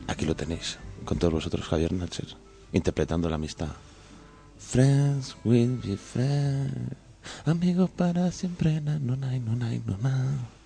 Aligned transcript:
aquí 0.06 0.24
lo 0.24 0.36
tenéis, 0.36 0.78
con 1.04 1.18
todos 1.18 1.34
vosotros, 1.34 1.66
Javier 1.66 1.92
Natcher, 1.92 2.36
interpretando 2.72 3.28
la 3.28 3.36
amistad. 3.36 3.68
Friends 4.58 5.36
will 5.44 5.80
be 5.84 5.96
friends, 5.96 6.94
amigos 7.44 7.90
para 7.90 8.30
siempre, 8.30 8.80
no, 8.80 8.98
no, 8.98 9.16
no, 9.16 9.30
no, 9.30 9.56
no, 9.56 9.96
no. 9.96 10.57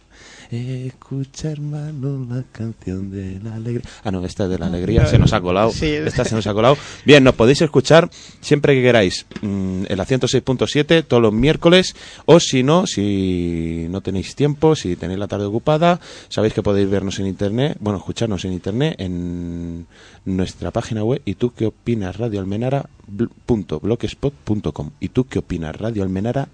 Escucha, 0.51 1.51
hermano, 1.51 2.27
la 2.29 2.43
canción 2.53 3.11
de 3.11 3.41
la 3.41 3.55
alegría. 3.55 3.89
Ah, 4.05 4.11
no, 4.11 4.23
esta 4.25 4.49
de 4.49 4.59
la 4.59 4.67
alegría 4.67 5.07
se 5.07 5.19
nos 5.19 5.33
ha 5.33 5.41
colado. 5.41 5.73
Esta 5.81 6.25
se 6.25 6.35
nos 6.35 6.47
ha 6.47 6.53
colado. 6.53 6.77
Bien, 7.05 7.25
nos 7.25 7.35
podéis 7.35 7.63
escuchar 7.63 8.11
siempre 8.41 8.75
que 8.75 8.83
queráis 8.83 9.27
mm, 9.41 9.85
en 9.89 9.97
la 9.97 10.07
106.7 10.07 11.05
todos 11.07 11.23
los 11.23 11.33
miércoles. 11.33 11.97
O 12.27 12.39
si 12.41 12.63
no, 12.63 12.87
si 12.87 13.87
no 13.89 14.03
tenéis 14.03 14.35
tiempo, 14.35 14.77
si 14.77 14.97
tenéis 14.97 15.19
la 15.19 15.29
tarde 15.29 15.47
ocupada, 15.47 16.01
sabéis 16.29 16.53
que 16.55 16.63
podéis 16.63 16.91
vernos 16.91 17.19
en 17.19 17.27
internet, 17.27 17.79
bueno, 17.81 17.99
escucharnos 17.99 18.45
en 18.45 18.53
internet 18.53 18.97
en 18.99 19.87
nuestra 20.25 20.71
página 20.71 21.03
web. 21.05 21.21
¿Y 21.25 21.35
tú 21.35 21.53
qué 21.55 21.67
opinas? 21.67 22.17
radioalmenara.blogspot.com. 22.17 24.91
¿Y 25.01 25.09
tú 25.09 25.25
qué 25.25 25.39
opinas? 25.39 25.77
radioalmenara 25.77 26.49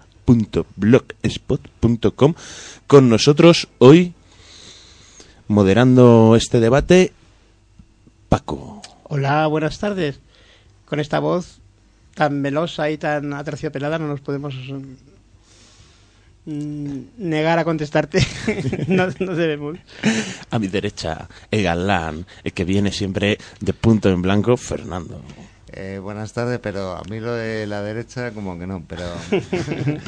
blogspot.com 0.75 2.33
con 2.87 3.09
nosotros 3.09 3.67
hoy 3.79 4.13
moderando 5.47 6.35
este 6.35 6.59
debate 6.59 7.13
Paco. 8.27 8.81
Hola, 9.03 9.47
buenas 9.47 9.79
tardes. 9.79 10.19
Con 10.85 10.99
esta 10.99 11.19
voz 11.19 11.61
tan 12.13 12.41
melosa 12.41 12.91
y 12.91 12.97
tan 12.97 13.33
aterciopelada 13.33 13.97
no 13.97 14.07
nos 14.07 14.21
podemos 14.21 14.53
mm, 16.45 16.99
negar 17.17 17.57
a 17.57 17.63
contestarte. 17.63 18.23
no, 18.87 19.07
no, 19.19 19.35
debemos. 19.35 19.79
A 20.51 20.59
mi 20.59 20.67
derecha, 20.67 21.27
el 21.49 21.63
galán, 21.63 22.27
el 22.43 22.53
que 22.53 22.65
viene 22.65 22.91
siempre 22.91 23.39
de 23.59 23.73
punto 23.73 24.09
en 24.09 24.21
blanco, 24.21 24.57
Fernando. 24.57 25.23
Eh, 25.71 25.99
buenas 26.01 26.33
tardes, 26.33 26.59
pero 26.59 26.93
a 26.93 27.03
mí 27.09 27.19
lo 27.19 27.33
de 27.33 27.67
la 27.67 27.81
derecha 27.81 28.31
como 28.31 28.57
que 28.57 28.65
no, 28.65 28.83
pero... 28.87 29.03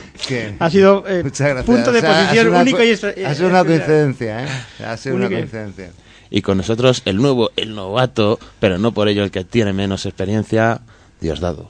ha 0.60 0.70
sido 0.70 1.04
eh, 1.08 1.24
punto 1.66 1.92
de 1.92 2.02
posición 2.02 2.54
único 2.56 2.84
y... 2.84 2.92
Ha 2.92 3.36
sido 3.36 3.50
una 3.50 3.64
coincidencia, 3.64 4.44
¿eh? 4.44 4.48
Ha 4.86 4.98
sido 4.98 5.18
una 5.18 5.28
coincidencia. 5.28 5.92
Y 6.30 6.42
con 6.42 6.58
nosotros 6.58 7.02
el 7.06 7.18
nuevo, 7.18 7.52
el 7.56 7.76
novato, 7.76 8.40
pero 8.60 8.78
no 8.78 8.94
por 8.94 9.08
ello 9.08 9.24
el 9.24 9.32
que 9.32 9.44
tiene 9.44 9.74
menos 9.74 10.06
experiencia, 10.06 10.82
Diosdado. 11.20 11.70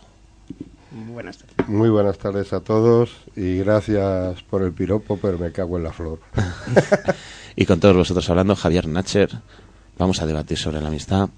Buenas 0.91 1.38
tardes. 1.38 1.68
Muy 1.68 1.90
buenas 1.90 2.18
tardes 2.18 2.53
a 2.53 2.62
todos 2.62 3.12
y 3.35 3.57
gracias 3.57 4.41
por 4.44 4.62
el 4.62 4.72
piropo, 4.72 5.18
pero 5.18 5.38
me 5.38 5.51
cago 5.51 5.78
en 5.78 5.84
la 5.84 5.91
flor. 5.91 6.19
y 7.56 7.66
con 7.66 7.80
todos 7.80 7.96
vosotros 7.96 8.30
hablando, 8.30 8.56
Javier 8.56 8.88
Nacher, 8.88 9.30
vamos 9.97 10.22
a 10.22 10.25
debatir 10.25 10.57
sobre 10.57 10.81
la 10.81 10.88
amistad 10.88 11.30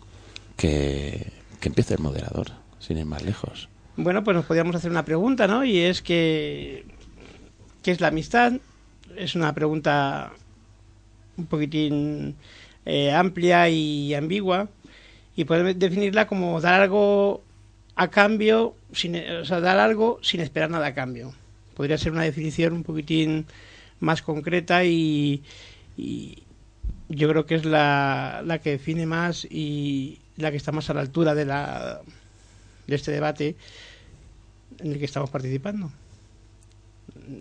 que 0.56 1.43
que 1.64 1.70
empiece 1.70 1.94
el 1.94 2.02
moderador, 2.02 2.48
sin 2.78 2.98
ir 2.98 3.06
más 3.06 3.24
lejos. 3.24 3.70
Bueno, 3.96 4.22
pues 4.26 4.36
nos 4.36 4.46
podríamos 4.46 4.76
hacer 4.76 4.92
una 4.92 5.06
pregunta, 5.06 5.48
¿no? 5.48 5.64
Y 5.64 5.80
es 5.80 6.02
que, 6.02 6.84
¿qué 7.82 7.92
es 7.92 8.02
la 8.02 8.10
amistad? 8.10 8.52
Es 9.16 9.34
una 9.34 9.54
pregunta 9.54 10.34
un 11.38 11.46
poquitín 11.46 12.36
eh, 12.86 13.14
amplia 13.14 13.70
y 13.70 14.14
ambigua 14.14 14.68
y 15.38 15.46
podemos 15.46 15.80
definirla 15.80 16.28
como 16.28 16.60
dar 16.60 16.82
algo 16.82 17.42
a 17.96 18.10
cambio, 18.10 18.76
sin, 18.92 19.16
o 19.16 19.46
sea, 19.46 19.62
dar 19.62 19.80
algo 19.80 20.20
sin 20.22 20.42
esperar 20.42 20.70
nada 20.70 20.88
a 20.88 20.94
cambio. 20.94 21.34
Podría 21.76 21.98
ser 21.98 22.12
una 22.12 22.24
definición 22.24 22.74
un 22.74 22.84
poquitín 22.84 23.46
más 24.02 24.22
concreta 24.22 24.84
y, 24.84 25.44
y 25.96 26.44
yo 27.08 27.30
creo 27.30 27.46
que 27.46 27.56
es 27.56 27.64
la, 27.64 28.42
la 28.46 28.60
que 28.60 28.72
define 28.72 29.06
más 29.06 29.46
y, 29.46 30.20
la 30.38 30.52
que 30.52 30.58
está 30.58 30.72
más 30.72 30.90
a 30.90 30.94
la 30.94 31.02
altura 31.02 31.36
de, 31.36 31.46
la, 31.46 32.02
de 32.88 32.96
este 32.96 33.12
debate 33.12 33.56
en 34.80 34.92
el 34.92 35.00
que 35.00 35.06
estamos 35.06 35.30
participando. 35.30 35.92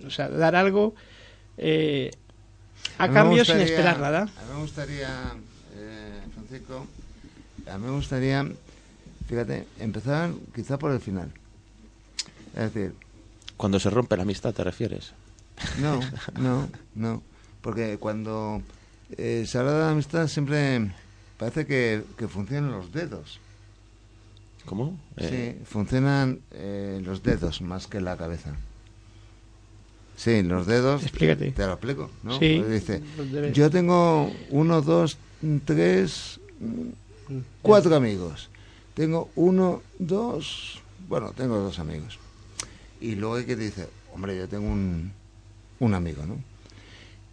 O 0.07 0.11
sea, 0.11 0.29
dar 0.29 0.55
algo 0.55 0.95
eh, 1.57 2.11
a, 2.99 3.09
cambio 3.11 3.45
sin 3.45 3.59
esperar 3.59 3.99
nada. 3.99 4.23
A 4.23 4.25
mí 4.25 4.55
me 4.55 4.61
gustaría, 4.61 5.33
eh, 5.77 6.21
Francisco, 6.35 6.87
a 7.67 7.79
mí 7.79 7.87
me 7.87 7.93
gustaría, 7.93 8.47
fíjate, 9.27 9.67
empezar 9.79 10.31
quizá 10.55 10.79
por 10.79 10.93
el 10.93 11.01
final. 11.01 11.33
Es 12.55 12.73
decir... 12.75 12.95
Cuando 13.57 13.79
se 13.79 13.91
rompe 13.91 14.17
la 14.17 14.25
amistad, 14.25 14.53
¿te 14.53 14.65
refieres? 14.65 15.13
No, 15.79 16.01
no, 16.41 16.69
no. 16.95 17.23
Porque 17.61 17.97
cuando 17.99 18.61
eh, 19.17 19.45
se 19.47 19.59
habla 19.59 19.73
de 19.73 19.81
la 19.81 19.91
amistad 19.91 20.27
siempre 20.27 20.91
parece 21.43 21.67
que, 21.67 22.29
funcionan 22.29 22.71
los 22.71 22.93
dedos. 22.93 23.41
¿Cómo? 24.65 24.97
Sí, 25.19 25.27
eh. 25.29 25.63
funcionan 25.65 26.39
eh, 26.53 27.01
los 27.05 27.25
dedos 27.25 27.61
más 27.63 27.89
que 27.89 28.01
la 28.01 28.17
cabeza. 28.17 28.55
Sí, 30.17 30.45
los 30.45 30.69
dedos. 30.69 31.03
Explícate. 31.03 31.51
Te 31.51 31.67
lo 31.67 31.73
explico, 31.73 32.11
¿no? 32.23 32.39
Sí. 32.39 32.63
Dice, 32.63 33.03
yo 33.53 33.71
tengo 33.71 34.33
uno, 34.51 34.83
dos, 34.83 35.19
tres, 35.65 36.39
cuatro 37.61 37.97
amigos. 37.97 38.49
Tengo 38.95 39.29
uno, 39.35 39.83
dos, 39.99 40.81
bueno, 41.09 41.33
tengo 41.33 41.59
dos 41.59 41.81
amigos. 41.81 42.21
Y 43.01 43.17
luego 43.17 43.35
hay 43.37 43.47
que 43.47 43.57
dice, 43.57 43.89
hombre, 44.15 44.37
yo 44.37 44.49
tengo 44.49 44.69
un, 44.69 45.11
un 45.81 45.95
amigo, 45.95 46.25
¿no? 46.25 46.37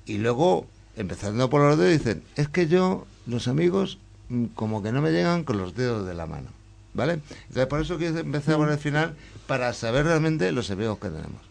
Y 0.07 0.17
luego, 0.17 0.65
empezando 0.95 1.47
por 1.47 1.61
los 1.61 1.77
dedos, 1.77 1.91
dicen, 1.93 2.23
es 2.35 2.49
que 2.49 2.67
yo 2.67 3.05
los 3.29 3.47
amigos 3.47 3.99
mm, 4.29 4.45
como 4.55 4.81
que 4.83 4.91
no 4.91 5.01
me 5.01 5.11
llegan 5.11 5.43
con 5.43 5.57
los 5.57 5.75
dedos 5.75 6.05
de 6.07 6.13
la 6.13 6.25
mano. 6.25 6.49
¿Vale? 6.93 7.21
Entonces, 7.47 7.67
por 7.67 7.81
eso 7.81 7.97
quiero 7.97 8.17
empezar 8.17 8.57
por 8.57 8.69
el 8.69 8.77
final 8.77 9.15
para 9.47 9.73
saber 9.73 10.05
realmente 10.05 10.51
los 10.51 10.71
amigos 10.71 10.97
que 10.97 11.09
tenemos. 11.09 11.41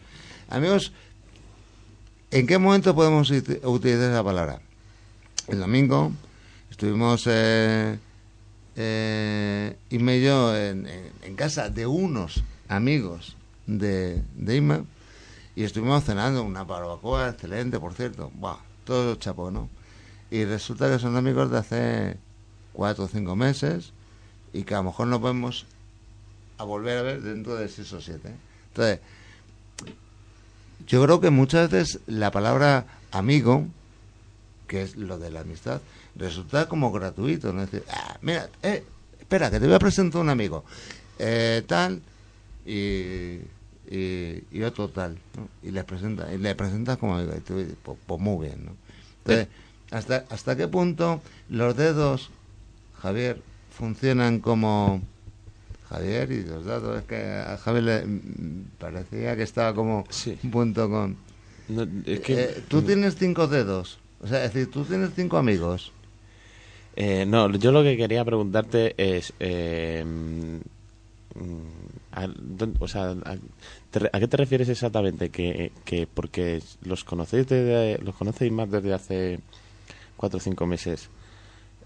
Amigos, 0.48 0.92
¿en 2.30 2.46
qué 2.46 2.58
momento 2.58 2.94
podemos 2.94 3.30
utilizar 3.30 4.10
esa 4.10 4.24
palabra? 4.24 4.60
El 5.46 5.60
domingo 5.60 6.12
estuvimos 6.70 7.24
eh, 7.26 7.98
eh, 8.76 9.76
Inma 9.90 10.14
y 10.14 10.22
yo 10.22 10.56
en, 10.56 10.86
casa 11.36 11.70
de 11.70 11.86
unos 11.86 12.42
amigos 12.68 13.36
de, 13.66 14.22
de 14.34 14.56
Inma 14.56 14.84
y 15.54 15.64
estuvimos 15.64 16.04
cenando 16.04 16.42
una 16.42 16.64
barbacoa 16.64 17.30
excelente, 17.30 17.78
por 17.78 17.94
cierto. 17.94 18.30
Buah, 18.34 18.58
todo 18.84 19.14
chapo, 19.16 19.50
¿no? 19.50 19.68
Y 20.30 20.44
resulta 20.44 20.90
que 20.90 20.98
son 20.98 21.16
amigos 21.16 21.50
de 21.50 21.58
hace 21.58 22.16
cuatro 22.72 23.04
o 23.04 23.08
cinco 23.08 23.34
meses 23.36 23.92
y 24.52 24.62
que 24.62 24.74
a 24.74 24.78
lo 24.78 24.84
mejor 24.84 25.06
no 25.08 25.20
podemos 25.20 25.66
a 26.58 26.64
volver 26.64 26.98
a 26.98 27.02
ver 27.02 27.22
dentro 27.22 27.54
de 27.54 27.68
seis 27.68 27.92
o 27.92 28.00
siete. 28.00 28.34
Entonces, 28.68 29.00
yo 30.86 31.02
creo 31.04 31.20
que 31.20 31.30
muchas 31.30 31.70
veces 31.70 32.00
la 32.06 32.30
palabra 32.30 32.86
amigo, 33.10 33.66
que 34.66 34.82
es 34.82 34.96
lo 34.96 35.18
de 35.18 35.30
la 35.30 35.40
amistad, 35.40 35.80
resulta 36.16 36.68
como 36.68 36.92
gratuito, 36.92 37.52
¿no? 37.52 37.62
Es 37.62 37.70
decir, 37.70 37.86
ah, 37.90 38.18
mira, 38.22 38.48
eh, 38.62 38.84
espera, 39.18 39.50
que 39.50 39.60
te 39.60 39.66
voy 39.66 39.74
a 39.74 39.78
presentar 39.78 40.20
un 40.20 40.30
amigo, 40.30 40.64
eh, 41.18 41.62
tal, 41.66 42.02
y, 42.66 43.40
y, 43.90 44.62
otro 44.62 44.88
tal, 44.88 45.18
y 45.62 45.70
les 45.70 45.84
presenta, 45.84 46.32
y 46.32 46.38
le 46.38 46.54
presentas 46.54 46.98
como 46.98 47.16
amigo, 47.16 47.32
y 47.36 47.40
tú, 47.40 47.54
pues, 47.82 47.98
pues, 48.06 48.20
muy 48.20 48.46
bien, 48.46 48.66
¿no? 48.66 48.72
Entonces, 49.18 49.48
¿Hasta, 49.90 50.24
¿Hasta 50.30 50.56
qué 50.56 50.68
punto 50.68 51.20
los 51.48 51.76
dedos, 51.76 52.30
Javier, 53.00 53.40
funcionan 53.70 54.40
como... 54.40 55.02
Javier 55.88 56.30
y 56.32 56.42
los 56.44 56.66
dados, 56.66 56.98
es 56.98 57.04
que 57.06 57.16
a 57.16 57.56
Javier 57.56 57.84
le 57.84 58.04
parecía 58.78 59.34
que 59.36 59.42
estaba 59.42 59.74
como 59.74 60.04
un 60.42 60.50
punto 60.50 60.90
con... 60.90 61.16
Eh, 62.04 62.62
tú 62.68 62.82
tienes 62.82 63.16
cinco 63.16 63.46
dedos, 63.46 63.98
o 64.20 64.26
sea, 64.26 64.44
es 64.44 64.52
decir, 64.52 64.70
tú 64.70 64.84
tienes 64.84 65.10
cinco 65.16 65.38
amigos. 65.38 65.92
Eh, 66.94 67.24
no, 67.26 67.50
yo 67.56 67.72
lo 67.72 67.82
que 67.82 67.96
quería 67.96 68.22
preguntarte 68.22 68.94
es... 68.98 69.32
Eh, 69.40 70.04
mm, 70.04 70.58
a, 72.12 72.28
o 72.80 72.88
sea, 72.88 73.10
a, 73.10 73.36
te 73.90 74.10
¿a 74.12 74.20
qué 74.20 74.28
te 74.28 74.36
refieres 74.36 74.68
exactamente? 74.68 75.30
Que, 75.30 75.72
que 75.84 76.06
porque 76.06 76.60
los 76.82 77.04
conocéis 77.04 77.46
desde, 77.46 77.98
los 78.02 78.14
conocéis 78.14 78.52
más 78.52 78.70
desde 78.70 78.92
hace 78.92 79.40
cuatro 80.18 80.36
o 80.36 80.40
cinco 80.40 80.66
meses, 80.66 81.08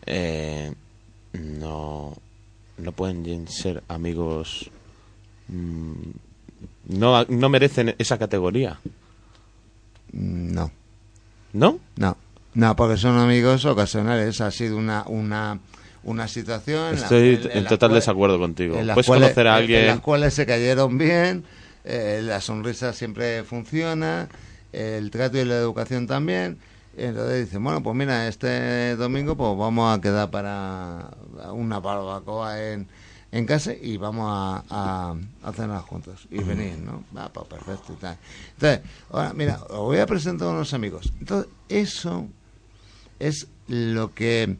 eh, 0.07 0.73
no, 1.35 2.17
no 2.79 2.93
pueden 2.93 3.47
ser 3.47 3.85
amigos, 3.87 4.69
mm, 5.47 5.93
no, 6.99 7.25
no 7.29 7.49
merecen 7.49 7.95
esa 7.99 8.19
categoría, 8.19 8.81
Mm, 10.13 10.53
No, 10.53 10.71
¿no? 11.55 11.79
no, 11.97 12.17
no, 12.55 12.77
porque 12.77 12.97
son 12.99 13.17
amigos 13.19 13.65
ocasionales. 13.65 14.41
Ha 14.43 14.51
sido 14.51 14.77
una, 14.77 15.05
una, 15.07 15.59
una 16.05 16.29
situación. 16.29 16.95
Estoy 16.97 17.37
en- 17.37 17.51
en 17.51 17.57
en 17.59 17.65
la 17.65 17.69
total 17.71 17.89
cual- 17.91 18.01
desacuerdo 18.01 18.39
contigo. 18.39 18.77
en 18.79 18.87
las 18.89 18.95
Puedes 18.95 19.07
cuales- 19.07 19.29
conocer 19.31 19.47
a 19.47 19.51
en- 19.53 19.57
En 19.57 19.63
alguien... 19.63 19.87
las 19.87 20.01
cuales 20.01 20.35
se 20.35 20.45
cayeron 20.45 20.99
bien, 20.99 21.45
eh, 21.85 22.21
la 22.23 22.41
sonrisa 22.43 22.93
siempre 22.93 23.43
funciona, 23.45 24.29
el 24.73 25.11
trato 25.11 25.39
y 25.39 25.45
la 25.47 25.57
educación 25.57 26.07
también. 26.07 26.59
Entonces 26.97 27.47
dicen, 27.47 27.65
bueno, 27.65 27.83
pues 27.83 27.97
mira, 27.97 28.29
este 28.29 28.97
domingo 28.97 29.37
pues 29.37 29.57
vamos 29.57 29.97
a 29.97 30.01
quedar 30.01 30.31
para 30.31 31.09
una 31.53 31.81
barbacoa 31.81 32.63
en, 32.63 32.87
en 33.31 33.47
casa 33.47 33.73
y 33.73 33.97
vamos 33.97 34.27
a, 34.29 34.65
a, 34.69 35.17
a 35.43 35.53
cenar 35.53 35.81
juntos 35.83 36.27
y 36.31 36.43
venir, 36.43 36.79
¿no? 36.79 37.03
Va, 37.17 37.33
pues 37.33 37.47
perfecto 37.47 37.95
y 37.95 37.97
tal. 37.97 38.19
Entonces, 38.55 38.81
ahora, 39.11 39.33
mira, 39.33 39.63
os 39.71 39.79
voy 39.79 39.99
a 39.99 40.07
presentar 40.07 40.49
a 40.49 40.51
unos 40.51 40.75
amigos. 40.75 41.13
Entonces, 41.19 41.51
eso 41.71 42.29
es 43.19 43.47
lo 43.69 44.13
que 44.13 44.57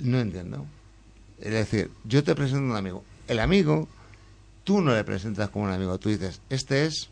no 0.00 0.18
entiendo. 0.18 0.66
Es 1.38 1.52
decir, 1.52 1.90
yo 2.04 2.24
te 2.24 2.34
presento 2.34 2.66
a 2.66 2.70
un 2.70 2.76
amigo. 2.76 3.04
El 3.28 3.38
amigo, 3.38 3.88
tú 4.64 4.80
no 4.80 4.94
le 4.94 5.04
presentas 5.04 5.50
como 5.50 5.66
un 5.66 5.70
amigo. 5.70 5.98
Tú 5.98 6.08
dices, 6.08 6.40
este 6.50 6.86
es 6.86 7.08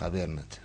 Javier 0.00 0.28
Nacher. 0.30 0.62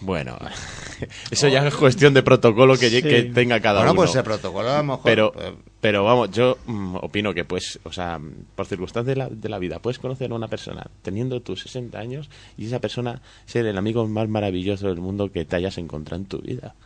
Bueno, 0.00 0.38
eso 1.32 1.48
ya 1.48 1.66
es 1.66 1.74
cuestión 1.74 2.14
de 2.14 2.22
protocolo 2.22 2.76
que, 2.78 2.88
Sí. 2.88 3.02
que 3.02 3.22
tenga 3.24 3.58
cada 3.60 3.78
bueno, 3.80 3.92
uno. 3.92 4.02
pues 4.02 4.14
el 4.14 4.22
protocolo 4.22 4.68
a 4.70 4.76
lo 4.78 4.84
mejor. 4.84 5.00
pero, 5.02 5.32
pues, 5.32 5.52
pero 5.80 6.04
vamos, 6.04 6.30
yo 6.30 6.56
mm, 6.66 6.96
opino 7.02 7.34
que 7.34 7.44
pues, 7.44 7.80
o 7.82 7.90
sea, 7.92 8.20
por 8.54 8.66
circunstancias 8.66 9.06
de 9.12 9.16
la, 9.16 9.28
de 9.28 9.48
la 9.48 9.58
vida, 9.58 9.80
puedes 9.80 9.98
conocer 9.98 10.30
a 10.30 10.34
una 10.36 10.46
persona 10.46 10.86
teniendo 11.02 11.40
tus 11.40 11.62
60 11.62 11.98
años 11.98 12.30
y 12.56 12.66
esa 12.66 12.78
persona 12.80 13.20
ser 13.46 13.66
el 13.66 13.76
amigo 13.76 14.06
más 14.06 14.28
maravilloso 14.28 14.86
del 14.86 15.00
mundo 15.00 15.32
que 15.32 15.44
te 15.44 15.56
hayas 15.56 15.78
encontrado 15.78 16.22
en 16.22 16.28
tu 16.28 16.38
vida. 16.42 16.76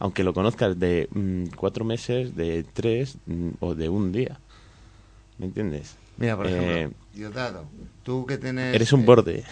Aunque 0.00 0.24
lo 0.24 0.34
conozcas 0.34 0.76
de 0.78 1.08
mm, 1.12 1.54
cuatro 1.56 1.84
meses, 1.84 2.34
de 2.34 2.64
tres 2.64 3.16
mm, 3.26 3.50
o 3.60 3.76
de 3.76 3.88
un 3.88 4.10
día. 4.10 4.40
¿Me 5.38 5.46
entiendes? 5.46 5.94
Mira, 6.16 6.36
por 6.36 6.46
eh, 6.46 6.50
ejemplo, 6.50 6.98
Diosdado, 7.12 7.66
tú 8.02 8.26
que 8.26 8.38
tienes. 8.38 8.74
Eres 8.74 8.92
un 8.92 9.00
eh, 9.00 9.04
borde. 9.04 9.44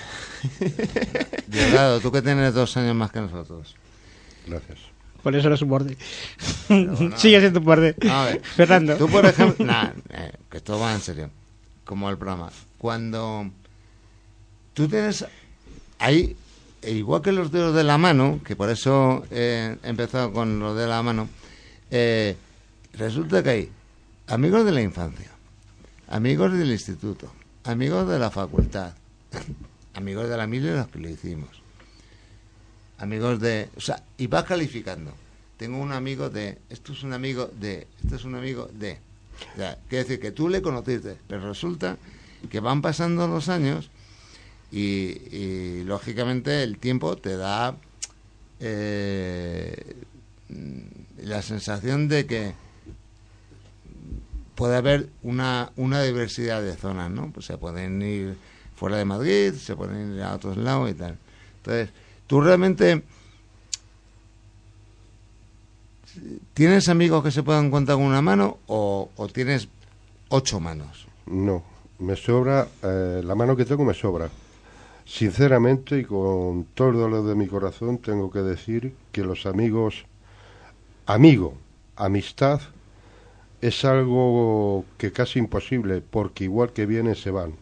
Diosdado, 1.47 2.01
tú 2.01 2.13
que 2.13 2.23
tienes 2.23 2.55
dos 2.55 2.77
años 2.77 2.95
más 2.95 3.11
que 3.11 3.21
nosotros. 3.21 3.75
Gracias. 4.47 4.95
Por 5.25 5.35
eso 5.35 5.49
eres 5.49 5.63
un 5.63 5.71
borde. 5.71 5.97
bueno. 6.69 7.17
Sigue 7.17 7.41
siendo 7.41 7.61
un 7.61 7.65
borde. 7.65 7.97
A 8.11 8.27
ver, 8.27 8.41
Fernando. 8.57 8.97
Tú, 8.97 9.09
por 9.09 9.25
ejemplo, 9.25 9.65
nah, 9.65 9.89
eh, 10.11 10.33
que 10.51 10.59
esto 10.59 10.79
va 10.79 10.93
en 10.93 11.01
serio, 11.01 11.31
como 11.85 12.11
el 12.11 12.19
programa. 12.19 12.51
Cuando 12.77 13.51
tú 14.75 14.87
tienes 14.87 15.25
ahí, 15.99 16.37
e 16.83 16.93
igual 16.93 17.23
que 17.23 17.33
los 17.33 17.51
dedos 17.51 17.75
de 17.75 17.85
la 17.85 17.97
mano, 17.97 18.41
que 18.45 18.55
por 18.55 18.69
eso 18.69 19.25
eh, 19.31 19.79
he 19.83 19.89
empezado 19.89 20.31
con 20.35 20.59
los 20.61 20.77
de 20.77 20.87
la 20.87 21.03
mano, 21.03 21.31
eh, 21.91 22.37
resulta 22.93 23.43
que 23.43 23.49
hay 23.49 23.71
amigos 24.27 24.67
de 24.67 24.73
la 24.73 24.83
infancia, 24.83 25.31
amigos 26.09 26.53
del 26.53 26.71
instituto, 26.71 27.33
amigos 27.65 28.09
de 28.09 28.19
la 28.19 28.31
facultad, 28.31 28.95
amigos 29.95 30.29
de 30.29 30.37
la 30.37 30.47
mil 30.47 30.67
los 30.67 30.89
que 30.89 30.99
lo 30.99 31.09
hicimos, 31.09 31.51
amigos 32.99 33.41
de... 33.41 33.69
O 33.77 33.81
sea, 33.81 34.03
y 34.19 34.27
vas 34.27 34.45
calificando. 34.45 35.13
Tengo 35.57 35.79
un 35.79 35.93
amigo 35.93 36.31
de... 36.31 36.59
Esto 36.69 36.93
es 36.93 37.03
un 37.03 37.13
amigo 37.13 37.51
de... 37.61 37.87
Esto 38.03 38.17
es 38.17 38.25
un 38.25 38.35
amigo 38.35 38.69
de... 38.73 38.99
O 39.55 39.57
sea, 39.57 39.79
quiere 39.89 40.05
decir 40.05 40.21
que 40.21 40.33
tú 40.33 40.49
le 40.49 40.63
conociste, 40.63 41.17
pero 41.27 41.49
resulta 41.49 41.97
que 42.51 42.61
van 42.61 42.83
pasando 42.83 43.27
los 43.27 43.49
años 43.49 43.91
y, 44.71 44.81
y, 45.35 45.85
lógicamente 45.85 46.63
el 46.63 46.79
tiempo 46.79 47.17
te 47.17 47.37
da 47.37 47.77
eh, 48.61 49.97
la 51.19 51.43
sensación 51.43 52.09
de 52.09 52.27
que 52.27 52.55
puede 54.55 54.77
haber 54.77 55.09
una, 55.23 55.73
una 55.77 56.03
diversidad 56.03 56.63
de 56.63 56.75
zonas, 56.77 57.11
¿no? 57.11 57.31
Pues 57.33 57.47
se 57.47 57.59
pueden 57.59 58.01
ir 58.03 58.37
fuera 58.77 58.97
de 58.97 59.05
Madrid, 59.05 59.55
se 59.55 59.77
pueden 59.77 60.17
ir 60.17 60.23
a 60.23 60.35
otros 60.35 60.57
lados 60.57 60.91
y 60.91 60.95
tal. 60.95 61.19
Entonces, 61.59 61.91
tú 62.27 62.41
realmente 62.41 63.03
tienes 66.53 66.89
amigos 66.89 67.23
que 67.25 67.31
se 67.31 67.43
puedan 67.43 67.71
contar 67.71 67.97
con 67.97 68.05
una 68.05 68.23
mano 68.23 68.59
o, 68.67 69.09
tienes 69.33 69.69
ocho 70.29 70.61
manos. 70.61 71.07
No, 71.27 71.63
me 71.99 72.17
sobra, 72.17 72.69
eh, 72.83 73.23
la 73.25 73.35
mano 73.35 73.57
que 73.57 73.65
tengo 73.65 73.85
me 73.85 73.95
sobra. 73.95 74.29
Sinceramente 75.07 75.99
y 75.99 76.05
con 76.05 76.65
todo 76.75 76.89
el 76.89 76.97
dolor 76.97 77.27
de 77.27 77.35
mi 77.35 77.47
corazón 77.47 77.99
tengo 77.99 78.31
que 78.31 78.41
decir 78.41 78.95
que 79.13 79.23
los 79.23 79.45
amigos, 79.45 80.07
amigo, 81.07 81.55
amistad, 81.97 82.61
es 83.65 83.83
algo 83.87 84.85
que 84.99 85.11
casi 85.11 85.39
imposible, 85.39 86.03
porque 86.03 86.45
igual 86.45 86.75
que 86.75 86.85
vienen 86.85 87.15
se 87.15 87.31
van. 87.31 87.55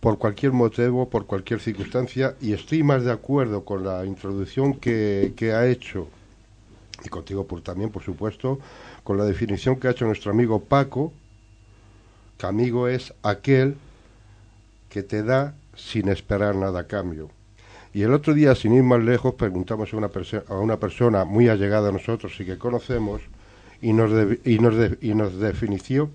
Por 0.00 0.18
cualquier 0.18 0.50
motivo, 0.50 1.08
por 1.08 1.26
cualquier 1.26 1.60
circunstancia, 1.60 2.34
y 2.40 2.52
estoy 2.52 2.82
más 2.82 3.04
de 3.04 3.12
acuerdo 3.12 3.64
con 3.64 3.84
la 3.84 4.04
introducción 4.04 4.74
que, 4.74 5.32
que 5.36 5.52
ha 5.52 5.68
hecho, 5.68 6.08
y 7.04 7.08
contigo 7.10 7.46
por, 7.46 7.60
también, 7.60 7.90
por 7.90 8.02
supuesto, 8.02 8.58
con 9.04 9.16
la 9.16 9.24
definición 9.24 9.76
que 9.76 9.86
ha 9.86 9.92
hecho 9.92 10.04
nuestro 10.04 10.32
amigo 10.32 10.58
Paco, 10.58 11.12
que 12.36 12.46
amigo 12.46 12.88
es 12.88 13.14
aquel 13.22 13.76
que 14.88 15.04
te 15.04 15.22
da 15.22 15.54
sin 15.76 16.08
esperar 16.08 16.56
nada 16.56 16.80
a 16.80 16.86
cambio. 16.88 17.30
Y 17.92 18.02
el 18.02 18.12
otro 18.12 18.34
día, 18.34 18.56
sin 18.56 18.74
ir 18.74 18.82
más 18.82 19.00
lejos, 19.00 19.34
preguntamos 19.34 19.94
a 19.94 19.96
una, 19.96 20.10
a 20.48 20.54
una 20.54 20.80
persona 20.80 21.24
muy 21.24 21.46
allegada 21.48 21.90
a 21.90 21.92
nosotros 21.92 22.32
y 22.40 22.44
que 22.44 22.58
conocemos, 22.58 23.20
y 23.82 23.92
nos, 23.92 24.12
de- 24.12 24.40
y, 24.44 24.58
nos 24.58 24.76
de- 24.76 24.98
y 25.00 25.14
nos 25.14 25.38
definició 25.38 26.10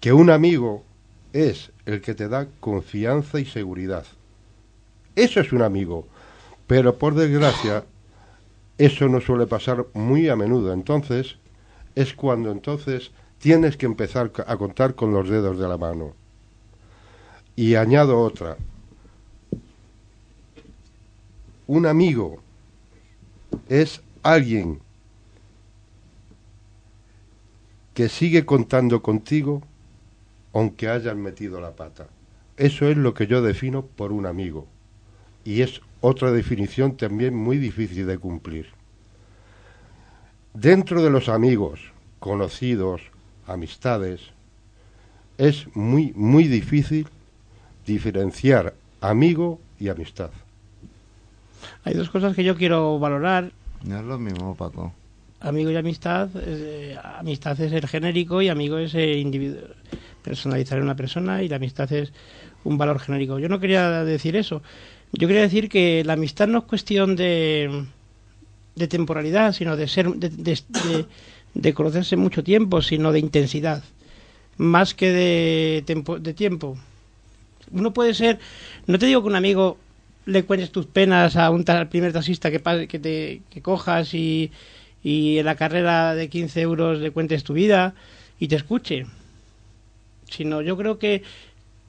que 0.00 0.12
un 0.12 0.30
amigo 0.30 0.84
es 1.32 1.70
el 1.86 2.00
que 2.00 2.14
te 2.14 2.28
da 2.28 2.46
confianza 2.60 3.40
y 3.40 3.44
seguridad. 3.44 4.04
Eso 5.14 5.40
es 5.40 5.52
un 5.52 5.62
amigo. 5.62 6.06
Pero 6.66 6.98
por 6.98 7.14
desgracia, 7.14 7.84
eso 8.78 9.08
no 9.08 9.20
suele 9.20 9.46
pasar 9.46 9.86
muy 9.94 10.28
a 10.28 10.36
menudo. 10.36 10.72
Entonces, 10.72 11.36
es 11.94 12.12
cuando 12.14 12.50
entonces 12.50 13.10
tienes 13.38 13.76
que 13.76 13.86
empezar 13.86 14.32
a 14.46 14.56
contar 14.56 14.94
con 14.94 15.12
los 15.12 15.28
dedos 15.28 15.58
de 15.58 15.68
la 15.68 15.78
mano. 15.78 16.12
Y 17.54 17.74
añado 17.76 18.20
otra. 18.20 18.56
Un 21.66 21.86
amigo 21.86 22.38
es 23.68 24.02
alguien 24.22 24.80
que 27.96 28.10
sigue 28.10 28.44
contando 28.44 29.00
contigo 29.00 29.62
aunque 30.52 30.90
hayan 30.90 31.18
metido 31.22 31.62
la 31.62 31.76
pata. 31.76 32.08
Eso 32.58 32.88
es 32.88 32.96
lo 32.98 33.14
que 33.14 33.26
yo 33.26 33.40
defino 33.40 33.86
por 33.86 34.12
un 34.12 34.26
amigo. 34.26 34.66
Y 35.44 35.62
es 35.62 35.80
otra 36.02 36.30
definición 36.30 36.98
también 36.98 37.34
muy 37.34 37.56
difícil 37.56 38.06
de 38.06 38.18
cumplir. 38.18 38.66
Dentro 40.52 41.02
de 41.02 41.08
los 41.08 41.30
amigos, 41.30 41.80
conocidos, 42.18 43.00
amistades, 43.46 44.20
es 45.38 45.66
muy, 45.74 46.12
muy 46.14 46.48
difícil 46.48 47.08
diferenciar 47.86 48.74
amigo 49.00 49.58
y 49.80 49.88
amistad. 49.88 50.30
Hay 51.84 51.94
dos 51.94 52.10
cosas 52.10 52.36
que 52.36 52.44
yo 52.44 52.56
quiero 52.56 52.98
valorar. 52.98 53.52
No 53.84 53.98
es 53.98 54.04
lo 54.04 54.18
mismo, 54.18 54.54
Paco. 54.54 54.92
Amigo 55.40 55.70
y 55.70 55.76
amistad. 55.76 56.30
eh, 56.34 56.96
amistad 57.18 57.60
es 57.60 57.72
el 57.72 57.86
genérico 57.86 58.40
y 58.42 58.48
amigo 58.48 58.78
es 58.78 58.94
el 58.94 59.18
individuo. 59.18 59.60
Personalizar 60.22 60.80
una 60.80 60.96
persona 60.96 61.42
y 61.42 61.48
la 61.48 61.56
amistad 61.56 61.92
es 61.92 62.12
un 62.64 62.78
valor 62.78 62.98
genérico. 62.98 63.38
Yo 63.38 63.48
no 63.48 63.60
quería 63.60 64.04
decir 64.04 64.34
eso. 64.36 64.62
Yo 65.12 65.28
quería 65.28 65.42
decir 65.42 65.68
que 65.68 66.02
la 66.04 66.14
amistad 66.14 66.48
no 66.48 66.58
es 66.60 66.64
cuestión 66.64 67.14
de, 67.16 67.84
de 68.74 68.88
temporalidad, 68.88 69.52
sino 69.52 69.76
de 69.76 69.88
ser 69.88 70.08
de, 70.14 70.28
de- 71.54 71.74
conocerse 71.74 72.16
mucho 72.16 72.44
tiempo, 72.44 72.82
sino 72.82 73.12
de 73.12 73.18
intensidad, 73.20 73.82
más 74.58 74.94
que 74.94 75.10
de, 75.12 75.84
tempo- 75.86 76.18
de 76.20 76.34
tiempo. 76.34 76.78
Uno 77.72 77.92
puede 77.92 78.14
ser, 78.14 78.38
no 78.86 78.98
te 78.98 79.06
digo 79.06 79.22
que 79.22 79.28
un 79.28 79.36
amigo 79.36 79.78
le 80.24 80.44
cuentes 80.44 80.70
tus 80.70 80.86
penas 80.86 81.36
a 81.36 81.50
un 81.50 81.64
primer 81.90 82.12
taxista 82.12 82.50
que, 82.50 82.60
que 82.88 82.98
te 82.98 83.42
que 83.50 83.62
cojas 83.62 84.14
y, 84.14 84.50
y 85.06 85.38
en 85.38 85.46
la 85.46 85.54
carrera 85.54 86.16
de 86.16 86.28
15 86.28 86.60
euros 86.62 86.98
le 86.98 87.12
cuentes 87.12 87.44
tu 87.44 87.52
vida, 87.52 87.94
y 88.40 88.48
te 88.48 88.56
escuche. 88.56 89.06
Sino 90.28 90.62
yo 90.62 90.76
creo 90.76 90.98
que, 90.98 91.22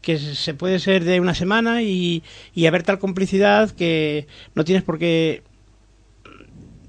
que 0.03 0.19
se 0.19 0.53
puede 0.53 0.77
ser 0.77 1.03
de 1.03 1.19
una 1.19 1.33
semana 1.33 1.81
y, 1.81 2.21
y 2.53 2.67
haber 2.67 2.83
tal 2.83 2.99
complicidad 2.99 3.71
que 3.71 4.27
no 4.53 4.63
tienes 4.63 4.83
por 4.83 4.99
qué 4.99 5.41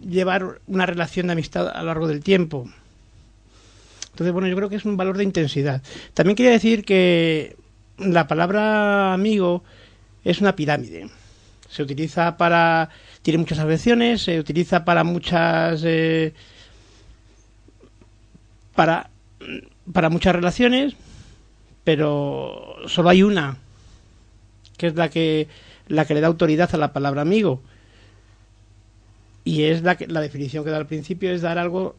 llevar 0.06 0.60
una 0.66 0.84
relación 0.84 1.28
de 1.28 1.32
amistad 1.32 1.66
a 1.66 1.80
lo 1.80 1.86
largo 1.86 2.06
del 2.06 2.22
tiempo. 2.22 2.68
Entonces, 4.10 4.34
bueno, 4.34 4.48
yo 4.48 4.56
creo 4.56 4.68
que 4.68 4.76
es 4.76 4.84
un 4.84 4.98
valor 4.98 5.16
de 5.16 5.24
intensidad. 5.24 5.82
También 6.12 6.36
quería 6.36 6.52
decir 6.52 6.84
que 6.84 7.56
la 7.96 8.26
palabra 8.28 9.14
amigo 9.14 9.64
es 10.24 10.42
una 10.42 10.54
pirámide. 10.54 11.08
Se 11.70 11.82
utiliza 11.82 12.36
para. 12.36 12.90
Tiene 13.22 13.38
muchas 13.38 13.58
acepciones, 13.58 14.22
se 14.22 14.38
utiliza 14.38 14.84
para 14.84 15.04
muchas. 15.04 15.82
Eh, 15.84 16.32
para, 18.74 19.10
para 19.92 20.08
muchas 20.08 20.36
relaciones, 20.36 20.94
pero 21.82 22.76
solo 22.86 23.08
hay 23.08 23.24
una, 23.24 23.56
que 24.76 24.86
es 24.86 24.94
la 24.94 25.08
que, 25.08 25.48
la 25.88 26.04
que 26.04 26.14
le 26.14 26.20
da 26.20 26.28
autoridad 26.28 26.72
a 26.72 26.78
la 26.78 26.92
palabra 26.92 27.22
amigo. 27.22 27.60
Y 29.44 29.64
es 29.64 29.82
la, 29.82 29.96
que, 29.96 30.06
la 30.06 30.20
definición 30.20 30.64
que 30.64 30.70
da 30.70 30.76
al 30.76 30.86
principio, 30.86 31.32
es 31.32 31.42
dar 31.42 31.58
algo... 31.58 31.96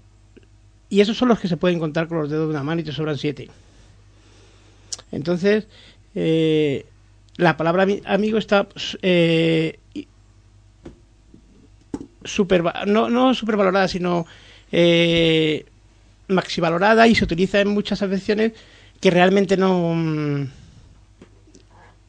Y 0.89 1.01
esos 1.01 1.17
son 1.17 1.27
los 1.27 1.39
que 1.39 1.47
se 1.47 1.57
pueden 1.57 1.79
contar 1.79 2.07
con 2.07 2.19
los 2.19 2.29
dedos 2.29 2.47
de 2.47 2.51
una 2.51 2.63
mano 2.63 2.79
y 2.81 2.83
te 2.85 2.91
sobran 2.91 3.17
siete. 3.17 3.49
Entonces, 5.11 5.67
eh, 6.15 6.85
la 7.35 7.57
palabra 7.57 7.85
amigo 8.05 8.37
está 8.37 8.67
eh, 9.01 9.79
super, 12.29 12.63
no, 12.87 13.09
no 13.09 13.33
supervalorada, 13.33 13.87
sino 13.87 14.25
eh, 14.71 15.65
maxivalorada 16.27 17.07
y 17.07 17.15
se 17.15 17.23
utiliza 17.23 17.59
en 17.59 17.69
muchas 17.69 18.01
afecciones 18.01 18.53
que 18.99 19.09
realmente 19.09 19.57
no 19.57 19.93
mm, 19.95 20.47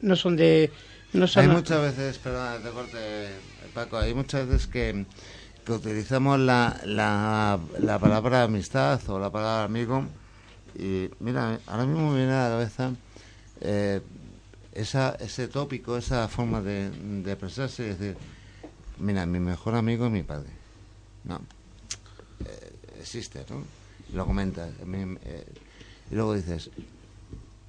no 0.01 0.15
son 0.15 0.35
de 0.35 0.71
no 1.13 1.25
hay 1.35 1.47
muchas 1.47 1.81
veces 1.81 2.17
perdona 2.19 2.57
te 2.59 2.69
corte 2.69 2.97
Paco 3.73 3.97
hay 3.97 4.13
muchas 4.13 4.47
veces 4.47 4.67
que, 4.67 5.05
que 5.65 5.71
utilizamos 5.71 6.39
la, 6.39 6.79
la, 6.85 7.59
la, 7.79 7.99
palabra 7.99 8.43
amistad 8.43 8.99
o 9.09 9.19
la 9.19 9.31
palabra 9.31 9.63
amigo 9.63 10.05
y 10.77 11.09
mira 11.19 11.59
ahora 11.67 11.85
mismo 11.85 12.11
me 12.11 12.17
viene 12.17 12.33
a 12.33 12.43
la 12.43 12.49
cabeza 12.49 12.91
eh, 13.61 14.01
esa, 14.73 15.15
ese 15.19 15.47
tópico 15.47 15.97
esa 15.97 16.27
forma 16.27 16.61
de, 16.61 16.89
de 16.89 17.31
expresarse 17.31 17.83
y 17.83 17.87
decir 17.87 18.17
mira 19.01 19.25
mi 19.25 19.39
mejor 19.39 19.75
amigo 19.75 20.05
es 20.05 20.11
mi 20.11 20.23
padre 20.23 20.49
no 21.25 21.41
eh, 22.45 22.73
existe 22.99 23.45
no 23.49 23.81
lo 24.13 24.25
comentas. 24.25 24.69
Eh, 25.23 25.45
y 26.09 26.15
luego 26.15 26.33
dices, 26.33 26.69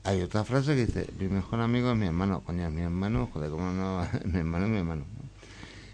hay 0.05 0.23
otra 0.23 0.45
frase 0.45 0.75
que 0.75 0.87
dice, 0.87 1.07
mi 1.19 1.29
mejor 1.29 1.61
amigo 1.61 1.93
es 1.93 1.97
mi 1.97 2.07
hermano. 2.07 2.43
Coño, 2.45 2.71
mi 2.71 2.83
hermano, 2.83 3.29
joder, 3.33 3.51
¿cómo 3.51 3.71
no? 3.73 4.07
mi 4.25 4.39
hermano 4.39 4.67
es 4.67 4.71
mi 4.71 4.79
hermano. 4.79 5.05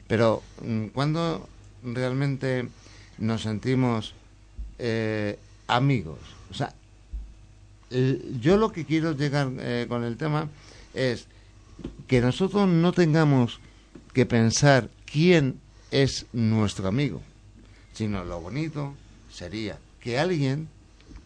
Pero 0.07 0.43
mm, 0.63 0.87
cuando 0.87 1.49
realmente 1.83 2.69
nos 3.19 3.43
sentimos 3.43 4.15
eh, 4.79 5.39
amigos, 5.67 6.19
o 6.51 6.55
sea, 6.55 6.73
yo 8.41 8.57
lo 8.59 8.71
que 8.71 8.85
quiero 8.85 9.13
llegar 9.13 9.51
eh, 9.59 9.87
con 9.89 10.05
el 10.05 10.17
tema 10.17 10.49
es 10.95 11.27
que 12.07 12.21
nosotros 12.21 12.69
no 12.69 12.93
tengamos 12.93 13.61
que 14.13 14.27
pensar 14.27 14.91
quién 15.11 15.61
es 15.91 16.27
nuestro 16.33 16.89
amigo, 16.89 17.23
sino 17.93 18.25
lo 18.25 18.41
bonito 18.41 18.95
sería 19.33 19.79
que 20.01 20.19
alguien, 20.19 20.69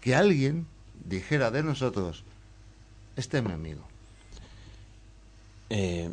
que 0.00 0.14
alguien 0.14 0.66
dijera 1.04 1.50
de 1.50 1.62
nosotros, 1.62 2.24
este 3.16 3.38
es 3.38 3.44
mi 3.44 3.52
amigo. 3.52 3.82
Eh, 5.70 6.10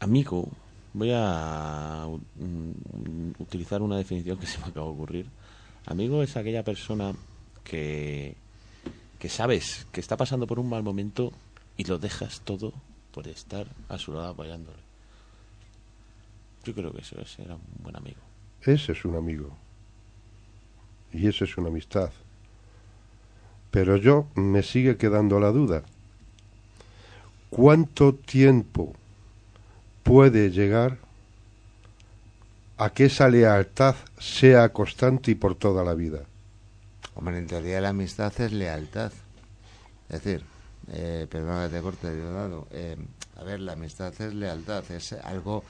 amigo, 0.00 0.48
voy 0.92 1.10
a 1.14 2.06
utilizar 3.38 3.82
una 3.82 3.96
definición 3.96 4.38
que 4.38 4.46
se 4.46 4.58
me 4.58 4.66
acaba 4.66 4.86
de 4.86 4.92
ocurrir. 4.92 5.26
Amigo 5.86 6.22
es 6.22 6.36
aquella 6.36 6.64
persona 6.64 7.12
que, 7.62 8.36
que 9.18 9.28
sabes 9.28 9.86
que 9.92 10.00
está 10.00 10.16
pasando 10.16 10.46
por 10.46 10.58
un 10.58 10.68
mal 10.68 10.82
momento 10.82 11.32
y 11.76 11.84
lo 11.84 11.98
dejas 11.98 12.40
todo 12.40 12.72
por 13.12 13.28
estar 13.28 13.66
a 13.88 13.98
su 13.98 14.12
lado 14.12 14.28
apoyándole. 14.28 14.93
Yo 16.64 16.74
creo 16.74 16.92
que 16.92 17.00
eso 17.02 17.20
es, 17.20 17.38
era 17.38 17.54
un 17.54 17.62
buen 17.82 17.96
amigo. 17.96 18.20
Ese 18.62 18.92
es 18.92 19.04
un 19.04 19.16
amigo 19.16 19.56
y 21.14 21.28
eso 21.28 21.44
es 21.44 21.56
una 21.56 21.68
amistad. 21.68 22.10
Pero 23.70 23.96
yo 23.96 24.26
me 24.34 24.62
sigue 24.62 24.96
quedando 24.96 25.40
la 25.40 25.50
duda. 25.50 25.82
¿Cuánto 27.50 28.14
tiempo 28.14 28.94
puede 30.02 30.50
llegar 30.50 30.98
a 32.76 32.90
que 32.90 33.06
esa 33.06 33.28
lealtad 33.28 33.94
sea 34.18 34.72
constante 34.72 35.30
y 35.30 35.34
por 35.36 35.54
toda 35.54 35.84
la 35.84 35.94
vida? 35.94 36.24
Hombre, 37.14 37.38
en 37.38 37.46
teoría 37.46 37.80
la 37.80 37.90
amistad 37.90 38.32
es 38.40 38.52
lealtad. 38.52 39.12
Es 40.08 40.22
decir, 40.22 40.44
eh, 40.92 41.26
perdona 41.30 41.68
que 41.68 41.76
te 41.76 41.82
corte, 41.82 42.16
lado. 42.16 42.66
Eh, 42.72 42.96
a 43.36 43.44
ver, 43.44 43.60
la 43.60 43.72
amistad 43.72 44.12
es 44.20 44.34
lealtad, 44.34 44.88
es 44.90 45.12
algo 45.12 45.62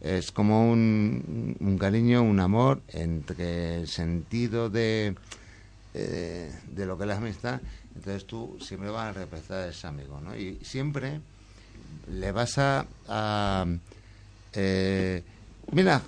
es 0.00 0.32
como 0.32 0.70
un, 0.70 1.56
un 1.60 1.78
cariño, 1.78 2.22
un 2.22 2.40
amor 2.40 2.82
entre 2.88 3.80
el 3.80 3.88
sentido 3.88 4.68
de, 4.70 5.14
eh, 5.94 6.52
de 6.74 6.86
lo 6.86 6.96
que 6.98 7.04
es 7.04 7.08
la 7.08 7.16
amistad. 7.16 7.60
Entonces 7.94 8.26
tú 8.26 8.58
siempre 8.60 8.90
vas 8.90 9.08
a 9.10 9.12
respetar 9.12 9.60
a 9.60 9.68
ese 9.68 9.86
amigo, 9.86 10.20
¿no? 10.20 10.36
Y 10.36 10.58
siempre 10.62 11.20
le 12.12 12.32
vas 12.32 12.58
a... 12.58 13.66
eh, 14.52 15.22
mira, 15.72 16.02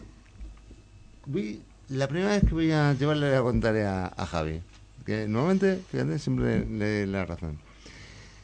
la 1.88 2.08
primera 2.08 2.30
vez 2.30 2.44
que 2.44 2.54
voy 2.54 2.72
a 2.72 2.92
llevarle 2.94 3.36
a 3.36 3.42
contar 3.42 3.76
a, 3.76 4.06
a 4.08 4.26
Javi, 4.26 4.60
que 5.04 5.28
normalmente, 5.28 5.80
fíjate, 5.90 6.18
siempre 6.18 6.66
le, 6.66 6.66
le 6.66 7.06
la 7.06 7.24
razón. 7.24 7.65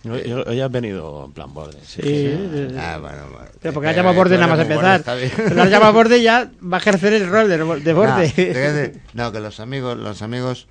Hoy, 0.05 0.61
has 0.61 0.71
venido 0.71 1.27
en 1.27 1.33
plan 1.33 1.55
borde. 1.55 1.79
Sí. 1.87 2.01
sí. 2.03 2.77
Ah, 2.77 2.99
bueno, 3.01 3.29
bueno. 3.31 3.49
Pero 3.61 3.75
porque 3.75 3.89
has 3.89 3.97
llamado 3.97 4.17
borde 4.17 4.37
nada 4.37 4.49
más 4.49 4.61
empezar. 4.61 5.03
Pero 5.05 5.63
has 5.63 5.71
llamado 5.71 5.93
borde 5.93 6.21
ya 6.21 6.51
va 6.63 6.79
a 6.79 6.81
ejercer 6.81 7.13
el 7.13 7.29
rol 7.29 7.49
de, 7.49 7.59
de 7.81 7.93
borde. 7.93 8.93
No, 9.15 9.25
no, 9.25 9.33
que 9.33 9.41
los 9.41 9.61
amigos, 9.61 9.97
los 9.97 10.23
amigos 10.23 10.67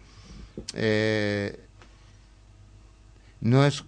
eh, 0.73 1.59
no 3.39 3.65
es 3.65 3.83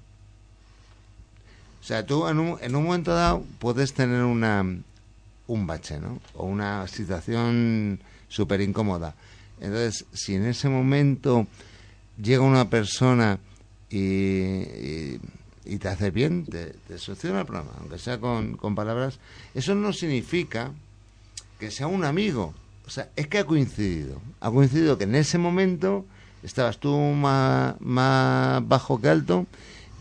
o 1.83 1.85
sea, 1.85 2.05
tú 2.05 2.29
en 2.29 2.39
un, 2.39 2.57
en 2.61 2.77
un 2.77 2.85
momento 2.85 3.13
dado 3.13 3.43
puedes 3.59 3.93
tener 3.93 4.23
una 4.23 4.65
un 5.47 5.67
bache, 5.67 5.99
¿no? 5.99 6.21
O 6.35 6.45
una 6.45 6.87
situación 6.87 7.99
súper 8.29 8.61
incómoda. 8.61 9.15
Entonces, 9.59 10.05
si 10.13 10.35
en 10.35 10.45
ese 10.45 10.69
momento 10.69 11.45
llega 12.21 12.41
una 12.41 12.69
persona 12.69 13.37
y, 13.95 15.77
te 15.77 15.87
hace 15.87 16.11
bien, 16.11 16.45
te, 16.45 16.73
te, 16.87 16.97
soluciona 16.97 17.41
el 17.41 17.45
problema, 17.45 17.71
aunque 17.79 17.99
sea 17.99 18.19
con, 18.19 18.57
con 18.57 18.73
palabras, 18.73 19.19
eso 19.53 19.75
no 19.75 19.93
significa 19.93 20.71
que 21.59 21.69
sea 21.69 21.87
un 21.87 22.03
amigo. 22.03 22.53
O 22.85 22.89
sea, 22.89 23.09
es 23.15 23.27
que 23.27 23.37
ha 23.37 23.45
coincidido. 23.45 24.21
Ha 24.41 24.51
coincidido 24.51 24.97
que 24.97 25.05
en 25.05 25.15
ese 25.15 25.37
momento 25.37 26.05
estabas 26.41 26.79
tú 26.79 26.97
más, 26.97 27.79
más 27.79 28.67
bajo 28.67 28.99
que 28.99 29.09
alto 29.09 29.45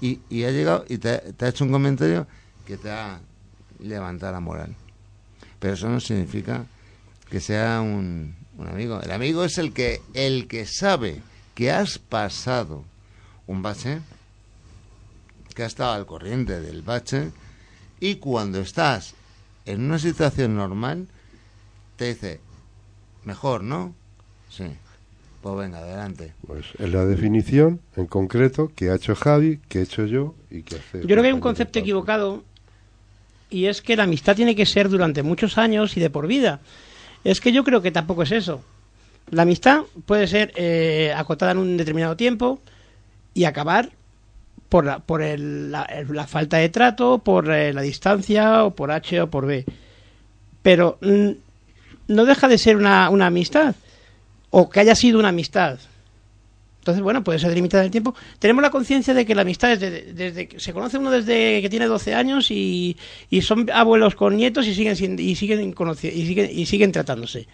y, 0.00 0.20
y 0.28 0.44
ha 0.44 0.50
llegado 0.50 0.84
y 0.88 0.98
te, 0.98 1.18
te, 1.18 1.44
ha 1.44 1.48
hecho 1.48 1.64
un 1.64 1.70
comentario 1.70 2.26
que 2.66 2.76
te 2.76 2.90
ha 2.90 3.20
levantado 3.78 4.32
la 4.32 4.40
moral. 4.40 4.74
Pero 5.60 5.74
eso 5.74 5.88
no 5.88 6.00
significa 6.00 6.66
que 7.30 7.40
sea 7.40 7.80
un, 7.80 8.34
un 8.56 8.68
amigo. 8.68 9.00
El 9.00 9.12
amigo 9.12 9.44
es 9.44 9.58
el 9.58 9.72
que, 9.72 10.00
el 10.14 10.48
que 10.48 10.66
sabe 10.66 11.20
que 11.54 11.70
has 11.70 11.98
pasado 11.98 12.84
un 13.46 13.62
bache, 13.62 14.00
que 15.54 15.62
ha 15.62 15.66
estado 15.66 15.92
al 15.92 16.06
corriente 16.06 16.60
del 16.60 16.82
bache, 16.82 17.30
y 18.00 18.16
cuando 18.16 18.60
estás 18.60 19.14
en 19.66 19.82
una 19.82 19.98
situación 19.98 20.56
normal, 20.56 21.06
te 21.96 22.08
dice, 22.08 22.40
mejor, 23.24 23.62
¿no? 23.62 23.94
Sí. 24.50 24.64
Pues 25.42 25.56
venga, 25.56 25.78
adelante. 25.78 26.34
Pues 26.46 26.66
es 26.78 26.92
la 26.92 27.04
definición 27.04 27.80
en 27.96 28.06
concreto 28.06 28.70
que 28.76 28.90
ha 28.90 28.94
hecho 28.94 29.16
Javi, 29.16 29.58
que 29.68 29.80
he 29.80 29.82
hecho 29.82 30.06
yo 30.06 30.36
y 30.50 30.62
que 30.62 30.76
hace. 30.76 31.00
Yo 31.00 31.06
creo 31.06 31.20
que 31.20 31.28
hay 31.28 31.32
un 31.32 31.40
concepto 31.40 31.80
equivocado 31.80 32.44
y 33.50 33.66
es 33.66 33.82
que 33.82 33.96
la 33.96 34.04
amistad 34.04 34.36
tiene 34.36 34.54
que 34.54 34.66
ser 34.66 34.88
durante 34.88 35.24
muchos 35.24 35.58
años 35.58 35.96
y 35.96 36.00
de 36.00 36.10
por 36.10 36.28
vida. 36.28 36.60
Es 37.24 37.40
que 37.40 37.52
yo 37.52 37.64
creo 37.64 37.82
que 37.82 37.90
tampoco 37.90 38.22
es 38.22 38.30
eso. 38.30 38.62
La 39.30 39.42
amistad 39.42 39.82
puede 40.06 40.28
ser 40.28 40.52
eh, 40.56 41.12
acotada 41.16 41.52
en 41.52 41.58
un 41.58 41.76
determinado 41.76 42.16
tiempo, 42.16 42.60
y 43.34 43.44
acabar 43.44 43.90
por 44.68 44.84
la, 44.86 45.00
por 45.00 45.22
el, 45.22 45.70
la, 45.70 45.86
la, 46.08 46.26
falta 46.26 46.56
de 46.56 46.68
trato, 46.68 47.18
por 47.18 47.50
eh, 47.50 47.72
la 47.72 47.82
distancia, 47.82 48.64
o 48.64 48.70
por 48.70 48.90
H 48.90 49.20
o 49.20 49.30
por 49.30 49.46
B. 49.46 49.64
Pero 50.62 50.98
mm, 51.00 51.30
no 52.08 52.24
deja 52.24 52.48
de 52.48 52.58
ser 52.58 52.76
una, 52.76 53.10
una 53.10 53.26
amistad, 53.26 53.74
o 54.50 54.70
que 54.70 54.80
haya 54.80 54.94
sido 54.94 55.18
una 55.18 55.28
amistad. 55.28 55.78
Entonces, 56.82 57.02
bueno, 57.02 57.22
puede 57.22 57.38
ser 57.38 57.50
delimitada 57.50 57.84
el 57.84 57.92
tiempo. 57.92 58.14
Tenemos 58.40 58.60
la 58.60 58.70
conciencia 58.70 59.14
de 59.14 59.24
que 59.24 59.36
la 59.36 59.42
amistad 59.42 59.72
es 59.72 59.80
desde, 59.80 60.12
desde 60.14 60.48
que 60.48 60.58
se 60.58 60.72
conoce 60.72 60.98
uno 60.98 61.12
desde 61.12 61.62
que 61.62 61.68
tiene 61.70 61.86
12 61.86 62.12
años 62.12 62.50
y, 62.50 62.96
y 63.30 63.42
son 63.42 63.70
abuelos 63.70 64.16
con 64.16 64.36
nietos 64.36 64.66
y 64.66 64.74
siguen 64.74 64.94
y 64.94 64.96
siguen 64.96 65.20
y 65.22 65.36
siguen 65.36 66.50
y 66.50 66.66
siguen 66.66 66.90
tratándose. 66.90 67.46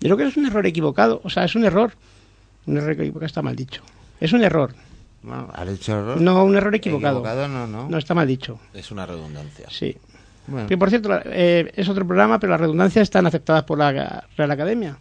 Yo 0.00 0.14
creo 0.14 0.16
que 0.16 0.24
es 0.24 0.36
un 0.36 0.46
error 0.46 0.66
equivocado, 0.66 1.20
o 1.24 1.30
sea, 1.30 1.44
es 1.44 1.54
un 1.54 1.64
error. 1.64 1.92
Un 2.66 2.76
error 2.76 2.92
equivocado 2.92 3.24
está 3.24 3.40
mal 3.40 3.56
dicho. 3.56 3.82
Es 4.20 4.34
un 4.34 4.44
error, 4.44 4.74
Bueno, 5.22 5.48
¿has 5.52 5.68
dicho 5.70 5.92
error? 5.92 6.20
no 6.20 6.44
un 6.44 6.56
error 6.56 6.74
equivocado. 6.74 7.18
Equivocado 7.18 7.48
no, 7.48 7.66
no. 7.66 7.88
No 7.88 7.98
está 7.98 8.14
mal 8.14 8.26
dicho. 8.26 8.58
Es 8.72 8.90
una 8.90 9.04
redundancia. 9.06 9.66
Sí. 9.70 9.96
Bueno, 10.46 10.66
Que 10.66 10.78
por 10.78 10.88
cierto, 10.88 11.10
eh, 11.26 11.70
es 11.76 11.88
otro 11.88 12.06
programa, 12.06 12.40
pero 12.40 12.50
las 12.52 12.60
redundancias 12.60 13.02
están 13.04 13.26
aceptadas 13.26 13.64
por 13.64 13.78
la 13.78 14.24
Real 14.36 14.50
Academia. 14.50 14.96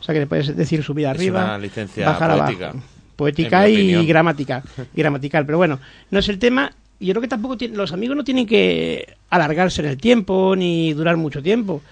O 0.00 0.02
sea 0.02 0.14
que 0.14 0.20
le 0.20 0.26
puedes 0.26 0.56
decir 0.56 0.82
subir 0.82 1.04
Es 1.06 1.10
arriba, 1.10 1.44
una 1.44 1.58
licencia 1.58 2.06
bajar 2.06 2.38
poética, 2.38 2.68
abajo. 2.70 2.84
Poética 3.16 3.68
y 3.68 4.06
gramática, 4.06 4.62
gramatical. 4.94 5.44
Pero 5.44 5.58
bueno, 5.58 5.78
no 6.10 6.18
es 6.20 6.28
el 6.28 6.38
tema. 6.38 6.70
Y 7.00 7.06
yo 7.06 7.12
creo 7.12 7.22
que 7.22 7.28
tampoco 7.28 7.56
tiene- 7.58 7.76
los 7.76 7.92
amigos 7.92 8.16
no 8.16 8.24
tienen 8.24 8.46
que 8.46 9.14
alargarse 9.30 9.82
en 9.82 9.88
el 9.88 9.98
tiempo 9.98 10.54
ni 10.56 10.94
durar 10.94 11.16
mucho 11.16 11.42
tiempo. 11.42 11.82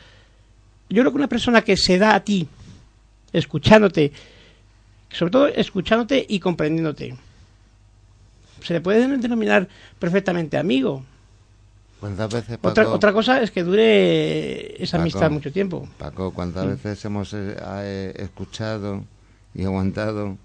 Yo 0.89 1.03
creo 1.03 1.11
que 1.13 1.19
una 1.19 1.29
persona 1.29 1.61
que 1.63 1.77
se 1.77 1.99
da 1.99 2.15
a 2.15 2.21
ti, 2.21 2.49
escuchándote, 3.33 4.13
sobre 5.11 5.31
todo 5.31 5.47
escuchándote 5.49 6.25
y 6.29 6.39
comprendiéndote, 6.41 7.15
se 8.67 8.75
le 8.75 8.81
puede 8.81 9.07
denominar 9.09 9.69
perfectamente 9.99 10.57
amigo. 10.59 11.03
¿cuántas 12.01 12.31
veces, 12.31 12.59
Paco, 12.59 12.71
Otra, 12.71 12.89
otra 12.91 13.13
cosa 13.13 13.41
es 13.43 13.51
que 13.51 13.63
dure 13.63 14.83
esa 14.83 14.97
Paco. 14.99 15.03
amistad 15.03 15.31
mucho 15.31 15.53
tiempo. 15.53 15.89
Paco, 15.99 16.33
cuántas 16.33 16.67
veces 16.67 17.05
hemos 17.05 17.33
eh, 17.33 17.57
eh, 17.59 18.13
escuchado 18.19 19.03
y 19.55 19.65
aguantado, 19.65 20.37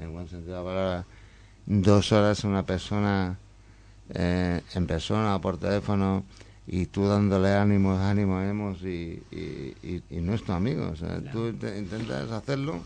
en 0.00 0.12
buen 0.12 0.28
sentido 0.28 0.58
de 0.58 0.62
la 0.62 0.64
palabra, 0.70 1.04
dos 1.66 2.12
horas 2.12 2.44
a 2.44 2.48
una 2.48 2.64
persona 2.64 3.36
eh, 4.14 4.62
en 4.74 4.86
persona 4.86 5.36
o 5.36 5.40
por 5.40 5.58
teléfono 5.58 6.22
y 6.66 6.86
tú 6.86 7.06
dándole 7.08 7.52
ánimos, 7.54 7.98
ánimos, 8.00 8.42
ánimos 8.42 8.82
y, 8.82 9.22
y, 9.30 9.74
y- 9.82 10.02
y 10.10 10.20
no 10.20 10.34
es 10.34 10.44
tu 10.44 10.52
amigo. 10.52 10.90
O 10.92 10.96
sea, 10.96 11.20
tú 11.32 11.52
te- 11.54 11.76
intentas 11.78 12.30
hacerlo, 12.30 12.78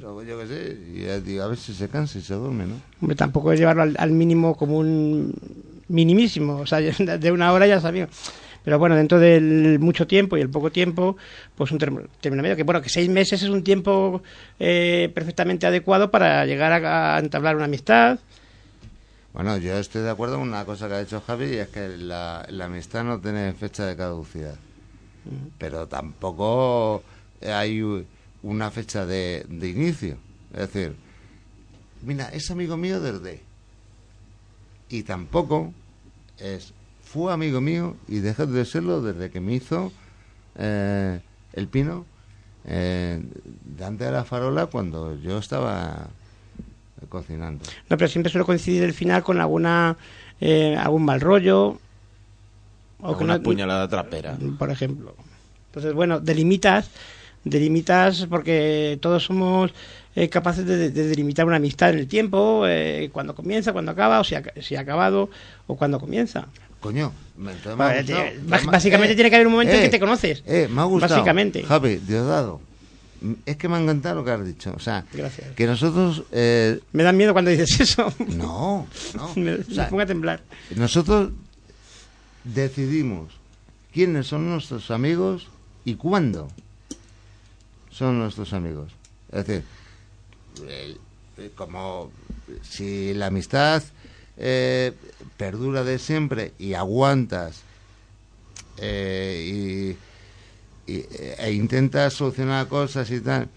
yo 0.00 0.38
qué 0.40 0.46
sé, 0.46 0.78
y 0.94 1.04
ya 1.04 1.20
digo, 1.20 1.42
a 1.42 1.48
ver 1.48 1.58
si 1.58 1.74
se 1.74 1.88
cansa 1.88 2.18
y 2.18 2.22
se 2.22 2.34
duerme, 2.34 2.66
¿no? 2.66 2.74
Hombre, 3.00 3.16
tampoco 3.16 3.52
es 3.52 3.58
llevarlo 3.58 3.82
al, 3.82 3.96
al 3.98 4.10
mínimo 4.12 4.56
como 4.56 4.78
un 4.78 5.34
minimísimo, 5.88 6.56
o 6.56 6.66
sea, 6.66 6.78
de 7.18 7.32
una 7.32 7.52
hora 7.52 7.66
ya 7.66 7.80
sabía. 7.80 8.08
Pero 8.64 8.80
bueno, 8.80 8.96
dentro 8.96 9.20
del 9.20 9.78
mucho 9.78 10.08
tiempo 10.08 10.36
y 10.36 10.40
el 10.40 10.50
poco 10.50 10.72
tiempo, 10.72 11.16
pues 11.54 11.70
un 11.70 11.78
término 11.78 12.42
medio. 12.42 12.56
Que 12.56 12.64
bueno, 12.64 12.82
que 12.82 12.88
seis 12.88 13.08
meses 13.08 13.40
es 13.44 13.48
un 13.48 13.62
tiempo 13.62 14.22
eh, 14.58 15.08
perfectamente 15.14 15.68
adecuado 15.68 16.10
para 16.10 16.44
llegar 16.46 16.72
a, 16.84 17.14
a 17.14 17.18
entablar 17.20 17.54
una 17.54 17.66
amistad. 17.66 18.18
Bueno, 19.32 19.56
yo 19.58 19.78
estoy 19.78 20.02
de 20.02 20.10
acuerdo 20.10 20.40
con 20.40 20.48
una 20.48 20.64
cosa 20.64 20.88
que 20.88 20.94
ha 20.94 20.98
dicho 20.98 21.22
Javi 21.24 21.44
y 21.44 21.56
es 21.58 21.68
que 21.68 21.96
la, 21.96 22.44
la 22.48 22.64
amistad 22.64 23.04
no 23.04 23.20
tiene 23.20 23.52
fecha 23.52 23.86
de 23.86 23.94
caducidad. 23.94 24.56
Pero 25.58 25.86
tampoco 25.86 27.04
hay 27.46 28.04
una 28.42 28.70
fecha 28.70 29.06
de, 29.06 29.46
de 29.48 29.68
inicio. 29.68 30.16
Es 30.52 30.72
decir, 30.72 30.96
mira, 32.02 32.28
es 32.28 32.50
amigo 32.50 32.76
mío 32.76 33.00
desde. 33.00 33.42
Y 34.88 35.02
tampoco 35.02 35.72
es, 36.38 36.72
fue 37.02 37.32
amigo 37.32 37.60
mío 37.60 37.96
y 38.08 38.18
dejó 38.18 38.46
de 38.46 38.64
serlo 38.64 39.00
desde 39.00 39.30
que 39.30 39.40
me 39.40 39.54
hizo 39.54 39.92
eh, 40.56 41.20
el 41.52 41.68
pino 41.68 42.06
eh, 42.66 43.22
delante 43.64 44.04
de 44.04 44.12
la 44.12 44.24
farola 44.24 44.66
cuando 44.66 45.16
yo 45.16 45.38
estaba 45.38 46.08
cocinando. 47.08 47.64
No, 47.88 47.96
pero 47.96 48.08
siempre 48.08 48.30
suele 48.30 48.44
coincidir 48.44 48.82
el 48.82 48.94
final 48.94 49.22
con 49.22 49.40
alguna 49.40 49.96
eh, 50.40 50.76
algún 50.76 51.04
mal 51.04 51.20
rollo. 51.20 51.78
O 53.00 53.16
que 53.16 53.24
una 53.24 53.40
puñalada 53.40 53.88
trapera. 53.88 54.36
por 54.58 54.70
ejemplo. 54.70 55.14
Entonces, 55.68 55.92
bueno, 55.92 56.20
delimitas, 56.20 56.90
delimitas 57.50 58.26
porque 58.28 58.98
todos 59.00 59.24
somos 59.24 59.70
eh, 60.14 60.28
capaces 60.28 60.66
de, 60.66 60.90
de 60.90 61.06
delimitar 61.08 61.46
una 61.46 61.56
amistad 61.56 61.90
en 61.90 61.98
el 62.00 62.06
tiempo, 62.08 62.64
eh, 62.66 63.08
cuando 63.12 63.34
comienza, 63.34 63.72
cuando 63.72 63.92
acaba, 63.92 64.20
o 64.20 64.24
si 64.24 64.34
ha, 64.34 64.42
si 64.60 64.76
ha 64.76 64.80
acabado, 64.80 65.30
o 65.66 65.76
cuando 65.76 65.98
comienza. 66.00 66.46
Coño, 66.80 67.12
me- 67.36 67.52
Vale, 67.76 68.04
te- 68.04 68.38
básicamente 68.66 69.14
tiene 69.14 69.30
que 69.30 69.36
haber 69.36 69.46
un 69.46 69.52
momento 69.54 69.74
en 69.74 69.82
que 69.82 69.88
te 69.88 70.00
conoces. 70.00 70.42
Eh, 70.46 70.68
me 70.70 70.80
ha 70.80 70.84
gustado. 70.84 71.14
Básicamente. 71.14 71.62
Javi, 71.62 71.96
Diosdado, 71.96 72.60
es 73.46 73.56
que 73.56 73.68
me 73.68 73.76
ha 73.76 73.80
encantado 73.80 74.16
lo 74.16 74.24
que 74.24 74.30
has 74.30 74.44
dicho. 74.44 74.72
O 74.76 74.78
sea, 74.80 75.04
Gracias. 75.12 75.48
que 75.54 75.66
nosotros... 75.66 76.24
eh, 76.32 76.80
Me 76.92 77.02
dan 77.02 77.16
miedo 77.16 77.32
cuando 77.32 77.50
dices 77.50 77.80
eso. 77.80 78.12
no, 78.36 78.86
no. 79.14 79.32
me, 79.36 79.54
O 79.54 79.64
sea, 79.64 79.84
me 79.84 79.90
pongo 79.90 80.02
a 80.02 80.06
temblar. 80.06 80.40
nosotros 80.76 81.30
decidimos 82.44 83.32
quiénes 83.92 84.26
son 84.26 84.48
nuestros 84.48 84.90
amigos 84.90 85.48
y 85.84 85.94
cuándo 85.94 86.48
son 87.96 88.18
nuestros 88.18 88.52
amigos. 88.52 88.92
Es 89.32 89.46
decir, 89.46 89.64
eh, 90.68 90.96
como 91.56 92.10
si 92.62 93.14
la 93.14 93.26
amistad 93.26 93.82
eh, 94.36 94.92
perdura 95.36 95.82
de 95.82 95.98
siempre 95.98 96.52
y 96.58 96.74
aguantas 96.74 97.62
eh, 98.78 99.96
y, 100.86 100.92
y- 100.92 101.04
e 101.38 101.52
intentas 101.52 102.12
solucionar 102.12 102.68
cosas 102.68 103.10
y 103.10 103.20
tal 103.20 103.48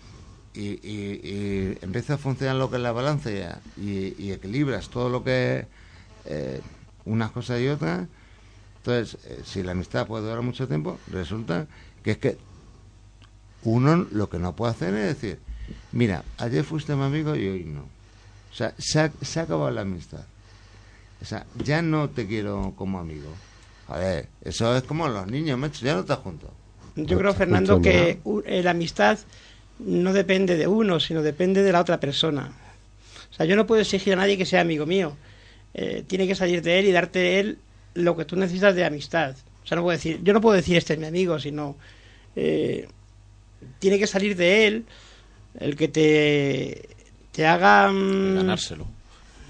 y, 0.53 0.67
y- 0.89 1.77
empieza 1.81 2.13
a 2.13 2.17
funcionar 2.17 2.55
lo 2.55 2.69
que 2.69 2.77
es 2.77 2.81
la 2.81 2.91
balanza 2.93 3.29
y, 3.77 4.31
equilibras 4.31 4.89
todo 4.89 5.09
lo 5.09 5.23
que 5.23 5.65
eh, 6.25 6.61
unas 7.05 7.31
cosas 7.31 7.59
y 7.61 7.67
otras 7.67 8.07
entonces 8.77 9.17
eh, 9.25 9.41
si 9.45 9.63
la 9.63 9.73
amistad 9.73 10.07
puede 10.07 10.23
durar 10.23 10.41
mucho 10.41 10.67
tiempo 10.67 10.97
resulta 11.11 11.67
que 12.03 12.11
es 12.11 12.17
que 12.17 12.37
uno 13.63 14.07
lo 14.11 14.29
que 14.29 14.39
no 14.39 14.55
puede 14.55 14.71
hacer 14.71 14.93
es 14.93 15.15
decir 15.15 15.39
mira 15.91 16.23
ayer 16.37 16.63
fuiste 16.63 16.95
mi 16.95 17.03
amigo 17.03 17.35
y 17.35 17.47
hoy 17.47 17.63
no 17.65 17.81
o 17.81 18.55
sea 18.55 18.73
se 18.77 18.99
ha, 18.99 19.11
se 19.21 19.39
ha 19.39 19.43
acabado 19.43 19.71
la 19.71 19.81
amistad 19.81 20.25
o 21.21 21.25
sea 21.25 21.45
ya 21.63 21.81
no 21.81 22.09
te 22.09 22.27
quiero 22.27 22.73
como 22.75 22.99
amigo 22.99 23.29
Joder, 23.89 24.27
eso 24.43 24.77
es 24.77 24.83
como 24.83 25.07
los 25.07 25.25
niños, 25.25 25.57
macho, 25.57 25.83
ya 25.83 25.95
no 25.95 26.01
estás 26.01 26.19
juntos. 26.19 26.51
Yo 26.95 27.17
creo, 27.17 27.33
Fernando, 27.33 27.81
que 27.81 28.19
eh, 28.45 28.61
la 28.61 28.71
amistad 28.71 29.17
no 29.79 30.13
depende 30.13 30.57
de 30.57 30.67
uno, 30.67 30.99
sino 30.99 31.23
depende 31.23 31.63
de 31.63 31.71
la 31.71 31.81
otra 31.81 31.99
persona. 31.99 32.51
O 33.31 33.33
sea, 33.33 33.47
yo 33.47 33.55
no 33.55 33.65
puedo 33.65 33.81
exigir 33.81 34.13
a 34.13 34.17
nadie 34.17 34.37
que 34.37 34.45
sea 34.45 34.61
amigo 34.61 34.85
mío. 34.85 35.15
Eh, 35.73 36.03
tiene 36.05 36.27
que 36.27 36.35
salir 36.35 36.61
de 36.61 36.77
él 36.77 36.85
y 36.85 36.91
darte 36.91 37.39
él 37.39 37.57
lo 37.95 38.15
que 38.15 38.25
tú 38.25 38.35
necesitas 38.35 38.75
de 38.75 38.85
amistad. 38.85 39.35
O 39.63 39.67
sea, 39.67 39.75
no 39.75 39.81
puedo 39.81 39.97
decir, 39.97 40.19
yo 40.23 40.33
no 40.33 40.41
puedo 40.41 40.55
decir 40.55 40.77
este 40.77 40.93
es 40.93 40.99
mi 40.99 41.07
amigo, 41.07 41.39
sino 41.39 41.75
eh, 42.35 42.87
tiene 43.79 43.97
que 43.99 44.07
salir 44.07 44.35
de 44.35 44.67
él 44.67 44.85
el 45.59 45.75
que 45.75 45.87
te 45.87 46.89
te 47.31 47.45
haga 47.45 47.89
mm, 47.91 48.35
Ganárselo. 48.35 48.85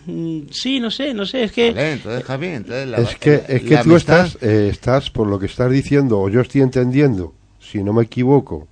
mm, 0.05 0.41
sí, 0.51 0.79
no 0.79 0.91
sé, 0.91 1.13
no 1.13 1.25
sé, 1.25 1.43
es 1.43 1.51
que 1.51 1.69
Vale, 1.71 1.93
entonces, 1.93 2.23
Javi, 2.23 2.47
entonces 2.47 2.87
la, 2.87 3.01
es 3.01 3.15
que, 3.15 3.33
es 3.47 3.61
que 3.61 3.75
la 3.75 3.83
tú 3.83 3.91
amistad- 3.91 4.25
estás, 4.25 4.43
eh, 4.43 4.69
estás, 4.71 5.09
por 5.09 5.27
lo 5.27 5.39
que 5.39 5.45
estás 5.47 5.71
diciendo, 5.71 6.19
o 6.19 6.29
yo 6.29 6.41
estoy 6.41 6.61
entendiendo, 6.61 7.33
si 7.59 7.83
no 7.83 7.93
me 7.93 8.03
equivoco, 8.03 8.67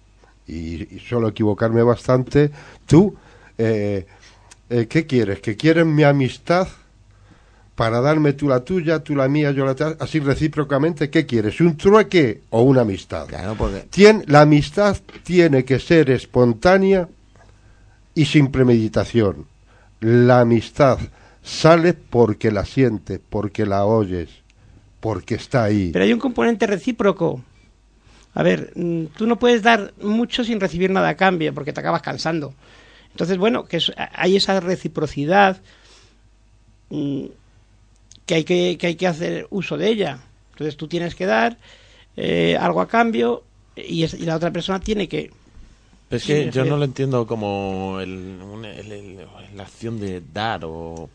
y, 0.48 0.96
y 0.96 1.00
suelo 1.00 1.28
equivocarme 1.30 1.84
bastante, 1.84 2.52
tú, 2.86 3.16
eh, 3.58 4.06
eh, 4.70 4.88
¿qué 4.90 5.06
quieres? 5.06 5.40
¿Que 5.40 5.56
quieres 5.56 5.86
mi 5.86 6.04
amistad 6.04 6.68
para 7.78 8.02
darme 8.02 8.34
tú 8.34 8.48
la 8.50 8.62
tuya, 8.62 9.04
tú 9.04 9.16
la 9.16 9.28
mía, 9.28 9.52
yo 9.52 9.64
la 9.64 9.76
tuya, 9.76 9.96
así 10.00 10.20
recíprocamente? 10.20 11.12
¿Qué 11.12 11.28
quieres? 11.28 11.62
¿Un 11.62 11.78
trueque 11.78 12.42
o 12.50 12.64
una 12.64 12.82
amistad? 12.82 13.28
Claro, 13.28 13.54
porque 13.56 13.86
Tien- 13.92 14.24
la 14.26 14.42
amistad 14.42 14.98
tiene 15.24 15.64
que 15.64 15.78
ser 15.78 16.10
espontánea 16.10 17.08
y 18.16 18.26
sin 18.26 18.48
premeditación. 18.52 19.46
La 20.00 20.40
amistad 20.42 20.98
sale 21.44 21.94
porque 21.94 22.52
la 22.52 22.66
sientes, 22.66 23.20
porque 23.30 23.68
la 23.68 23.86
oyes, 23.86 24.30
porque 25.00 25.36
está 25.36 25.66
ahí. 25.66 25.92
Pero 25.94 26.04
hay 26.04 26.14
un 26.14 26.20
componente 26.20 26.66
recíproco. 26.66 27.44
A 28.34 28.42
ver, 28.42 28.72
mm, 28.74 29.06
tú 29.16 29.28
no 29.28 29.38
puedes 29.38 29.62
dar 29.62 29.94
mucho 30.02 30.44
sin 30.44 30.60
recibir 30.60 30.90
nada 30.90 31.10
a 31.10 31.16
cambio, 31.16 31.54
porque 31.54 31.74
te 31.74 31.80
acabas 31.80 32.02
cansando. 32.02 32.56
Entonces, 33.12 33.38
bueno, 33.38 33.66
que 33.66 33.80
hay 34.16 34.36
esa 34.36 34.60
reciprocidad 34.62 35.58
mm, 36.90 37.26
que 38.28 38.36
hay 38.36 38.44
que, 38.44 38.78
que 38.78 38.88
hay 38.88 38.96
que 38.96 39.08
hacer 39.08 39.48
uso 39.50 39.78
de 39.78 39.88
ella. 39.90 40.20
Entonces 40.52 40.78
tú 40.78 40.88
tienes 40.88 41.16
que 41.16 41.26
dar 41.26 41.58
eh, 42.16 42.56
algo 42.60 42.82
a 42.82 42.88
cambio 42.88 43.44
y, 43.76 44.04
es- 44.04 44.14
y 44.14 44.26
la 44.26 44.36
otra 44.36 44.52
persona 44.52 44.80
tiene 44.80 45.08
que... 45.08 45.32
Es 46.10 46.24
que 46.24 46.50
yo 46.52 46.64
que- 46.64 46.70
no 46.70 46.78
lo 46.78 46.84
entiendo 46.86 47.26
como 47.26 48.00
el, 48.02 48.40
un- 48.42 48.66
el- 48.66 48.92
el- 48.92 49.18
la 49.56 49.64
acción 49.64 50.00
de 50.00 50.22
dar 50.34 50.62
o 50.66 51.10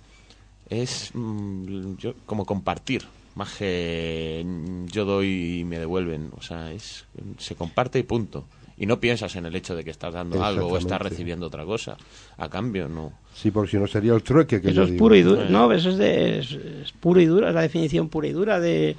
es 0.68 1.11
mm, 1.14 1.96
yo, 1.98 2.14
como 2.27 2.44
compartir. 2.44 3.05
Más 3.35 3.55
que 3.57 4.42
mm, 4.44 4.87
yo 4.87 5.05
doy 5.05 5.61
y 5.61 5.64
me 5.64 5.79
devuelven. 5.79 6.31
O 6.37 6.42
sea 6.42 6.72
es 6.72 7.05
se 7.38 7.55
comparte 7.55 7.98
y 7.98 8.03
punto 8.03 8.44
Y 8.83 8.87
no 8.87 8.99
piensas 8.99 9.37
en 9.37 9.47
el 9.47 9.55
hecho 9.55 9.77
de 9.77 9.85
que 9.85 9.92
estás 9.92 10.12
dando 10.12 10.42
algo 10.42 10.66
o 10.66 10.77
estás 10.77 11.01
recibiendo 11.01 11.47
otra 11.47 11.64
cosa. 11.64 11.97
A 12.37 12.49
cambio, 12.49 12.88
no. 12.88 13.12
Sí, 13.33 13.53
porque 13.53 13.71
si 13.71 13.77
no 13.77 13.87
sería 13.87 14.12
el 14.12 14.25
trueque 14.25 14.61
que 14.61 14.71
Eso 14.71 14.79
yo 14.79 14.83
es 14.83 14.90
digo. 14.90 14.99
puro 15.05 15.14
y 15.14 15.23
duro. 15.23 15.42
Eh. 15.42 15.47
No, 15.51 15.71
eso 15.71 15.90
es, 15.90 15.99
de, 15.99 16.40
es, 16.40 16.51
es 16.51 16.90
puro 16.90 17.21
y 17.21 17.27
duro, 17.27 17.47
es 17.49 17.55
la 17.55 17.61
definición 17.61 18.09
pura 18.09 18.27
y 18.27 18.33
dura 18.33 18.59
de... 18.59 18.97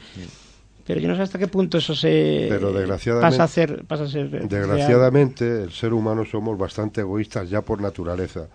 Pero 0.88 1.02
yo 1.02 1.10
no 1.10 1.18
sé 1.18 1.24
hasta 1.24 1.38
qué 1.38 1.48
punto 1.50 1.78
eso 1.80 1.96
se 1.96 2.46
Pero 2.48 2.72
desgraciadamente- 2.72 3.30
pasa 3.38 3.44
a 3.44 3.48
ser, 3.50 3.84
pasa 3.84 4.04
a 4.04 4.08
ser 4.08 4.32
real. 4.32 4.48
Desgraciadamente, 4.48 5.64
el 5.64 5.72
ser 5.74 5.92
humano 5.94 6.24
somos 6.24 6.58
bastante 6.58 7.02
egoístas 7.02 7.50
ya 7.50 7.62
por 7.62 7.82
naturaleza 7.82 8.48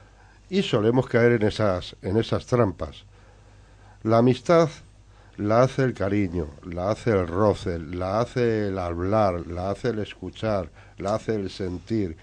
y 0.48 0.62
solemos 0.62 1.06
caer 1.08 1.32
en 1.32 1.42
esas, 1.46 1.94
en 2.00 2.16
esas 2.16 2.46
trampas. 2.46 3.04
La 4.02 4.16
amistad 4.16 4.70
la 5.38 5.62
hace 5.62 5.82
el 5.84 5.94
cariño, 5.94 6.48
la 6.64 6.90
hace 6.90 7.10
el 7.10 7.26
roce, 7.26 7.78
la 7.78 8.20
hace 8.20 8.68
el 8.68 8.78
hablar, 8.78 9.46
la 9.46 9.70
hace 9.70 9.88
el 9.88 10.00
escuchar, 10.00 10.68
la 10.98 11.14
hace 11.14 11.34
el 11.36 11.48
sentir, 11.50 12.16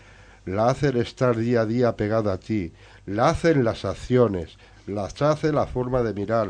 la 0.45 0.69
hace 0.69 0.89
el 0.89 0.97
estar 0.97 1.36
día 1.36 1.62
a 1.62 1.65
día 1.65 1.95
pegado 1.95 2.32
a 2.32 2.38
ti, 2.38 2.71
la 3.06 3.30
hacen 3.30 3.63
las 3.63 3.84
acciones, 3.86 4.58
las 4.86 5.19
hace 5.21 5.51
la 5.51 5.65
forma 5.65 6.04
de 6.04 6.13
mirar. 6.13 6.49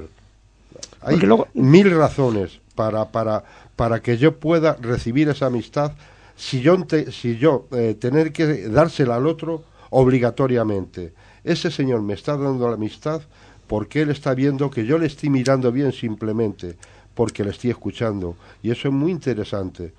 Hay 1.02 1.18
luego- 1.18 1.48
mil 1.54 1.96
razones 1.96 2.60
para, 2.76 3.06
para, 3.12 3.44
para 3.76 4.02
que 4.02 4.18
yo 4.18 4.38
pueda 4.40 4.76
recibir 4.82 5.30
esa 5.30 5.46
amistad 5.46 5.94
si 6.36 6.60
yo, 6.62 6.84
te- 6.86 7.12
si 7.12 7.38
yo 7.38 7.68
eh, 7.72 7.96
tener 7.98 8.34
que 8.34 8.68
dársela 8.68 9.16
al 9.16 9.28
otro 9.28 9.64
obligatoriamente. 9.92 11.14
Ese 11.44 11.70
señor 11.70 12.02
me 12.02 12.16
está 12.16 12.36
dando 12.36 12.68
la 12.68 12.74
amistad 12.74 13.22
porque 13.68 14.02
él 14.02 14.10
está 14.10 14.34
viendo 14.34 14.70
que 14.70 14.86
yo 14.86 14.98
le 14.98 15.08
estoy 15.08 15.30
mirando 15.30 15.72
bien 15.72 15.92
simplemente, 15.92 16.76
porque 17.14 17.44
le 17.44 17.52
estoy 17.52 17.72
escuchando. 17.72 18.36
Y 18.62 18.72
eso 18.72 18.88
es 18.88 18.94
muy 18.94 19.12
interesante. 19.12 19.94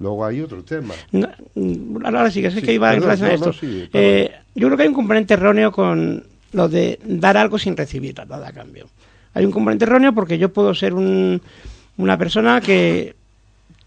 Luego 0.00 0.24
hay 0.24 0.40
otro 0.40 0.62
tema. 0.64 0.94
No, 1.12 1.28
mm, 1.54 2.04
ahora 2.04 2.30
sí, 2.30 2.40
que 2.42 2.48
es 2.48 2.54
Sí, 2.54 2.62
que 2.62 2.74
iba 2.74 2.92
en 2.92 3.04
a 3.04 3.14
esto. 3.14 3.46
no, 3.46 3.52
sí, 3.52 3.88
Eh, 3.92 4.30
yo 4.54 4.66
creo 4.66 4.76
que 4.76 4.82
hay 4.82 4.88
un 4.88 4.94
componente 4.94 5.34
erróneo 5.34 5.70
con 5.72 6.24
lo 6.52 6.68
de 6.68 6.98
dar 7.04 7.36
algo 7.36 7.58
sin 7.58 7.76
recibir 7.76 8.14
nada 8.16 8.48
a 8.48 8.52
cambio. 8.52 8.88
Hay 9.34 9.44
un 9.44 9.52
componente 9.52 9.84
erróneo 9.84 10.12
porque 10.12 10.38
yo 10.38 10.52
puedo 10.52 10.74
ser 10.74 10.94
un- 10.94 11.40
una 11.96 12.18
persona 12.18 12.60
que 12.60 13.14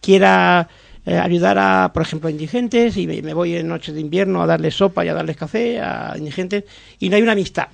quiera 0.02 0.68
eh, 1.06 1.18
ayudar 1.18 1.58
a, 1.58 1.92
por 1.94 2.02
ejemplo, 2.04 2.28
a 2.28 2.32
indigentes 2.32 2.98
y 2.98 3.08
me, 3.08 3.22
me 3.22 3.34
voy 3.34 3.56
en 3.56 3.68
noches 3.68 3.96
de 3.96 4.02
invierno 4.02 4.42
a 4.42 4.46
darles 4.46 4.76
sopa 4.76 5.06
y 5.06 5.08
a 5.08 5.14
darles 5.14 5.38
café 5.38 5.80
a 5.80 6.14
indigentes 6.18 6.66
y 7.00 7.08
no 7.10 7.16
hay 7.16 7.22
una 7.22 7.32
amistad. 7.32 7.68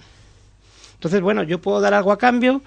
Entonces, 1.04 1.22
bueno, 1.22 1.44
yo 1.44 1.60
puedo 1.60 1.82
dar 1.82 1.94
algo 1.94 2.14
a 2.14 2.18
cambio, 2.18 2.62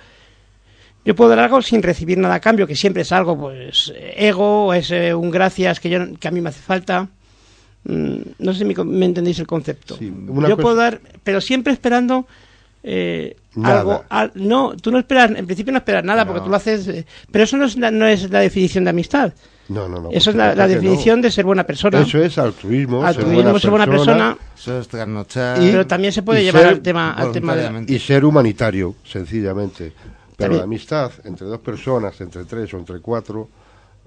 yo 1.06 1.16
puedo 1.16 1.30
dar 1.30 1.38
algo 1.38 1.62
sin 1.62 1.82
recibir 1.82 2.18
nada 2.18 2.34
a 2.34 2.40
cambio, 2.40 2.66
que 2.66 2.76
siempre 2.76 3.00
es 3.00 3.10
algo, 3.12 3.38
pues, 3.38 3.94
ego, 4.14 4.74
es 4.74 4.90
eh, 4.90 5.14
un 5.14 5.30
gracias 5.30 5.80
que, 5.80 5.88
yo, 5.88 6.00
que 6.20 6.28
a 6.28 6.30
mí 6.30 6.42
me 6.42 6.50
hace 6.50 6.60
falta. 6.60 7.08
Mm, 7.84 8.16
no 8.40 8.52
sé 8.52 8.58
si 8.58 8.64
me, 8.66 8.74
me 8.84 9.06
entendéis 9.06 9.38
el 9.38 9.46
concepto. 9.46 9.96
Sí, 9.96 10.12
yo 10.50 10.56
cosa- 10.56 10.62
puedo 10.62 10.74
dar, 10.76 11.00
pero 11.24 11.40
siempre 11.40 11.72
esperando 11.72 12.26
eh, 12.82 13.36
algo. 13.64 14.04
al- 14.10 14.32
no, 14.34 14.76
tú 14.76 14.90
no 14.90 14.98
esperas, 14.98 15.30
en 15.30 15.46
principio 15.46 15.72
no 15.72 15.78
esperas 15.78 16.04
nada, 16.04 16.26
porque 16.26 16.42
tú 16.42 16.50
lo 16.50 16.56
haces. 16.56 16.86
eh, 16.88 17.06
pero 17.30 17.44
eso 17.44 17.56
no 17.56 17.64
es, 17.64 17.76
la, 17.78 17.90
no 17.90 18.06
es 18.06 18.28
la 18.30 18.40
definición 18.40 18.84
de 18.84 18.90
amistad. 18.90 19.32
No, 19.68 19.88
no, 19.88 20.00
no. 20.00 20.10
eso 20.10 20.30
es 20.30 20.36
por 20.36 20.44
la, 20.44 20.54
no. 20.54 20.68
definición 20.68 21.20
de 21.20 21.30
ser 21.30 21.44
buena 21.44 21.64
persona. 21.64 22.00
Eso 22.00 22.18
es 22.22 22.38
altruismo, 22.38 23.04
Altruismo, 23.04 23.58
ser 23.58 23.70
buena 23.70 23.86
persona, 23.86 24.36
Eso 24.56 24.78
es 24.78 24.88
trasnochar. 24.88 25.60
Y- 25.62 25.70
pero 25.72 25.86
también 25.86 26.12
se 26.12 26.22
puede 26.22 26.42
llevar 26.44 26.62
ser 26.62 26.72
al 26.72 26.80
tema, 26.82 27.12
al 27.12 27.32
tema 27.32 27.56
de 27.56 27.84
y 27.92 27.98
ser 27.98 28.24
humanitario, 28.24 28.94
sencillamente. 29.04 29.92
Pero 30.36 30.36
También- 30.36 30.58
la 30.58 30.64
amistad 30.64 31.10
entre 31.24 31.46
dos 31.46 31.60
personas, 31.60 32.20
entre 32.20 32.44
tres 32.44 32.72
o 32.74 32.78
entre 32.78 33.00
cuatro, 33.00 33.48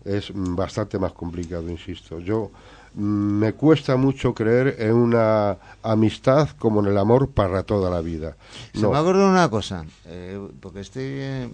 es 0.06 0.34
mm, 0.34 0.56
bastante 0.56 0.98
más 1.00 1.12
complicado, 1.12 1.70
insisto. 1.70 2.20
Yo 2.20 2.52
mm, 2.94 3.02
me 3.04 3.54
cuesta 3.54 3.98
mucho 3.98 4.34
creer 4.34 4.76
en 4.80 4.94
una 4.94 5.58
amistad 5.84 6.50
como 6.58 6.80
en 6.82 6.88
el 6.88 6.98
amor 6.98 7.30
para 7.30 7.64
toda 7.64 7.90
la 7.90 8.02
vida. 8.02 8.36
Se 8.74 8.82
No. 8.82 8.92
me 8.92 8.98
ha 8.98 9.00
acordado 9.02 9.30
una 9.30 9.50
cosa, 9.50 9.86
eh, 10.06 10.40
porque 10.62 10.80
estoy 10.82 11.04
eh, 11.06 11.50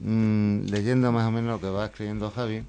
mm, 0.00 0.66
leyendo 0.70 1.10
más 1.12 1.26
o 1.26 1.30
menos 1.30 1.52
lo 1.52 1.60
que 1.60 1.70
va 1.74 1.86
escribiendo 1.86 2.30
Javi. 2.30 2.62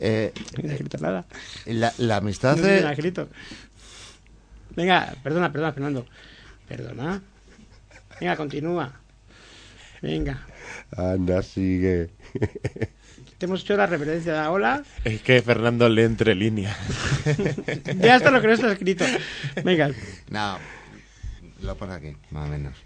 Eh, 0.00 0.32
No 0.62 0.68
he 0.70 0.72
escrito 0.74 0.98
nada. 0.98 1.26
la, 1.66 1.92
la 1.98 2.16
amistad 2.16 2.56
No 2.56 2.66
escrito. 2.66 3.28
Venga, 4.76 5.14
perdona, 5.22 5.50
perdona, 5.52 5.72
Fernando. 5.72 6.06
Perdona. 6.68 7.22
Venga, 8.20 8.36
continúa. 8.36 8.92
Venga. 10.02 10.46
Anda, 10.96 11.42
sigue. 11.42 12.10
Te 13.38 13.46
hemos 13.46 13.62
hecho 13.62 13.76
la 13.76 13.86
referencia 13.86 14.42
de 14.42 14.48
hola. 14.48 14.82
Es 15.04 15.20
que 15.22 15.40
Fernando 15.42 15.88
lee 15.88 16.02
entre 16.02 16.34
líneas. 16.34 16.76
Ya 18.00 18.16
hasta 18.16 18.30
lo 18.30 18.40
que 18.40 18.46
no 18.48 18.52
está 18.52 18.72
escrito. 18.72 19.04
Venga. 19.64 19.90
No, 20.30 20.58
lo 21.62 21.76
pone 21.76 21.94
aquí, 21.94 22.16
más 22.30 22.46
o 22.48 22.50
menos. 22.50 22.76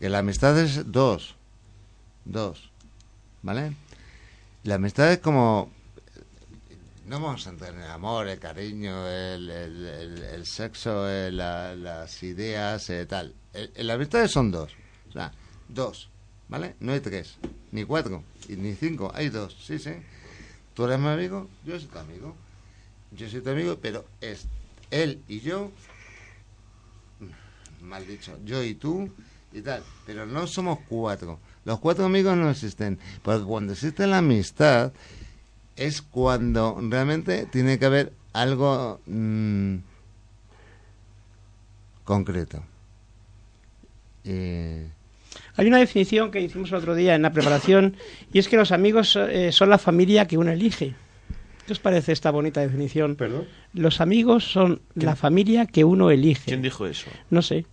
Que 0.00 0.08
la 0.08 0.18
amistad 0.18 0.58
es 0.60 0.90
dos. 0.90 1.36
Dos. 2.24 2.70
¿Vale? 3.42 3.72
La 4.64 4.76
amistad 4.76 5.12
es 5.12 5.18
como... 5.18 5.70
No 7.06 7.20
vamos 7.20 7.46
a 7.46 7.50
entrar 7.50 7.74
en 7.74 7.82
el 7.82 7.90
amor, 7.90 8.28
el 8.28 8.38
cariño, 8.38 9.06
el, 9.08 9.50
el- 9.50 10.22
el- 10.34 10.46
sexo, 10.46 11.08
eh, 11.10 11.30
la- 11.30 11.74
las 11.74 12.22
ideas, 12.22 12.88
eh, 12.90 13.04
tal. 13.06 13.34
Las 13.76 13.96
amistades 13.96 14.30
son 14.30 14.50
dos. 14.50 14.72
O 15.08 15.12
sea, 15.12 15.32
dos. 15.68 16.08
¿Vale? 16.48 16.76
No 16.80 16.92
hay 16.92 17.00
tres, 17.00 17.38
ni 17.72 17.84
cuatro, 17.84 18.22
ni 18.48 18.74
cinco. 18.74 19.10
Hay 19.14 19.28
dos, 19.28 19.56
sí, 19.66 19.78
sí. 19.78 19.92
Tú 20.74 20.84
eres 20.86 20.98
mi 20.98 21.08
amigo, 21.08 21.48
yo 21.62 21.78
soy 21.78 21.88
tu 21.88 21.98
amigo. 21.98 22.36
Yo 23.10 23.28
soy 23.28 23.40
tu 23.40 23.50
amigo, 23.50 23.78
pero 23.80 24.04
es 24.20 24.46
él 24.90 25.22
y 25.28 25.40
yo 25.40 25.70
mal 27.80 28.06
dicho, 28.06 28.38
yo 28.44 28.62
y 28.62 28.74
tú 28.74 29.10
y 29.52 29.60
tal, 29.60 29.82
pero 30.04 30.26
no 30.26 30.46
somos 30.46 30.78
cuatro. 30.88 31.38
Los 31.64 31.78
cuatro 31.80 32.04
amigos 32.04 32.36
no 32.36 32.50
existen, 32.50 32.98
porque 33.22 33.44
cuando 33.44 33.72
existe 33.72 34.06
la 34.06 34.18
amistad 34.18 34.92
es 35.76 36.02
cuando 36.02 36.78
realmente 36.80 37.46
tiene 37.46 37.78
que 37.78 37.86
haber 37.86 38.12
algo 38.32 39.00
mm, 39.06 39.76
concreto. 42.04 42.62
Eh, 44.24 44.88
Hay 45.56 45.66
una 45.66 45.78
definición 45.78 46.30
que 46.30 46.40
hicimos 46.40 46.70
el 46.70 46.76
otro 46.76 46.94
día 46.94 47.14
en 47.14 47.22
la 47.22 47.32
preparación 47.32 47.96
y 48.32 48.38
es 48.38 48.48
que 48.48 48.56
los 48.56 48.72
amigos 48.72 49.16
eh, 49.16 49.52
son 49.52 49.70
la 49.70 49.78
familia 49.78 50.26
que 50.26 50.38
uno 50.38 50.50
elige. 50.50 50.94
¿Qué 51.66 51.72
os 51.72 51.78
parece 51.78 52.12
esta 52.12 52.30
bonita 52.30 52.60
definición? 52.60 53.16
¿Perdón? 53.16 53.46
Los 53.72 54.00
amigos 54.02 54.44
son 54.44 54.82
la 54.94 55.16
familia 55.16 55.66
que 55.66 55.84
uno 55.84 56.10
elige. 56.10 56.44
¿Quién 56.44 56.60
dijo 56.60 56.86
eso? 56.86 57.08
No 57.30 57.40
sé. 57.40 57.64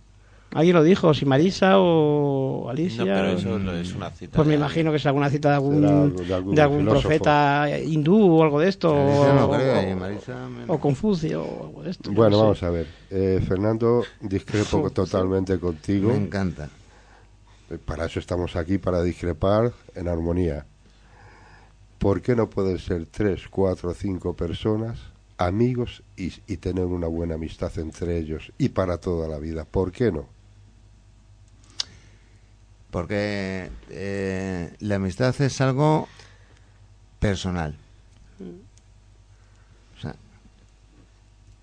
Alguien 0.54 0.76
lo 0.76 0.82
dijo, 0.82 1.14
si 1.14 1.24
Marisa 1.24 1.78
o 1.78 2.68
Alicia. 2.68 3.04
No, 3.04 3.12
pero 3.14 3.28
eso 3.28 3.58
no 3.58 3.72
es 3.72 3.94
una 3.94 4.10
cita. 4.10 4.36
Pues 4.36 4.46
me 4.46 4.54
imagino 4.54 4.90
que 4.90 4.98
es 4.98 5.06
alguna 5.06 5.30
cita 5.30 5.48
de 5.48 5.54
algún, 5.54 5.80
de 5.80 6.34
algún 6.34 6.54
de 6.54 6.60
algún 6.62 6.78
filósofo. 6.80 7.02
profeta 7.08 7.68
hindú 7.82 8.36
o 8.38 8.42
algo 8.42 8.60
de 8.60 8.68
esto. 8.68 8.92
No 8.92 9.46
o, 9.46 9.50
creo, 9.50 9.90
y 9.90 9.94
Marisa 9.94 10.48
o 10.68 10.78
Confucio 10.78 11.42
o 11.42 11.66
algo 11.66 11.82
de 11.82 11.90
esto. 11.90 12.12
Bueno, 12.12 12.30
no 12.32 12.36
sé. 12.36 12.42
vamos 12.42 12.62
a 12.64 12.70
ver. 12.70 12.86
Eh, 13.10 13.40
Fernando, 13.46 14.02
discrepo 14.20 14.90
totalmente 14.90 15.58
contigo. 15.58 16.10
Me 16.10 16.16
encanta. 16.16 16.68
Eh, 17.70 17.78
Para 17.82 18.04
eso 18.04 18.18
estamos 18.20 18.54
aquí, 18.54 18.76
para 18.78 19.02
discrepar 19.02 19.72
en 19.94 20.08
armonía. 20.08 20.66
¿Por 21.98 22.20
qué 22.20 22.36
no 22.36 22.50
pueden 22.50 22.78
ser 22.78 23.06
tres, 23.06 23.42
cuatro, 23.48 23.94
cinco 23.94 24.34
personas, 24.34 24.98
amigos, 25.38 26.02
y, 26.16 26.32
y 26.46 26.56
tener 26.58 26.84
una 26.84 27.06
buena 27.06 27.36
amistad 27.36 27.70
entre 27.78 28.18
ellos 28.18 28.52
y 28.58 28.70
para 28.70 28.98
toda 28.98 29.28
la 29.28 29.38
vida? 29.38 29.64
¿Por 29.64 29.92
qué 29.92 30.10
no? 30.12 30.26
Porque 32.92 33.70
eh, 33.88 34.76
la 34.80 34.96
amistad 34.96 35.34
es 35.40 35.60
algo 35.62 36.06
personal. 37.18 37.74
O 39.96 40.00
sea, 40.00 40.14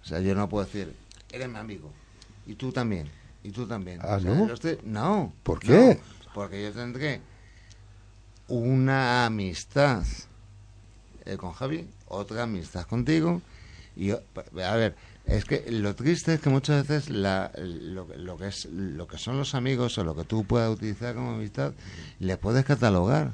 o 0.02 0.06
sea, 0.06 0.20
yo 0.22 0.34
no 0.34 0.50
puedo 0.50 0.66
decir, 0.66 0.94
eres 1.32 1.48
mi 1.48 1.58
amigo, 1.58 1.92
y 2.48 2.56
tú 2.56 2.72
también, 2.72 3.08
y 3.44 3.52
tú 3.52 3.68
también. 3.68 4.00
Ah, 4.02 4.16
O 4.16 4.20
sea, 4.20 4.34
¿no? 4.34 4.52
estoy- 4.54 4.80
no. 4.84 5.32
¿Por 5.44 5.60
qué? 5.60 5.70
no, 5.70 6.32
porque 6.34 6.64
yo 6.64 6.72
tendré 6.74 7.22
una 8.48 9.28
amistad 9.28 10.04
eh, 11.26 11.38
con 11.38 11.52
Javi, 11.54 11.88
otra 12.08 12.42
amistad 12.44 12.88
contigo, 12.88 13.40
y 13.96 14.08
yo- 14.08 14.22
a 14.66 14.76
ver, 14.76 14.96
es 15.30 15.46
que 15.46 15.72
lo 15.72 15.96
triste 15.96 16.34
es 16.34 16.42
que 16.42 16.50
muchas 16.50 16.88
veces 16.88 17.10
la, 17.10 17.52
lo, 17.58 18.08
lo 18.18 18.38
que 18.38 18.48
es 18.48 18.66
lo 18.66 19.08
que 19.08 19.18
son 19.18 19.38
los 19.38 19.54
amigos 19.56 19.98
o 19.98 20.04
lo 20.04 20.16
que 20.16 20.24
tú 20.24 20.44
puedas 20.44 20.72
utilizar 20.72 21.16
como 21.16 21.32
amistad 21.32 21.74
le 22.20 22.38
puedes 22.38 22.66
catalogar. 22.66 23.34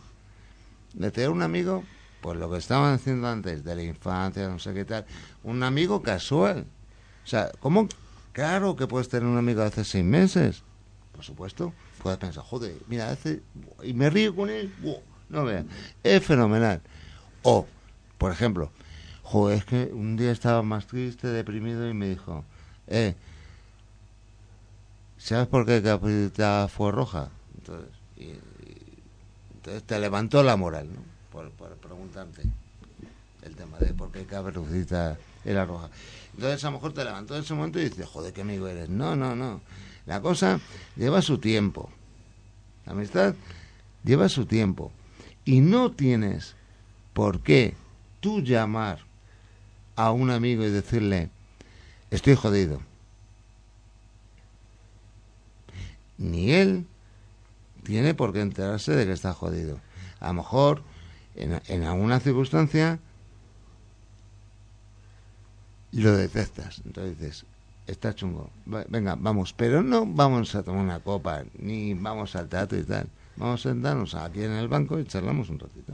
De 0.93 1.12
tener 1.12 1.29
un 1.29 1.41
amigo, 1.41 1.84
pues 2.21 2.38
lo 2.38 2.49
que 2.49 2.58
estaban 2.58 2.97
diciendo 2.97 3.27
antes, 3.27 3.63
de 3.63 3.75
la 3.75 3.84
infancia, 3.84 4.47
no 4.47 4.60
sé 4.60 4.73
qué 4.73 4.86
tal, 4.86 5.05
un 5.43 5.63
amigo 5.63 6.01
casual. 6.01 6.65
O 7.23 7.27
sea, 7.27 7.51
¿cómo? 7.60 7.88
Claro 8.31 8.75
que 8.75 8.88
puedes 8.88 9.10
tener 9.10 9.27
un 9.27 9.38
amigo 9.38 9.62
de 9.62 9.67
hace 9.67 9.84
seis 9.84 10.05
meses. 10.05 10.63
Por 11.13 11.23
supuesto. 11.23 11.73
Puedes 12.03 12.19
pensar, 12.19 12.43
joder, 12.43 12.75
mira, 12.88 13.10
hace... 13.10 13.41
Y 13.84 13.93
me 13.93 14.10
río 14.10 14.36
con 14.36 14.49
él. 14.49 14.71
No 15.29 15.45
veas. 15.45 15.65
Es 16.03 16.23
fenomenal. 16.23 16.81
O, 17.41 17.65
por 18.17 18.31
ejemplo, 18.31 18.71
Joder, 19.25 19.57
es 19.57 19.65
que 19.65 19.89
un 19.91 20.15
día 20.17 20.31
estaba 20.31 20.61
más 20.61 20.85
triste, 20.88 21.27
deprimido 21.27 21.89
y 21.89 21.93
me 21.93 22.07
dijo, 22.09 22.45
eh, 22.88 23.15
¿sabes 25.17 25.47
por 25.47 25.65
qué 25.65 25.81
Caperucita 25.81 26.67
fue 26.67 26.91
roja? 26.91 27.29
Entonces, 27.57 27.89
y- 28.17 28.35
entonces 29.55 29.83
te 29.83 29.99
levantó 29.99 30.43
la 30.43 30.55
moral, 30.55 30.88
¿no? 30.93 31.01
Por, 31.31 31.49
por 31.51 31.75
preguntarte 31.77 32.43
el 33.41 33.55
tema 33.55 33.79
de 33.79 33.93
por 33.93 34.11
qué 34.11 34.25
Caperucita 34.25 35.17
era 35.43 35.65
roja. 35.65 35.89
Entonces 36.35 36.63
a 36.63 36.67
lo 36.67 36.73
mejor 36.73 36.93
te 36.93 37.03
levantó 37.03 37.35
en 37.35 37.41
ese 37.43 37.53
momento 37.55 37.79
y 37.79 37.85
dices, 37.85 38.07
joder, 38.07 38.31
qué 38.31 38.41
amigo 38.41 38.67
eres. 38.67 38.89
No, 38.89 39.15
no, 39.15 39.35
no. 39.35 39.61
La 40.05 40.21
cosa 40.21 40.59
lleva 40.95 41.21
su 41.23 41.39
tiempo. 41.39 41.89
La 42.85 42.91
amistad 42.93 43.33
lleva 44.03 44.29
su 44.29 44.45
tiempo. 44.45 44.91
Y 45.45 45.61
no 45.61 45.91
tienes 45.91 46.55
por 47.13 47.39
qué 47.41 47.73
tú 48.19 48.41
llamar 48.41 49.04
a 49.95 50.12
un 50.12 50.29
amigo 50.29 50.63
y 50.63 50.69
decirle, 50.69 51.29
estoy 52.12 52.36
jodido. 52.36 52.81
Ni 56.17 56.51
él 56.51 56.86
tiene 57.84 58.13
por 58.13 58.34
qué 58.34 58.41
enterarse 58.41 58.95
de 58.95 59.05
que 59.05 59.12
está 59.12 59.34
jodido. 59.34 59.79
A 60.19 60.27
lo 60.27 60.36
mejor, 60.36 60.81
en, 61.36 61.62
en 61.67 61.84
alguna 61.84 62.19
circunstancia, 62.19 62.99
lo 65.91 66.15
detectas. 66.15 66.81
Entonces 66.86 67.19
dices, 67.19 67.45
está 67.88 68.13
chungo. 68.15 68.49
Venga, 68.65 69.15
vamos. 69.15 69.53
Pero 69.53 69.84
no 69.84 70.05
vamos 70.05 70.55
a 70.55 70.63
tomar 70.63 70.84
una 70.84 70.99
copa, 70.99 71.43
ni 71.58 71.93
vamos 71.93 72.36
al 72.36 72.49
teatro 72.49 72.77
y 72.77 72.84
tal. 72.84 73.08
Vamos 73.38 73.65
a 73.65 73.69
sentarnos 73.69 74.15
aquí 74.15 74.43
en 74.43 74.51
el 74.51 74.67
banco 74.67 74.99
y 74.99 75.05
charlamos 75.05 75.49
un 75.49 75.60
ratito. 75.60 75.93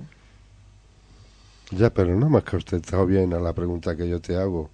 Ya, 1.71 1.89
pero 1.93 2.15
no 2.15 2.29
me 2.29 2.39
has 2.39 2.43
contestado 2.43 3.05
bien 3.05 3.33
a 3.33 3.39
la 3.39 3.53
pregunta 3.53 3.95
que 3.95 4.07
yo 4.07 4.19
te 4.19 4.35
hago. 4.35 4.69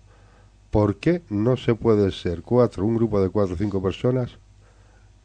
¿Por 0.71 0.97
qué 0.97 1.21
no 1.29 1.55
se 1.55 1.75
puede 1.75 2.11
ser 2.11 2.41
cuatro, 2.41 2.85
un 2.85 2.95
grupo 2.95 3.21
de 3.21 3.29
cuatro 3.29 3.55
o 3.55 3.57
cinco 3.57 3.81
personas? 3.81 4.31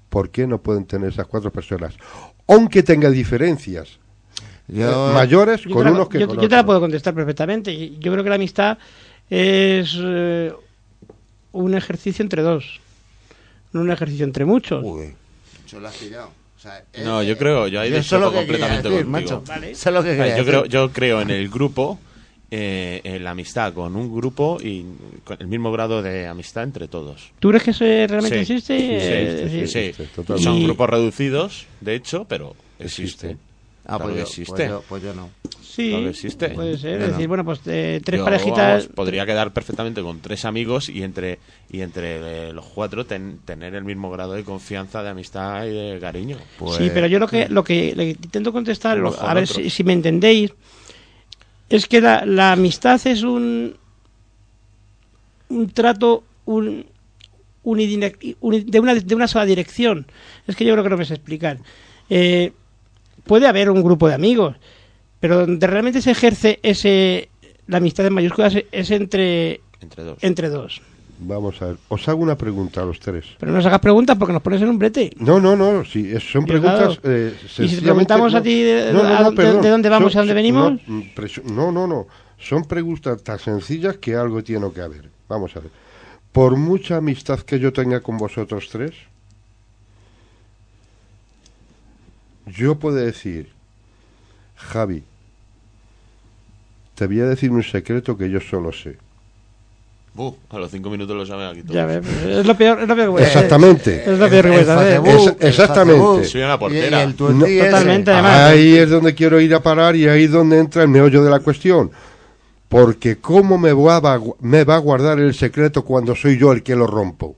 ¿Por 0.09 0.31
qué 0.31 0.47
no 0.47 0.59
pueden 0.63 0.85
tener 0.85 1.09
esas 1.09 1.27
cuatro 1.27 1.51
personas? 1.51 1.95
Aunque 2.47 2.83
tenga 2.83 3.11
diferencias 3.11 3.99
Yo, 4.69 5.11
eh, 5.11 5.15
mayores 5.15 5.63
Yo 5.63 5.71
con 5.71 5.85
la- 5.85 5.91
unos 5.93 6.09
que 6.09 6.21
yo- 6.21 6.27
con 6.29 6.37
yo 6.37 6.49
te 6.49 6.55
la 6.57 6.65
puedo 6.65 6.81
contestar 6.81 7.15
perfectamente. 7.15 7.91
Yo 7.99 8.13
creo 8.13 8.23
que 8.23 8.31
la 8.31 8.37
amistad 8.37 8.79
es 9.29 9.97
eh, 9.99 10.53
un 11.53 11.75
ejercicio 11.75 12.23
entre 12.23 12.43
dos, 12.43 12.81
no 13.73 13.81
un 13.81 13.91
ejercicio 13.91 14.25
entre 14.25 14.45
muchos. 14.45 14.83
Uy, 14.85 15.15
has. 15.67 16.29
O 16.63 16.65
sea, 16.65 16.79
eh, 16.93 17.03
No, 17.05 17.25
yo 17.25 17.37
creo- 17.37 17.67
yo 17.67 17.81
ahí 17.81 17.91
discrepo 17.91 18.27
lo 18.27 18.31
que 18.31 18.47
quería 18.47 18.69
completamente 18.69 18.89
decir, 18.89 19.05
contigo. 19.07 19.41
macho. 19.41 19.43
Vale. 19.53 19.71
Eso 19.73 19.89
es 19.89 19.95
lo 19.95 20.03
que 20.05 20.17
quería 20.17 20.37
yo, 20.39 20.45
creo, 20.45 20.65
yo 20.67 20.93
creo 20.93 21.21
en 21.21 21.31
el 21.31 21.49
grupo, 21.49 21.99
eh, 22.53 23.01
en 23.03 23.25
la 23.25 23.31
amistad 23.31 23.73
con 23.73 23.97
un 23.97 24.15
grupo 24.15 24.59
y 24.63 24.85
con 25.25 25.39
el 25.41 25.49
mismo 25.49 25.73
grado 25.73 26.03
de 26.03 26.29
amistad 26.29 26.63
entre 26.63 26.87
todos. 26.87 27.33
¿Tú 27.41 27.49
crees 27.49 27.65
que 27.65 27.71
eso 27.73 27.85
realmente 27.85 28.45
Sí. 28.45 28.53
existe? 28.53 28.79
Sí, 28.79 28.87
Eh, 28.93 29.49
sí, 29.51 29.67
sí. 29.67 29.79
existe. 29.79 30.39
Son 30.39 30.59
Y- 30.59 30.65
grupos 30.65 30.89
reducidos, 30.89 31.67
de 31.81 31.97
hecho, 31.97 32.27
pero 32.29 32.55
existe. 32.79 33.37
Ah, 33.85 33.97
Claro 33.99 34.05
pues, 34.05 34.13
que 34.15 34.19
yo, 34.21 34.27
existe. 34.27 34.53
pues 34.55 34.69
yo- 34.69 34.85
pues 34.89 35.03
yo 35.03 35.15
no. 35.15 35.31
Sí, 35.61 35.89
Claro 35.89 36.05
que 36.05 36.11
existe. 36.11 36.49
puede 36.51 36.77
ser. 36.79 36.91
Yo 36.99 37.05
Es 37.07 37.11
no. 37.13 37.17
decir, 37.17 37.29
bueno, 37.29 37.45
pues 37.45 37.61
eh, 37.67 38.01
tres 38.05 38.19
Yo, 38.19 38.25
parejitas. 38.25 38.59
vamos, 38.59 38.87
podría 38.89 39.25
quedar 39.25 39.53
perfectamente 39.53 40.03
con 40.03 40.21
tres 40.21 40.45
amigos 40.45 40.89
y 40.91 41.03
entre 41.03 41.39
y 41.71 41.81
entre 41.81 42.49
eh, 42.49 42.53
los 42.53 42.67
cuatro 42.67 43.07
ten- 43.07 43.39
tener 43.45 43.75
el 43.75 43.83
mismo 43.85 44.11
grado 44.11 44.35
de 44.35 44.45
confianza, 44.45 45.03
de 45.03 45.09
amistad 45.09 45.65
y 45.65 45.71
de 45.71 45.99
cariño. 45.99 46.37
Pues, 46.59 46.77
sí, 46.77 46.91
pero 46.93 47.07
yo 47.07 47.19
lo 47.19 47.27
que 47.27 47.49
lo 47.49 47.65
que 47.65 47.95
le 47.97 48.11
intento 48.11 48.53
contestar, 48.53 48.99
lo- 48.99 49.19
a 49.19 49.33
ver 49.35 49.47
si, 49.49 49.71
si 49.71 49.83
me 49.83 49.95
entendéis, 49.95 50.53
es 51.71 51.87
que 51.87 52.01
la, 52.03 52.27
la 52.27 52.53
amistad 52.53 53.01
es 53.07 53.23
un 53.23 53.75
un 55.49 55.71
trato 55.71 56.25
un, 56.45 56.87
de 57.65 58.81
una 58.81 58.95
de 58.95 59.15
una 59.15 59.29
sola 59.29 59.45
dirección. 59.47 60.07
Es 60.47 60.57
que 60.57 60.65
yo 60.65 60.73
creo 60.75 60.85
que 60.85 60.91
no 60.91 60.97
me 60.99 61.05
sé 61.05 61.15
explicar. 61.15 61.59
Eh, 62.11 62.53
puede 63.25 63.47
haber 63.47 63.71
un 63.71 63.83
grupo 63.83 64.09
de 64.09 64.15
amigos, 64.15 64.57
pero 65.21 65.39
donde 65.47 65.67
realmente 65.67 66.03
se 66.03 66.11
ejerce 66.11 66.59
ese 66.63 67.29
la 67.67 67.77
amistad 67.79 68.05
en 68.07 68.13
mayúsculas 68.15 68.55
es 68.73 68.91
entre 68.91 69.61
Entre 69.81 70.03
dos. 70.05 70.19
entre 70.23 70.49
dos. 70.49 70.83
Vamos 71.25 71.63
a 71.63 71.67
ver, 71.67 71.77
os 71.89 72.09
hago 72.09 72.21
una 72.21 72.37
pregunta 72.37 72.83
a 72.83 72.85
los 72.85 72.99
tres. 72.99 73.25
Pero 73.39 73.53
no 73.53 73.59
nos 73.59 73.67
hagas 73.67 73.79
preguntas 73.79 74.17
porque 74.19 74.33
nos 74.33 74.43
pones 74.43 74.61
en 74.61 74.69
un 74.69 74.79
brete. 74.79 75.13
No, 75.19 75.39
no, 75.39 75.55
no, 75.55 75.85
sí, 75.85 76.13
son 76.19 76.45
preguntas... 76.45 76.99
eh, 77.05 77.33
Y 77.61 77.69
si 77.69 77.77
te 77.77 77.83
preguntamos 77.83 78.35
a 78.35 78.43
ti 78.43 78.61
de- 78.63 78.93
no, 78.93 79.05
no, 79.05 79.09
a- 79.09 79.21
no, 79.23 79.31
de- 79.31 79.37
perdón. 79.37 79.63
de 79.63 79.69
dónde 79.69 79.89
vamos 79.89 80.13
y 80.15 80.19
a 80.19 80.21
dónde 80.23 80.35
venimos. 80.35 80.81
Mm, 80.85 81.03
no, 81.55 81.71
no, 81.71 81.87
no, 81.87 82.07
son 82.39 82.65
preguntas 82.65 83.23
tan 83.23 83.39
sencillas 83.39 83.99
que 83.99 84.17
algo 84.17 84.43
tiene 84.43 84.69
que 84.73 84.81
haber. 84.81 85.09
Vamos 85.29 85.55
a 85.57 85.61
ver. 85.61 85.71
Por 86.33 86.57
mucha 86.57 86.97
amistad 86.97 87.39
que 87.41 87.61
yo 87.61 87.73
tenga 87.73 88.01
con 88.01 88.17
vosotros 88.19 88.69
tres, 88.73 88.93
yo 92.55 92.77
puedo 92.77 92.97
decir, 92.97 93.51
Javi, 94.57 95.03
te 96.95 97.07
voy 97.07 97.21
a 97.21 97.27
decir 97.27 97.51
un 97.51 97.63
secreto 97.63 98.17
que 98.17 98.31
yo 98.31 98.41
solo 98.41 98.73
sé. 98.73 98.97
A 100.51 100.59
los 100.59 100.71
cinco 100.71 100.91
minutos 100.91 101.17
lo 101.17 101.25
saben 101.25 101.47
aquí 101.49 101.63
todos. 101.63 101.75
Ya 101.75 101.87
ves, 101.87 102.07
es 102.07 102.45
lo 102.45 102.55
peor, 102.55 102.81
es 102.83 102.87
lo 102.89 102.95
peor 102.95 103.07
que 103.09 103.13
puede 103.13 103.27
ser. 103.27 103.37
Exactamente. 103.37 104.03
Es 104.13 104.19
lo 104.19 104.29
peor 104.29 104.45
que 104.45 104.51
puedes 104.51 104.69
El 104.69 104.79
hacer. 104.79 105.03
Es- 105.07 105.37
exactamente. 105.49 106.25
Soy 106.27 106.43
una 106.43 106.59
portera. 106.59 107.07
No, 107.07 107.13
totalmente, 107.15 108.11
además. 108.11 108.37
Ahí 108.51 108.77
es 108.77 108.91
donde 108.91 109.15
quiero 109.15 109.41
ir 109.41 109.55
a 109.55 109.63
parar 109.63 109.97
y 109.97 110.07
ahí 110.07 110.25
es 110.25 110.31
donde 110.31 110.59
entra 110.59 110.83
el 110.83 110.89
meollo 110.89 111.25
de 111.25 111.31
la 111.31 111.41
cuestión. 111.41 111.91
Porque 112.69 113.17
¿cómo 113.19 113.57
me 113.57 113.73
va, 113.73 113.97
a, 113.97 114.21
me 114.41 114.65
va 114.65 114.75
a 114.77 114.79
guardar 114.79 115.19
el 115.19 115.33
secreto 115.33 115.83
cuando 115.83 116.15
soy 116.15 116.37
yo 116.39 116.53
el 116.53 116.63
que 116.63 116.77
lo 116.77 116.87
rompo? 116.87 117.35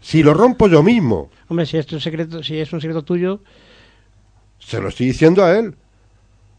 Si 0.00 0.22
lo 0.22 0.32
rompo 0.32 0.68
yo 0.68 0.82
mismo, 0.84 1.28
Hombre, 1.50 1.66
si 1.66 1.76
es 1.78 1.92
un 1.92 2.00
secreto, 2.00 2.44
si 2.44 2.60
es 2.60 2.72
un 2.72 2.80
secreto 2.80 3.02
tuyo, 3.02 3.40
se 4.60 4.80
lo 4.80 4.88
estoy 4.88 5.06
diciendo 5.06 5.44
a 5.44 5.58
él. 5.58 5.74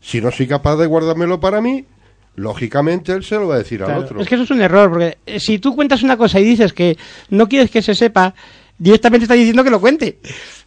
Si 0.02 0.20
no 0.20 0.32
soy 0.32 0.48
capaz 0.48 0.76
de 0.76 0.86
guardármelo 0.86 1.40
para 1.40 1.62
mí, 1.62 1.86
lógicamente 2.36 3.14
él 3.14 3.24
se 3.24 3.36
lo 3.36 3.48
va 3.48 3.56
a 3.56 3.58
decir 3.60 3.82
al 3.84 3.86
claro. 3.86 4.02
otro. 4.02 4.20
es 4.20 4.28
que 4.28 4.36
eso 4.36 4.44
es 4.44 4.52
un 4.52 4.62
error, 4.62 4.90
porque 4.90 5.18
eh, 5.26 5.40
si 5.40 5.60
tú 5.60 5.76
cuentas 5.76 6.04
una 6.04 6.18
cosa 6.18 6.42
y 6.42 6.44
dices 6.44 6.74
que 6.74 6.98
no 7.30 7.48
quieres 7.48 7.72
que 7.72 7.82
se 7.82 7.96
sepa, 7.96 8.36
directamente 8.82 9.26
está 9.26 9.36
diciendo 9.36 9.64
que 9.64 9.70
lo 9.70 9.80
cuente. 9.80 10.18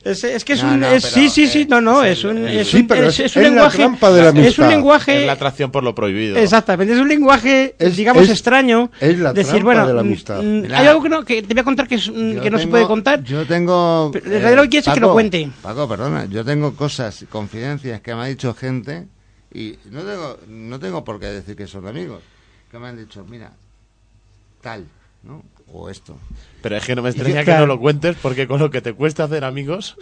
Es, 0.05 0.23
es 0.23 0.45
que 0.45 0.53
es 0.53 0.63
No, 0.63 0.75
un 0.75 0.81
no, 0.81 0.87
es- 0.87 1.03
pero, 1.03 1.15
sí, 1.15 1.29
sí, 1.29 1.45
eh, 1.45 1.49
sí, 1.49 1.67
no, 1.69 1.81
no, 1.81 2.05
es 2.05 2.23
un 2.25 2.47
es 2.47 2.69
Sí, 2.69 2.77
un, 2.79 2.87
pero 2.87 3.09
es, 3.09 3.19
es- 3.19 3.35
un 3.35 3.43
es 3.43 3.49
la 3.49 3.55
lenguaje 3.55 3.77
trampa 3.79 4.13
de 4.13 4.23
la 4.23 4.29
es 4.29 4.33
un 4.35 4.39
amistad. 4.41 4.69
lenguaje 4.71 5.21
Es 5.21 5.27
la 5.27 5.33
atracción 5.33 5.71
por 5.73 5.83
lo 5.83 5.95
prohibido. 5.95 6.37
Exactamente, 6.37 6.95
es 6.95 7.01
un 7.01 7.09
lenguaje, 7.09 7.75
Es- 7.79 7.97
digamos, 7.97 8.23
es- 8.25 8.31
extraño. 8.31 8.91
es 9.01 9.19
la 9.19 9.33
decir, 9.33 9.51
trampa 9.55 9.65
bueno, 9.65 9.87
de 9.89 9.95
la 9.95 10.03
mm, 10.03 10.07
amistad. 10.07 10.43
mm, 10.43 10.61
Mira, 10.63 10.79
hay 10.79 10.87
algo 10.87 11.03
que, 11.03 11.09
no, 11.09 11.25
que 11.25 11.43
te 11.43 11.55
voy 11.55 11.61
a 11.61 11.65
contar 11.65 11.89
que, 11.89 11.97
es, 11.97 12.09
mm, 12.09 12.33
Yo 12.35 12.43
que 12.43 12.51
no 12.51 12.59
se 12.59 12.65
tengo- 12.65 12.71
puede 12.71 12.87
contar. 12.87 13.25
Yo 13.25 13.47
tengo. 13.47 14.11
Pero 14.13 14.27
realidad 14.27 14.57
lo 14.57 14.63
que 14.65 14.69
quieres 14.69 14.87
es 14.89 14.95
que 14.95 15.01
lo 15.01 15.07
Paco, 15.09 15.15
cuente. 15.15 15.51
Paco, 15.63 15.89
perdona. 15.89 16.27
Yo 16.27 16.45
tengo 16.45 16.77
cosas, 16.77 17.25
confidencias 17.31 18.01
que 18.01 18.15
me 18.15 18.21
ha 18.23 18.27
dicho 18.27 18.55
gente 18.55 19.07
y 19.53 19.77
no 19.91 20.03
tengo, 20.03 20.39
no 20.49 20.79
tengo 20.79 21.03
por 21.05 21.19
qué 21.19 21.27
decir 21.27 21.57
que 21.57 21.67
son 21.67 21.87
amigos. 21.89 22.21
Que 22.71 22.79
me 22.79 22.89
han 22.89 22.97
dicho, 22.99 23.25
mira, 23.29 23.51
tal, 24.61 24.85
¿no? 25.23 25.43
O 25.77 25.91
esto. 25.91 26.17
Pero 26.63 26.77
es 26.77 26.85
que 26.87 26.95
no 26.95 27.03
me 27.03 27.11
extraña 27.11 27.45
que 27.45 27.53
no 27.53 27.67
lo 27.67 27.81
cuentes 27.81 28.17
porque 28.23 28.47
con 28.47 28.61
lo 28.61 28.71
que 28.71 28.81
te 28.81 28.93
cuesta 28.93 29.25
hacer 29.25 29.43
amigos 29.45 29.97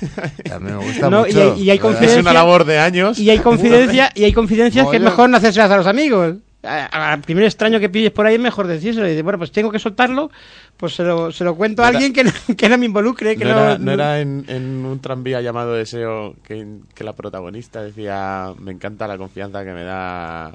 A 0.52 0.58
mí 0.60 0.70
me 0.70 0.76
gusta 0.86 1.10
No, 1.10 1.26
y 1.26 1.32
mucho. 1.32 1.52
hay- 1.54 1.62
y 1.64 1.70
hay 1.70 1.78
¿verdad? 1.78 1.92
es 1.92 1.98
confidencia- 1.98 2.20
una 2.20 2.32
labor 2.32 2.64
de 2.64 2.78
años. 2.78 3.18
Y 3.18 3.28
hay 3.30 3.38
confidencia, 3.40 4.12
y 4.14 4.22
hay 4.22 4.32
confidencias 4.32 4.86
que 4.88 4.96
es 4.98 5.02
mejor 5.02 5.28
no 5.28 5.36
hacerse 5.36 5.60
a 5.60 5.76
los 5.76 5.86
amigos. 5.88 6.36
Al 6.62 7.20
primer 7.20 7.44
extraño 7.44 7.78
que 7.78 7.88
pilles 7.88 8.10
por 8.10 8.26
ahí 8.26 8.34
es 8.34 8.40
mejor 8.40 8.66
decírselo. 8.66 9.06
Y 9.06 9.10
dices, 9.10 9.22
bueno, 9.22 9.38
pues 9.38 9.52
tengo 9.52 9.70
que 9.70 9.78
soltarlo, 9.78 10.30
pues 10.76 10.94
se 10.96 11.04
lo, 11.04 11.30
se 11.30 11.44
lo 11.44 11.54
cuento 11.54 11.82
a 11.84 11.90
era- 11.90 11.98
alguien 11.98 12.12
que 12.12 12.24
no, 12.24 12.30
que 12.56 12.68
no 12.68 12.76
me 12.78 12.86
involucre. 12.86 13.36
Que 13.36 13.44
no, 13.44 13.54
no, 13.54 13.60
era, 13.62 13.78
no 13.78 13.92
era 13.92 14.20
en, 14.20 14.44
en 14.48 14.84
un 14.84 14.98
tranvía 15.00 15.40
llamado 15.40 15.74
Deseo 15.74 16.34
que, 16.42 16.66
que 16.94 17.04
la 17.04 17.12
protagonista 17.12 17.82
decía 17.82 18.52
me 18.58 18.72
encanta 18.72 19.06
la 19.06 19.16
confianza 19.16 19.64
que 19.64 19.72
me 19.72 19.84
da 19.84 20.52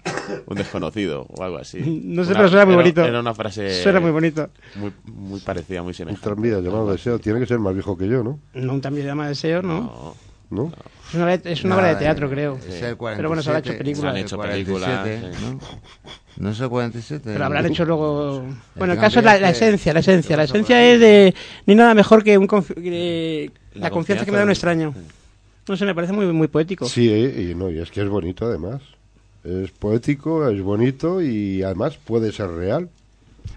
un 0.47 0.57
desconocido 0.57 1.27
o 1.29 1.43
algo 1.43 1.57
así. 1.57 1.79
No 2.11 2.25
sé, 2.25 2.33
pero 2.33 2.49
suena 2.49 2.65
muy 2.65 2.73
era- 2.73 2.81
bonito. 2.83 3.05
Era 3.05 3.19
una 3.21 3.33
frase 3.33 3.81
Suena 3.81 3.99
muy 4.01 4.11
bonito. 4.11 4.49
muy, 4.75 4.91
muy 5.05 5.39
parecida, 5.39 5.81
muy 5.81 5.89
Un 5.91 5.93
semejante. 5.93 6.23
tranvía 6.23 6.59
llamado 6.59 6.91
Deseo 6.91 7.19
tiene 7.19 7.39
que 7.39 7.45
ser 7.45 7.59
más 7.59 7.73
viejo 7.73 7.97
que 7.97 8.07
yo, 8.09 8.21
¿no? 8.23 8.39
No, 8.53 8.73
un 8.73 8.81
también 8.81 9.05
llama 9.07 9.29
deseo, 9.29 9.61
¿no? 9.61 9.81
No. 9.81 10.15
¿No? 10.51 10.71
Es 11.09 11.15
una, 11.15 11.23
obra- 11.25 11.41
es 11.43 11.63
una 11.63 11.75
obra 11.77 11.87
de 11.87 11.95
teatro, 11.95 12.29
creo. 12.29 12.57
Es 12.57 12.63
Sí. 12.79 12.85
el 12.85 12.97
47, 12.97 13.15
Pero 13.17 13.29
bueno, 13.29 13.41
se 13.41 13.49
han 13.51 13.57
hecho 13.57 13.77
películas. 13.77 14.13
Se 14.13 14.19
han 14.19 14.25
hecho 14.25 14.35
47, 14.37 15.19
películas. 15.21 15.41
¿no? 15.41 15.59
¿No 16.37 16.49
es 16.51 16.59
el 16.59 16.69
47? 16.69 17.21
Pero 17.33 17.45
habrán 17.45 17.65
hecho 17.65 17.85
luego... 17.85 18.45
Bueno, 18.75 18.93
el 18.93 18.99
caso 18.99 19.19
es 19.19 19.25
la, 19.25 19.49
esencia, 19.49 19.93
la 19.93 19.99
esencia. 20.01 20.37
La 20.37 20.43
esencia 20.43 20.85
es 20.93 20.99
de... 20.99 21.33
Ni 21.65 21.75
nada 21.75 21.93
mejor 21.93 22.23
que 22.23 22.37
un 22.37 22.47
confi- 22.47 23.51
la, 23.75 23.81
La 23.81 23.89
confianza 23.91 24.25
que 24.25 24.31
me 24.31 24.37
da 24.37 24.43
un 24.43 24.49
extraño. 24.51 24.93
No 25.67 25.77
sé, 25.77 25.85
me 25.85 25.95
parece 25.95 26.11
muy, 26.13 26.25
muy 26.27 26.47
poético. 26.49 26.85
Sí, 26.87 27.09
eh, 27.09 27.49
y, 27.51 27.55
no, 27.55 27.69
y 27.69 27.79
es 27.79 27.89
que 27.91 28.01
es 28.01 28.09
bonito 28.09 28.45
además. 28.45 28.81
Es 29.43 29.71
poético, 29.71 30.47
es 30.49 30.61
bonito 30.61 31.21
y 31.21 31.63
además 31.63 31.97
puede 31.97 32.31
ser 32.31 32.49
real. 32.51 32.89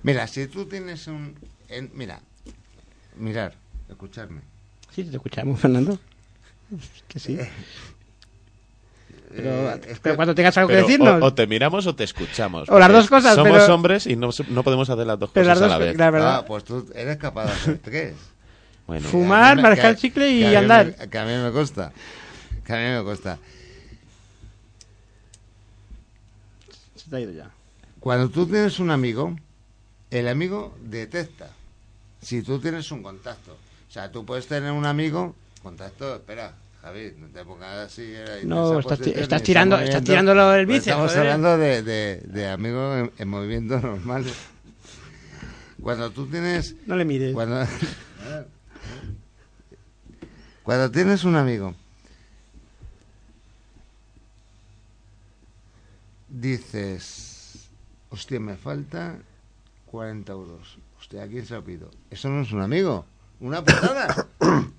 Mira, 0.03 0.27
si 0.29 0.47
tú 0.47 0.67
tienes 0.67 1.07
un... 1.09 1.35
en- 1.69 1.91
mira, 1.95 2.21
mirar, 3.19 3.55
escucharme. 3.89 4.41
Sí, 4.95 5.03
te 5.05 5.17
escuchamos, 5.17 5.59
Fernando. 5.61 5.99
Que 7.09 7.19
sí. 7.19 7.39
Pero, 9.37 9.51
Eh, 9.73 9.81
pero 10.01 10.13
que- 10.13 10.17
cuando 10.17 10.35
tengas 10.35 10.57
algo 10.59 10.69
que 10.69 10.77
decirnos. 10.77 11.21
o, 11.21 11.27
o 11.27 11.35
te 11.35 11.47
miramos 11.49 11.87
o 11.89 11.95
te 11.97 12.05
escuchamos. 12.05 12.69
O 12.69 12.79
las 12.79 12.93
dos 12.93 13.09
cosas, 13.09 13.35
Somos 13.35 13.53
pero- 13.59 13.75
hombres 13.75 14.07
y 14.07 14.15
no, 14.17 14.31
no 14.49 14.63
podemos 14.63 14.89
hacer 14.89 15.07
las 15.07 15.19
dos 15.19 15.31
pero 15.35 15.47
cosas 15.47 15.59
las 15.61 15.69
dos, 15.69 15.75
a 15.75 15.79
la 15.79 15.85
vez. 15.85 15.97
la 15.97 16.11
verdad. 16.11 16.37
Ah, 16.37 16.45
pues 16.47 16.63
tú 16.65 16.87
eres 16.95 17.17
capaz 17.17 17.47
de 17.47 17.53
hacer 17.53 17.79
tres. 17.83 18.15
Bueno, 18.87 19.09
Fumar, 19.09 19.59
marcar 19.63 19.97
chicle 19.97 20.31
y 20.31 20.41
que 20.41 20.57
andar. 20.59 20.95
me- 20.99 21.09
que 21.09 21.19
a 21.19 21.25
mí 21.25 21.33
me 21.43 21.51
cuesta. 21.53 21.91
Que 22.67 22.73
a 22.75 22.77
mí 22.77 22.99
me 22.99 23.03
cuesta. 23.03 23.39
Se 26.95 27.09
te 27.11 27.17
ha 27.17 27.21
ido 27.21 27.33
ya. 27.33 27.51
Cuando 28.01 28.29
tú 28.29 28.47
tienes 28.47 28.79
un 28.79 28.91
amigo, 28.91 29.35
el 30.11 30.29
amigo 30.29 30.77
detecta. 30.83 31.49
Si 32.21 32.43
tú 32.43 32.59
tienes 32.59 32.91
un 32.93 33.03
contacto. 33.03 33.53
O 33.53 33.93
sea, 33.93 34.11
tú 34.13 34.25
puedes 34.27 34.47
tener 34.47 34.73
un 34.73 34.85
amigo, 34.87 35.35
contacto, 35.63 36.17
espera, 36.17 36.53
Javi, 36.85 37.15
no 37.17 37.29
te 37.29 37.43
pongas 37.47 37.87
así. 37.87 38.03
eh, 38.07 38.43
No, 38.45 38.79
estás 38.79 38.99
tirando- 39.01 39.77
estás 39.77 40.03
movimiento. 40.03 40.05
tirándolo 40.05 40.49
Pues 40.51 40.67
bíceps, 40.67 40.87
Estamos 40.89 41.11
joder. 41.13 41.21
hablando 41.33 41.57
de, 41.59 41.83
de, 41.83 42.17
de 42.27 42.49
amigos 42.51 42.99
en, 42.99 43.13
en 43.17 43.29
movimientos 43.29 43.83
normales. 43.83 44.35
Cuando 45.81 46.11
tú 46.11 46.27
tienes 46.27 46.77
No 46.87 46.97
le 46.97 47.05
mires. 47.07 47.33
cuando, 47.33 47.67
cuando 50.63 50.91
tienes 50.91 51.25
un 51.25 51.37
amigo, 51.37 51.75
dices, 56.29 57.71
hostia, 58.11 58.41
me 58.41 58.57
falta 58.57 59.17
40 59.87 60.33
euros. 60.33 60.79
Hostia, 60.99 61.23
¿a 61.23 61.29
quién 61.29 61.47
se 61.47 61.55
lo 61.55 61.65
pido? 61.65 61.91
Eso 62.11 62.29
no 62.29 62.43
es 62.43 62.53
un 62.53 62.61
amigo, 62.63 63.05
una 63.41 63.65
putada. 63.65 64.27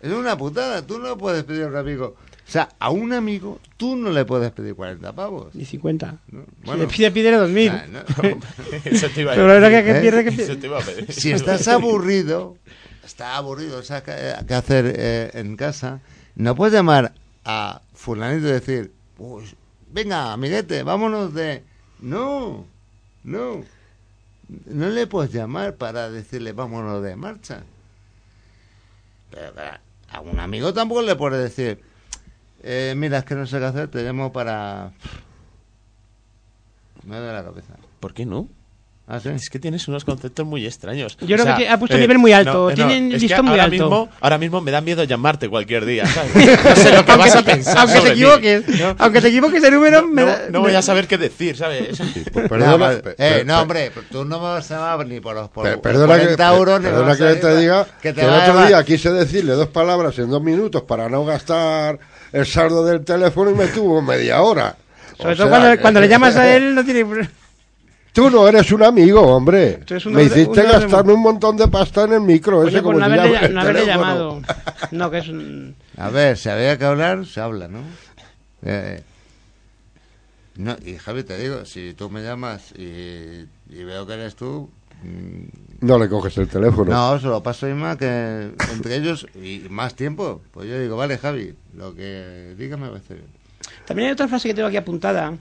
es 0.00 0.12
una 0.12 0.36
putada, 0.36 0.86
tú 0.86 0.98
no 0.98 1.16
puedes 1.18 1.44
pedir 1.44 1.64
a 1.64 1.66
un 1.68 1.76
amigo. 1.76 2.16
O 2.46 2.52
sea, 2.52 2.68
a 2.80 2.90
un 2.90 3.12
amigo 3.12 3.60
tú 3.76 3.94
no 3.94 4.10
le 4.10 4.24
puedes 4.24 4.50
pedir 4.50 4.74
40 4.74 5.12
pavos. 5.12 5.54
Ni 5.54 5.64
50. 5.64 6.16
¿no? 6.32 6.44
si 6.64 6.78
le 6.78 6.86
pide, 6.88 7.10
pídele 7.12 7.36
2000. 7.36 7.68
ah, 7.70 7.86
no. 7.88 8.00
eso 8.84 9.08
te 9.14 9.20
iba 9.20 9.32
a 9.32 9.34
Pero 9.36 9.46
la 9.46 9.54
verdad 9.54 9.68
que, 9.70 9.84
que 9.84 9.98
¿Eh? 9.98 10.00
pierde, 10.00 10.24
que 10.24 10.28
Eso 10.30 10.36
pierde. 10.38 10.56
te 10.56 10.66
iba 10.66 10.78
a 10.78 10.82
pedir. 10.82 11.12
si 11.12 11.30
estás 11.30 11.68
aburrido, 11.68 12.56
está 13.04 13.36
aburrido, 13.36 13.82
¿sabes 13.84 14.02
qué, 14.02 14.34
qué 14.48 14.54
hacer 14.54 14.92
eh, 14.96 15.30
en 15.34 15.56
casa? 15.56 16.00
No 16.34 16.56
puedes 16.56 16.74
llamar 16.74 17.12
a 17.44 17.82
fulanito 17.94 18.48
y 18.48 18.52
decir, 18.52 18.92
pues, 19.16 19.54
venga, 19.92 20.32
amiguete, 20.32 20.82
vámonos 20.82 21.32
de... 21.34 21.62
No, 22.00 22.64
no. 23.22 23.62
No 24.66 24.88
le 24.88 25.06
puedes 25.06 25.32
llamar 25.32 25.76
para 25.76 26.10
decirle, 26.10 26.52
vámonos 26.52 27.02
de 27.04 27.14
marcha. 27.14 27.62
Pero 29.30 29.52
a 30.12 30.20
un 30.20 30.40
amigo 30.40 30.72
tampoco 30.74 31.02
le 31.02 31.16
puedes 31.16 31.40
decir, 31.42 31.82
eh, 32.62 32.94
mira, 32.96 33.18
es 33.18 33.24
que 33.24 33.34
no 33.34 33.46
sé 33.46 33.58
qué 33.58 33.64
hacer, 33.64 33.88
te 33.88 34.02
llamo 34.02 34.32
para... 34.32 34.92
Me 37.04 37.18
da 37.18 37.32
la 37.32 37.44
cabeza. 37.44 37.76
¿Por 37.98 38.12
qué 38.12 38.26
no? 38.26 38.48
¿Ah, 39.12 39.18
sí? 39.18 39.28
Es 39.30 39.50
que 39.50 39.58
tienes 39.58 39.88
unos 39.88 40.04
conceptos 40.04 40.46
muy 40.46 40.64
extraños. 40.64 41.18
Yo 41.20 41.36
creo 41.36 41.56
que 41.56 41.68
ha 41.68 41.76
puesto 41.80 41.96
el 41.96 42.02
nivel 42.02 42.18
muy 42.18 42.32
alto, 42.32 42.70
tienen 42.72 43.06
es 43.10 43.14
que 43.14 43.18
listón 43.26 43.46
muy 43.46 43.50
ahora 43.54 43.64
alto. 43.64 43.72
Mismo, 43.72 44.08
ahora 44.20 44.38
mismo 44.38 44.60
me 44.60 44.70
da 44.70 44.80
miedo 44.80 45.02
llamarte 45.02 45.48
cualquier 45.48 45.84
día, 45.84 46.06
¿sabes? 46.06 46.30
No 46.64 46.76
sé 46.76 46.92
lo 46.94 47.04
que 47.04 47.16
vas 47.16 47.34
a 47.34 47.42
pensar 47.42 47.78
aunque 47.78 47.94
te 48.00 48.04
mí. 48.04 48.10
equivoques, 48.12 48.68
No, 48.78 48.94
aunque 48.98 49.20
te 49.20 49.28
equivoques 49.28 49.62
de 49.62 49.70
número, 49.72 50.02
no, 50.02 50.06
me 50.08 50.24
da- 50.24 50.42
no 50.50 50.60
voy 50.60 50.74
a 50.76 50.80
saber 50.82 51.08
qué 51.08 51.18
decir, 51.18 51.56
¿sabes? 51.56 51.98
Pues 52.32 52.44
No, 52.44 52.48
perdona, 52.48 52.92
eh, 53.18 53.42
no, 53.44 53.60
hombre, 53.62 53.90
tú 54.12 54.24
no 54.24 54.38
me 54.38 54.44
vas 54.44 54.70
a 54.70 54.74
llamar 54.90 55.06
ni 55.08 55.18
por 55.18 55.34
los 55.34 55.48
por, 55.48 55.64
pe- 55.64 55.72
por 55.72 55.82
Perdona 55.82 56.14
que, 56.14 56.20
40 56.36 56.56
euros, 56.56 56.78
ni 56.80 56.84
me 56.86 56.92
perdona 56.92 57.16
que 57.16 57.34
te 57.40 57.56
diga 57.56 57.86
que 58.00 58.12
te 58.12 58.20
que 58.20 58.26
el 58.26 58.32
otro 58.32 58.66
día 58.66 58.84
quise 58.84 59.10
decirle 59.10 59.54
dos 59.54 59.68
palabras 59.68 60.16
en 60.20 60.30
dos 60.30 60.40
minutos 60.42 60.82
para 60.82 61.08
no 61.08 61.24
gastar 61.24 61.98
el 62.32 62.46
saldo 62.46 62.84
del 62.86 63.04
teléfono 63.04 63.50
y 63.50 63.54
me 63.54 63.66
tuvo 63.66 64.00
media 64.02 64.40
hora. 64.40 64.76
O 65.18 65.22
Sobre 65.22 65.34
todo 65.34 65.48
sea, 65.48 65.58
cuando, 65.58 65.76
que- 65.76 65.82
cuando 65.82 66.00
le 66.00 66.08
llamas 66.08 66.36
a 66.36 66.54
él, 66.54 66.76
no 66.76 66.84
tiene. 66.84 67.04
Tú 68.12 68.28
no 68.28 68.48
eres 68.48 68.72
un 68.72 68.82
amigo, 68.82 69.20
hombre. 69.20 69.80
Me 70.06 70.24
hiciste 70.24 70.62
gastarme 70.62 71.12
un 71.12 71.22
montón 71.22 71.56
de 71.56 71.68
pasta 71.68 72.04
en 72.04 72.14
el 72.14 72.20
micro 72.20 72.58
Oye, 72.58 72.70
ese 72.70 72.82
pues 72.82 72.94
como 72.94 72.98
no 72.98 73.04
haberle, 73.04 73.48
no 73.50 73.72
llamado. 73.72 74.42
No, 74.90 75.10
que 75.10 75.18
es 75.18 75.28
un. 75.28 75.76
A 75.96 76.10
ver, 76.10 76.36
si 76.36 76.48
había 76.48 76.76
que 76.76 76.84
hablar, 76.84 77.24
se 77.26 77.40
habla, 77.40 77.68
¿no? 77.68 77.80
Eh, 78.62 79.02
no, 80.56 80.76
y 80.84 80.96
Javi, 80.96 81.22
te 81.22 81.38
digo, 81.38 81.64
si 81.64 81.94
tú 81.94 82.10
me 82.10 82.22
llamas 82.22 82.72
y, 82.76 83.46
y 83.70 83.84
veo 83.84 84.06
que 84.06 84.14
eres 84.14 84.34
tú, 84.34 84.68
mm, 85.02 85.86
No 85.86 85.98
le 85.98 86.08
coges 86.08 86.36
el 86.38 86.48
teléfono. 86.48 86.90
no, 86.90 87.18
se 87.18 87.26
lo 87.28 87.42
paso 87.42 87.66
a 87.66 87.96
que 87.96 88.50
entre 88.72 88.96
ellos, 88.96 89.26
y 89.34 89.62
más 89.70 89.94
tiempo, 89.94 90.42
pues 90.50 90.68
yo 90.68 90.78
digo, 90.78 90.96
vale, 90.96 91.16
Javi, 91.16 91.54
lo 91.74 91.94
que 91.94 92.54
diga 92.58 92.76
me 92.76 92.88
parece 92.88 93.14
bien. 93.14 93.26
También 93.86 94.08
hay 94.08 94.12
otra 94.12 94.28
frase 94.28 94.48
que 94.48 94.54
tengo 94.54 94.68
aquí 94.68 94.76
apuntada. 94.76 95.38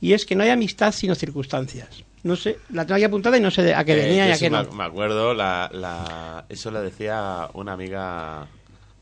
Y 0.00 0.12
es 0.12 0.26
que 0.26 0.34
no 0.34 0.42
hay 0.42 0.50
amistad 0.50 0.92
sino 0.92 1.14
circunstancias. 1.14 1.88
No 2.22 2.36
sé, 2.36 2.58
la 2.70 2.84
tengo 2.86 2.94
aquí 2.96 3.04
apuntada 3.04 3.36
y 3.36 3.40
no 3.40 3.50
sé 3.50 3.62
de- 3.62 3.74
a 3.74 3.84
qué 3.84 3.92
Eh, 3.92 3.96
venía 3.96 4.24
y 4.26 4.28
yo 4.30 4.34
a 4.34 4.38
qué 4.38 4.50
me, 4.50 4.62
no. 4.62 4.72
me 4.72 4.84
acuerdo, 4.84 5.34
la, 5.34 5.70
la, 5.72 6.46
eso 6.48 6.70
le 6.70 6.80
decía 6.80 7.48
una 7.54 7.72
amiga 7.72 8.46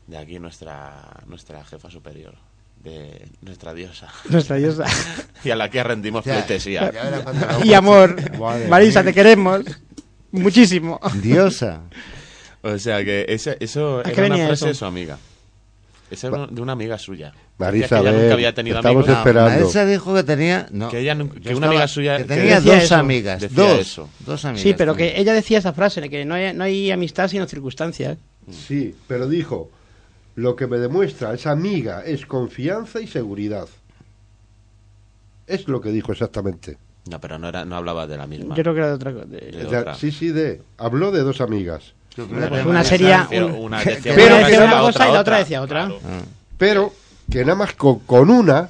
de 0.07 0.17
aquí, 0.17 0.39
nuestra, 0.39 0.93
nuestra 1.27 1.63
jefa 1.63 1.89
superior, 1.89 2.35
de 2.83 3.25
nuestra 3.41 3.73
diosa, 3.73 4.09
Nuestra 4.29 4.57
diosa. 4.57 4.85
y 5.43 5.49
a 5.51 5.55
la 5.55 5.69
que 5.69 5.81
rendimos 5.83 6.23
pleitesía. 6.23 6.91
lo- 6.91 7.65
y 7.65 7.73
amor. 7.73 8.15
Madre 8.37 8.67
Marisa, 8.67 9.01
mía. 9.03 9.11
te 9.11 9.13
queremos. 9.15 9.61
Muchísimo. 10.31 10.99
Diosa. 11.21 11.81
O 12.61 12.77
sea 12.77 13.03
que 13.05 13.25
ese- 13.29 13.57
eso 13.59 13.99
¿A 13.99 14.03
qué 14.03 14.11
era 14.25 14.25
una 14.35 14.37
frase 14.47 14.53
eso? 14.53 14.65
de 14.67 14.73
su 14.73 14.85
amiga. 14.85 15.17
Esa 16.11 16.27
era 16.27 16.47
de 16.47 16.61
una 16.61 16.73
amiga 16.73 16.97
suya. 16.97 17.33
Marisa, 17.57 17.95
Decía 17.97 18.01
que 18.01 18.09
ella 18.09 18.21
nunca 18.23 18.33
había 18.33 18.53
tenido 18.55 18.77
estamos 18.77 18.95
amigos. 18.97 19.07
No, 19.09 19.17
esperando. 19.19 19.49
Marisa 19.51 19.85
dijo 19.85 20.13
que 20.15 20.23
tenía... 20.23 20.67
No, 20.71 20.89
Que 20.89 20.99
ella 20.99 21.15
nunca- 21.15 21.39
que 21.39 21.53
una 21.55 21.67
amiga 21.67 21.87
suya- 21.87 22.17
Que 22.17 22.23
que 22.23 22.27
tenía 22.29 22.55
decía 22.55 22.73
dos 22.75 22.83
eso. 22.83 22.95
amigas, 22.95 23.41
Decía 23.41 23.63
dos. 23.63 23.79
eso. 23.79 24.09
Dos 24.25 24.45
amigas. 24.45 24.61
Sí, 24.63 24.73
pero 24.77 24.95
que 24.95 25.05
tenía. 25.05 25.19
ella 25.21 25.33
decía 25.33 25.59
esa 25.59 25.71
frase, 25.73 26.01
de 26.01 26.09
que 26.09 26.25
no 26.25 26.33
hay, 26.33 26.53
no 26.53 26.63
hay 26.63 26.89
amistad 26.91 27.27
sino 27.27 27.45
circunstancias. 27.45 28.17
Sí, 28.51 28.95
pero 29.07 29.27
dijo, 29.27 29.69
lo 30.35 30.55
que 30.55 30.65
me 30.67 30.77
demuestra 30.77 31.33
esa 31.33 31.51
amiga 31.51 32.01
es 32.05 32.25
confianza 32.25 32.99
y 33.01 33.07
seguridad. 33.07 33.67
Es 35.47 35.67
lo 35.67 35.81
que 35.81 35.89
dijo 35.91 36.11
exactamente. 36.11 36.77
No, 37.09 37.19
pero 37.19 37.37
no, 37.37 37.49
era, 37.49 37.65
no 37.65 37.75
hablaba 37.75 38.07
de 38.07 38.17
la 38.17 38.27
misma. 38.27 38.55
Yo 38.55 38.63
creo 38.63 38.73
que 38.73 38.79
era 38.79 38.87
de 38.89 38.93
otra 38.95 39.13
cosa. 39.13 39.25
de- 39.25 39.95
sí, 39.99 40.11
sí, 40.11 40.29
de. 40.29 40.61
Habló 40.77 41.11
de 41.11 41.21
dos 41.21 41.41
amigas. 41.41 41.93
Yo 42.15 42.25
creo 42.27 42.39
Bueno, 42.39 42.55
que 42.55 42.61
pues 42.63 42.65
una 42.65 42.83
sería- 42.83 43.27
un- 43.31 43.43
una 43.55 43.83
decía 43.83 44.13
una 44.13 44.47
que 44.47 44.55
cosa 44.55 44.63
una 44.65 44.79
cosa 44.79 45.09
y 45.09 45.11
la 45.13 45.19
otra 45.19 45.37
decía 45.39 45.61
otra. 45.61 45.85
Claro. 45.85 45.99
Ah. 46.05 46.21
Pero 46.57 46.93
que 47.31 47.41
nada 47.41 47.55
más 47.55 47.73
con, 47.73 47.99
con 47.99 48.29
una 48.29 48.69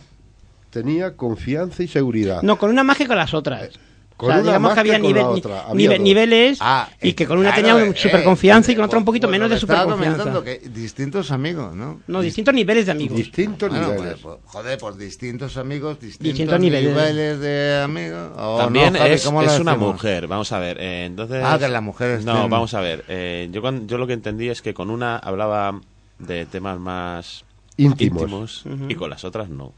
tenía 0.70 1.16
confianza 1.16 1.84
y 1.84 1.88
seguridad. 1.88 2.42
No, 2.42 2.58
con 2.58 2.70
una 2.70 2.84
más 2.84 2.98
que 2.98 3.08
con 3.08 3.18
las 3.18 3.34
otras. 3.34 3.70
Con 4.16 4.30
o 4.30 4.32
sea, 4.34 4.42
una 4.42 4.52
digamos 4.52 4.70
más 4.70 4.74
que 4.76 4.80
había 4.80 4.94
que 4.96 5.02
con 5.02 5.12
nivel- 5.12 5.24
la 5.26 5.34
ni- 5.34 5.40
otra, 5.40 5.62
había 5.68 5.74
nive- 5.90 5.98
dos. 5.98 6.04
niveles 6.04 6.58
Ah, 6.62 6.88
y 7.02 7.14
que 7.14 7.26
con 7.26 7.40
una 7.40 7.52
claro, 7.52 7.78
tenía 7.80 7.92
eh, 7.92 7.96
super 7.98 8.24
confianza 8.24 8.72
y 8.72 8.76
con 8.76 8.84
eh, 8.84 8.86
otra 8.86 9.00
un 9.00 9.06
poquito 9.06 9.28
pues 9.28 9.32
menos 9.32 9.50
de 9.50 9.56
que 9.56 9.60
estaba 9.62 9.82
super 9.84 9.96
comentando, 9.96 10.34
confianza. 10.36 10.62
que 10.62 10.70
distintos 10.70 11.32
amigos, 11.32 11.76
¿no? 11.76 12.00
No, 12.08 12.22
distintos 12.22 12.54
niveles 12.54 12.86
de 12.86 12.92
amigos. 12.92 13.18
Distintos 13.18 13.70
Bueno, 13.70 13.88
niveles. 13.92 14.20
pues, 14.22 14.38
pues, 14.40 14.52
joder, 14.54 14.78
por 14.78 14.98
distintos 14.98 15.58
amigos, 15.58 16.00
distintos, 16.00 16.26
Distintos 16.26 16.60
niveles. 16.60 16.90
niveles. 16.92 17.40
de 17.40 17.82
amigos. 17.84 18.32
o 18.38 18.58
También 18.60 18.94
no, 18.94 19.00
Javi, 19.00 19.12
es, 19.14 19.26
¿cómo 19.26 19.42
lo 19.42 19.52
es 19.52 19.60
una 19.60 19.72
decimos? 19.72 19.94
mujer, 19.94 20.28
vamos 20.28 20.52
a 20.52 20.60
ver. 20.60 20.78
eh, 20.80 21.06
entonces, 21.06 21.44
Ah, 21.44 21.58
que 21.60 21.68
las 21.68 21.84
mujeres 21.84 22.24
No, 22.24 22.34
tienen- 22.34 22.50
vamos 22.52 22.74
a 22.76 22.82
ver. 22.82 23.04
eh, 23.10 23.50
yo, 23.52 23.62
yo 23.88 23.98
lo 23.98 24.06
que 24.08 24.14
entendí 24.14 24.48
es 24.48 24.62
que 24.62 24.76
con 24.76 24.92
una 24.92 25.18
hablaba 25.18 25.82
de 26.20 26.46
temas 26.46 26.80
más 26.80 27.44
Íntimos. 27.78 28.64
y 28.90 28.96
con 28.96 29.10
las 29.10 29.24
otras 29.24 29.50
no. 29.50 29.74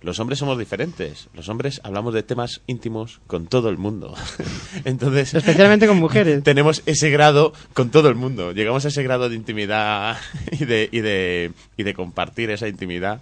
Los 0.00 0.20
hombres 0.20 0.38
somos 0.38 0.58
diferentes. 0.58 1.28
Los 1.34 1.48
hombres 1.48 1.80
hablamos 1.82 2.14
de 2.14 2.22
temas 2.22 2.60
íntimos 2.68 3.20
con 3.26 3.46
todo 3.48 3.68
el 3.68 3.78
mundo. 3.78 4.14
Entonces, 4.84 5.34
Especialmente 5.34 5.88
con 5.88 5.98
mujeres. 5.98 6.44
tenemos 6.44 6.82
ese 6.86 7.10
grado 7.10 7.52
con 7.74 7.90
todo 7.90 8.08
el 8.08 8.14
mundo. 8.14 8.52
Llegamos 8.52 8.84
a 8.84 8.88
ese 8.88 9.02
grado 9.02 9.28
de 9.28 9.34
intimidad 9.34 10.16
y 10.52 10.64
de, 10.64 10.88
y 10.92 11.00
de, 11.00 11.52
y 11.76 11.82
de 11.82 11.94
compartir 11.94 12.50
esa 12.50 12.68
intimidad 12.68 13.20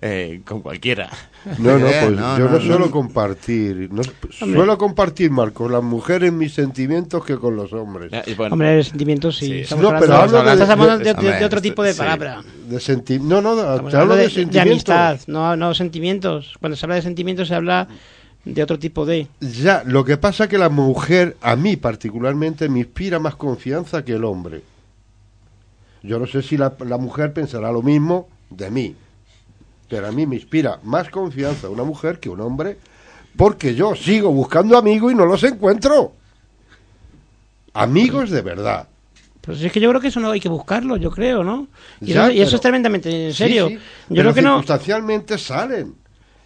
eh, 0.00 0.42
con 0.44 0.60
cualquiera. 0.62 1.10
No, 1.58 1.78
no, 1.78 1.88
idea, 1.88 2.02
pues 2.06 2.16
no, 2.16 2.38
yo 2.38 2.44
no, 2.44 2.50
no, 2.52 2.58
no. 2.58 2.64
suelo 2.64 2.90
compartir. 2.90 3.88
No, 3.92 4.02
suelo 4.30 4.78
compartir 4.78 5.30
más 5.30 5.50
con 5.52 5.72
las 5.72 5.82
mujeres 5.82 6.32
mis 6.32 6.54
sentimientos 6.54 7.24
que 7.24 7.36
con 7.36 7.56
los 7.56 7.72
hombres. 7.72 8.12
Eh, 8.12 8.22
y 8.26 8.34
bueno, 8.34 8.52
Hombre, 8.54 8.82
sentimientos 8.84 9.36
sí. 9.36 9.64
Sí. 9.64 9.74
No, 9.76 9.90
pero 9.98 10.14
hablo 10.14 10.42
de- 10.42 10.52
estás 10.52 10.70
hablando 10.70 10.98
de, 10.98 11.14
de- 11.14 11.14
de- 11.32 11.38
de 11.38 11.44
otro 11.44 11.60
tipo 11.60 11.82
de 11.82 11.92
sí. 11.92 11.98
palabra. 11.98 12.42
De 12.68 12.78
senti 12.80 13.18
no, 13.18 13.40
no, 13.40 13.54
te 13.56 13.96
hablo 13.96 14.14
de, 14.14 14.22
de, 14.22 14.28
de 14.28 14.34
sentimientos. 14.34 14.88
amistad, 14.94 15.18
no, 15.26 15.56
no 15.56 15.74
sentimientos. 15.74 16.54
Cuando 16.60 16.76
se 16.76 16.86
habla 16.86 16.94
de 16.96 17.02
sentimientos 17.02 17.48
se 17.48 17.54
habla 17.54 17.88
de 18.44 18.62
otro 18.62 18.78
tipo 18.78 19.04
de. 19.04 19.26
Ya, 19.40 19.82
lo 19.84 20.04
que 20.04 20.16
pasa 20.16 20.44
es 20.44 20.50
que 20.50 20.58
la 20.58 20.68
mujer, 20.68 21.36
a 21.42 21.56
mí 21.56 21.76
particularmente, 21.76 22.68
me 22.68 22.78
inspira 22.80 23.18
más 23.18 23.34
confianza 23.34 24.04
que 24.04 24.12
el 24.12 24.24
hombre. 24.24 24.62
Yo 26.02 26.18
no 26.20 26.26
sé 26.26 26.42
si 26.42 26.56
la, 26.56 26.74
la 26.86 26.96
mujer 26.98 27.32
pensará 27.32 27.72
lo 27.72 27.82
mismo 27.82 28.28
de 28.50 28.70
mí, 28.70 28.94
pero 29.88 30.06
a 30.08 30.12
mí 30.12 30.26
me 30.26 30.36
inspira 30.36 30.78
más 30.84 31.08
confianza 31.10 31.68
una 31.68 31.84
mujer 31.84 32.20
que 32.20 32.28
un 32.28 32.40
hombre, 32.40 32.76
porque 33.36 33.74
yo 33.74 33.94
sigo 33.94 34.30
buscando 34.30 34.76
amigos 34.76 35.12
y 35.12 35.14
no 35.14 35.24
los 35.26 35.42
encuentro. 35.44 36.12
Amigos 37.74 38.30
de 38.30 38.42
verdad. 38.42 38.88
Pues 39.40 39.62
es 39.62 39.72
que 39.72 39.80
yo 39.80 39.88
creo 39.90 40.00
que 40.00 40.08
eso 40.08 40.20
no 40.20 40.30
hay 40.30 40.40
que 40.40 40.48
buscarlo, 40.48 40.96
yo 40.96 41.10
creo, 41.10 41.42
¿no? 41.42 41.68
Y, 42.00 42.12
Ya, 42.12 42.24
eso, 42.24 42.32
y 42.32 42.40
eso 42.40 42.44
pero- 42.50 42.56
es 42.56 42.60
tremendamente 42.60 43.26
en 43.28 43.34
serio. 43.34 43.68
sí, 43.68 43.74
yo 43.74 43.80
pero 44.08 44.22
creo 44.22 44.34
que 44.34 44.42
no. 44.42 44.48
circunstancialmente 44.58 45.38
salen. 45.38 45.94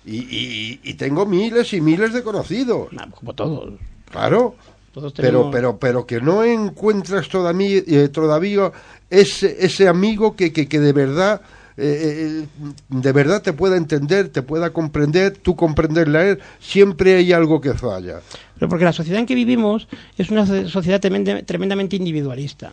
Y, 0.05 0.17
y- 0.19 0.81
y 0.83 0.95
tengo 0.95 1.25
miles 1.27 1.73
y 1.73 1.81
miles 1.81 2.13
de 2.13 2.23
conocidos. 2.23 2.89
Ah, 2.99 3.09
Como 3.15 3.35
todos. 3.35 3.75
Claro. 4.11 4.57
Todos 4.93 5.13
Pero, 5.15 5.29
tenemos- 5.29 5.53
pero, 5.55 5.79
pero 5.79 6.07
que 6.07 6.21
no 6.21 6.45
encuentras 6.45 7.29
todavía, 7.29 7.81
eh, 7.87 8.09
todavía 8.13 8.71
ese, 9.09 9.57
ese 9.65 9.89
amigo 9.89 10.37
que, 10.37 10.53
que, 10.53 10.69
que 10.69 10.81
de 10.81 10.93
verdad, 10.93 11.41
eh, 11.83 12.47
de 12.89 13.13
verdad 13.13 13.43
te 13.43 13.53
pueda 13.53 13.77
entender, 13.77 14.29
te 14.29 14.43
pueda 14.43 14.71
comprender, 14.71 15.37
tú 15.37 15.57
comprenderle 15.57 16.19
a 16.19 16.29
él, 16.31 16.39
siempre 16.61 17.17
hay 17.17 17.33
algo 17.33 17.61
que 17.61 17.75
falla. 17.75 18.21
Pero 18.59 18.69
porque 18.69 18.85
la 18.85 18.93
sociedad 18.93 19.21
en 19.21 19.27
que 19.27 19.35
vivimos 19.35 19.89
es 20.17 20.31
una 20.31 20.47
so- 20.47 20.69
sociedad 20.69 21.01
tremenda- 21.01 21.43
tremendamente 21.45 21.97
individualista. 21.97 22.73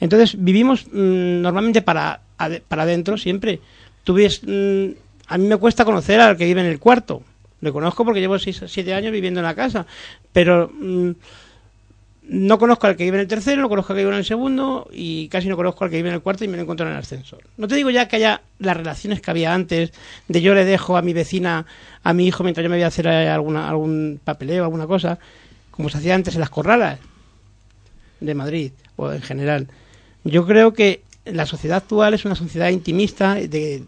Entonces 0.00 0.36
vivimos 0.42 0.86
mm, 0.86 1.40
normalmente 1.40 1.80
para, 1.82 2.20
para 2.68 2.82
adentro 2.82 3.16
siempre. 3.16 3.60
Tú 4.02 4.14
ves, 4.14 4.42
mm, 4.44 4.86
a 5.28 5.38
mí 5.38 5.46
me 5.46 5.56
cuesta 5.56 5.84
conocer 5.84 6.20
al 6.20 6.36
que 6.36 6.44
vive 6.44 6.60
en 6.60 6.66
el 6.66 6.78
cuarto. 6.78 7.22
Le 7.60 7.72
conozco 7.72 8.04
porque 8.04 8.20
llevo 8.20 8.38
seis, 8.38 8.62
siete 8.66 8.92
años 8.92 9.12
viviendo 9.12 9.40
en 9.40 9.46
la 9.46 9.54
casa. 9.54 9.86
Pero 10.32 10.70
mm, 10.78 11.10
no 12.28 12.58
conozco 12.58 12.86
al 12.86 12.96
que 12.96 13.04
vive 13.04 13.18
en 13.18 13.22
el 13.22 13.28
tercero, 13.28 13.60
no 13.60 13.68
conozco 13.68 13.92
al 13.92 13.98
que 13.98 14.02
vive 14.02 14.12
en 14.12 14.18
el 14.18 14.24
segundo 14.24 14.88
y 14.92 15.28
casi 15.28 15.48
no 15.48 15.56
conozco 15.56 15.84
al 15.84 15.90
que 15.90 15.96
vive 15.96 16.08
en 16.08 16.14
el 16.14 16.22
cuarto 16.22 16.44
y 16.44 16.48
me 16.48 16.56
lo 16.56 16.62
encuentro 16.62 16.86
en 16.86 16.92
el 16.92 16.98
ascensor. 16.98 17.40
No 17.56 17.68
te 17.68 17.74
digo 17.74 17.90
ya 17.90 18.08
que 18.08 18.16
haya 18.16 18.40
las 18.58 18.76
relaciones 18.76 19.20
que 19.20 19.30
había 19.30 19.52
antes, 19.52 19.92
de 20.28 20.40
yo 20.40 20.54
le 20.54 20.64
dejo 20.64 20.96
a 20.96 21.02
mi 21.02 21.12
vecina, 21.12 21.66
a 22.02 22.12
mi 22.14 22.26
hijo 22.26 22.42
mientras 22.42 22.64
yo 22.64 22.70
me 22.70 22.76
voy 22.76 22.84
a 22.84 22.88
hacer 22.88 23.06
eh, 23.06 23.28
alguna, 23.28 23.68
algún 23.68 24.20
papeleo, 24.22 24.64
alguna 24.64 24.86
cosa, 24.86 25.18
como 25.70 25.90
se 25.90 25.98
hacía 25.98 26.14
antes 26.14 26.34
en 26.34 26.40
las 26.40 26.50
corralas 26.50 26.98
de 28.20 28.34
Madrid 28.34 28.72
o 28.96 29.12
en 29.12 29.22
general. 29.22 29.68
Yo 30.24 30.46
creo 30.46 30.72
que 30.72 31.02
la 31.26 31.44
sociedad 31.44 31.78
actual 31.78 32.14
es 32.14 32.24
una 32.24 32.34
sociedad 32.34 32.70
intimista 32.70 33.34
de, 33.34 33.84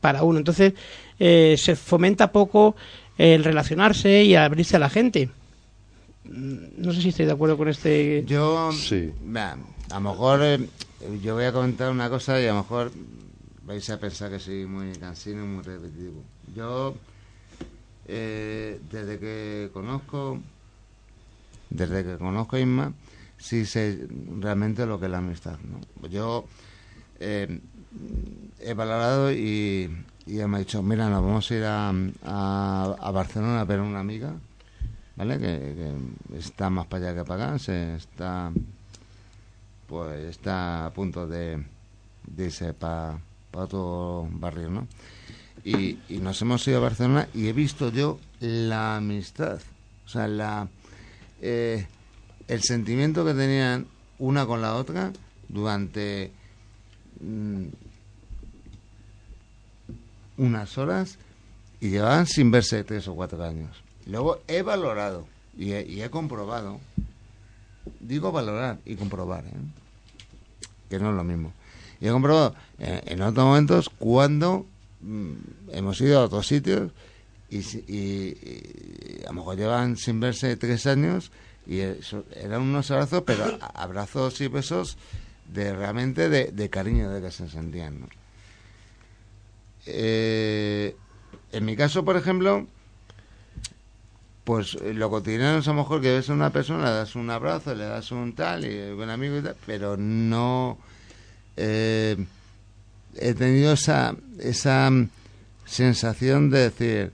para 0.00 0.22
uno. 0.22 0.38
Entonces 0.38 0.74
eh, 1.18 1.56
se 1.58 1.76
fomenta 1.76 2.32
poco 2.32 2.76
el 3.16 3.44
relacionarse 3.44 4.24
y 4.24 4.34
abrirse 4.34 4.76
a 4.76 4.80
la 4.80 4.90
gente. 4.90 5.30
Mm, 6.24 6.56
No 6.78 6.92
sé 6.92 7.00
si 7.02 7.08
estoy 7.10 7.26
de 7.26 7.32
acuerdo 7.32 7.56
con 7.56 7.68
este. 7.68 8.24
Yo, 8.26 8.70
Sí. 8.72 9.12
a 9.34 9.56
lo 9.94 10.00
mejor 10.00 10.40
eh, 10.42 10.68
yo 11.22 11.34
voy 11.34 11.44
a 11.44 11.52
comentar 11.52 11.90
una 11.90 12.08
cosa 12.10 12.40
y 12.40 12.46
a 12.46 12.52
lo 12.52 12.58
mejor 12.62 12.92
vais 13.64 13.88
a 13.90 13.98
pensar 13.98 14.30
que 14.30 14.38
soy 14.38 14.66
muy 14.66 14.92
cansino 14.92 15.44
y 15.44 15.46
muy 15.48 15.62
repetitivo. 15.64 16.22
Yo, 16.54 16.94
eh, 18.06 18.80
desde 18.90 19.18
que 19.18 19.70
conozco, 19.72 20.40
desde 21.70 22.04
que 22.04 22.16
conozco 22.18 22.56
a 22.56 22.60
Isma, 22.60 22.92
sí 23.38 23.64
sé 23.64 24.06
realmente 24.40 24.84
lo 24.86 24.98
que 24.98 25.06
es 25.06 25.12
la 25.12 25.18
amistad. 25.18 25.56
¿no? 25.64 26.08
Yo 26.08 26.44
eh, 27.20 27.60
he 28.60 28.74
valorado 28.74 29.32
y, 29.32 29.88
y 30.26 30.34
ella 30.34 30.48
me 30.48 30.56
ha 30.56 30.60
dicho, 30.60 30.82
mira, 30.82 31.08
nos 31.08 31.22
vamos 31.22 31.50
a 31.50 31.54
ir 31.54 31.64
a, 31.64 31.92
a, 32.24 32.96
a 33.00 33.10
Barcelona 33.10 33.60
a 33.60 33.64
ver 33.64 33.78
a 33.78 33.82
una 33.84 34.00
amiga, 34.00 34.34
¿vale? 35.20 35.38
Que, 35.38 35.92
está 36.38 36.70
más 36.70 36.86
para 36.86 37.08
allá 37.10 37.20
que 37.20 37.28
para 37.28 37.44
acá, 37.44 37.58
se 37.58 37.96
está, 37.96 38.50
pues 39.86 40.18
está 40.30 40.86
a 40.86 40.90
punto 40.94 41.26
de, 41.26 41.62
de 42.26 42.44
irse 42.46 42.72
para 42.72 43.20
otro 43.52 44.26
barrio, 44.32 44.70
¿no? 44.70 44.88
Y, 45.62 45.98
y 46.08 46.20
nos 46.22 46.40
hemos 46.40 46.66
ido 46.66 46.78
a 46.78 46.80
Barcelona 46.80 47.28
y 47.34 47.48
he 47.48 47.52
visto 47.52 47.92
yo 47.92 48.18
la 48.40 48.96
amistad, 48.96 49.60
o 50.06 50.08
sea, 50.08 50.26
la 50.26 50.68
eh, 51.42 51.86
el 52.48 52.62
sentimiento 52.62 53.22
que 53.22 53.34
tenían 53.34 53.88
una 54.18 54.46
con 54.46 54.62
la 54.62 54.74
otra 54.74 55.12
durante 55.50 56.32
mm, 57.20 57.64
unas 60.38 60.78
horas 60.78 61.18
y 61.78 61.90
llevaban 61.90 62.26
sin 62.26 62.50
verse 62.50 62.84
tres 62.84 63.06
o 63.06 63.14
cuatro 63.14 63.44
años. 63.44 63.89
Luego 64.10 64.40
he 64.48 64.62
valorado 64.62 65.26
y 65.56 65.72
he, 65.72 66.10
comprobado, 66.10 66.80
digo 68.00 68.32
valorar 68.32 68.78
y 68.84 68.96
comprobar, 68.96 69.44
¿eh? 69.46 69.50
que 70.88 70.98
no 70.98 71.10
es 71.10 71.16
lo 71.16 71.24
mismo. 71.24 71.52
Y 72.00 72.08
he 72.08 72.10
comprobado 72.10 72.54
eh, 72.78 73.02
en 73.06 73.22
otros 73.22 73.44
momentos 73.46 73.88
cuando 73.98 74.66
mm, 75.02 75.32
hemos 75.72 76.00
ido 76.00 76.18
a 76.20 76.24
otros 76.24 76.46
sitios 76.46 76.90
y, 77.50 77.58
y- 77.58 79.20
a 79.24 79.28
lo 79.28 79.34
mejor 79.34 79.56
llevan 79.56 79.96
sin 79.96 80.18
verse 80.18 80.56
tres 80.56 80.86
años 80.86 81.30
y 81.66 81.78
eso- 81.80 82.24
eran 82.34 82.62
unos 82.62 82.90
abrazos, 82.90 83.22
pero 83.24 83.44
abrazos 83.74 84.40
y 84.40 84.48
besos 84.48 84.96
de 85.52 85.72
realmente 85.74 86.28
de, 86.28 86.70
cariño 86.70 87.10
de 87.10 87.20
que 87.20 87.30
se 87.30 87.48
sentían. 87.48 88.08
Eh, 89.86 90.96
en 91.52 91.64
mi 91.64 91.76
caso, 91.76 92.04
por 92.04 92.16
ejemplo, 92.16 92.66
pues 94.50 94.76
eh, 94.82 94.92
lo 94.94 95.08
cotidiano 95.10 95.58
es 95.58 95.68
a 95.68 95.70
lo 95.70 95.76
mejor 95.76 96.00
que 96.00 96.10
ves 96.10 96.28
a 96.28 96.32
una 96.32 96.50
persona, 96.50 96.86
le 96.86 96.96
das 96.96 97.14
un 97.14 97.30
abrazo, 97.30 97.72
le 97.72 97.84
das 97.84 98.10
un 98.10 98.32
tal, 98.32 98.64
y 98.64 98.92
buen 98.94 99.08
amigo 99.08 99.38
y 99.38 99.42
tal, 99.42 99.54
pero 99.64 99.96
no 99.96 100.76
eh, 101.56 102.16
he 103.14 103.34
tenido 103.34 103.74
esa, 103.74 104.16
esa 104.40 104.90
mm, 104.90 105.08
sensación 105.66 106.50
de 106.50 106.68
decir, 106.68 107.12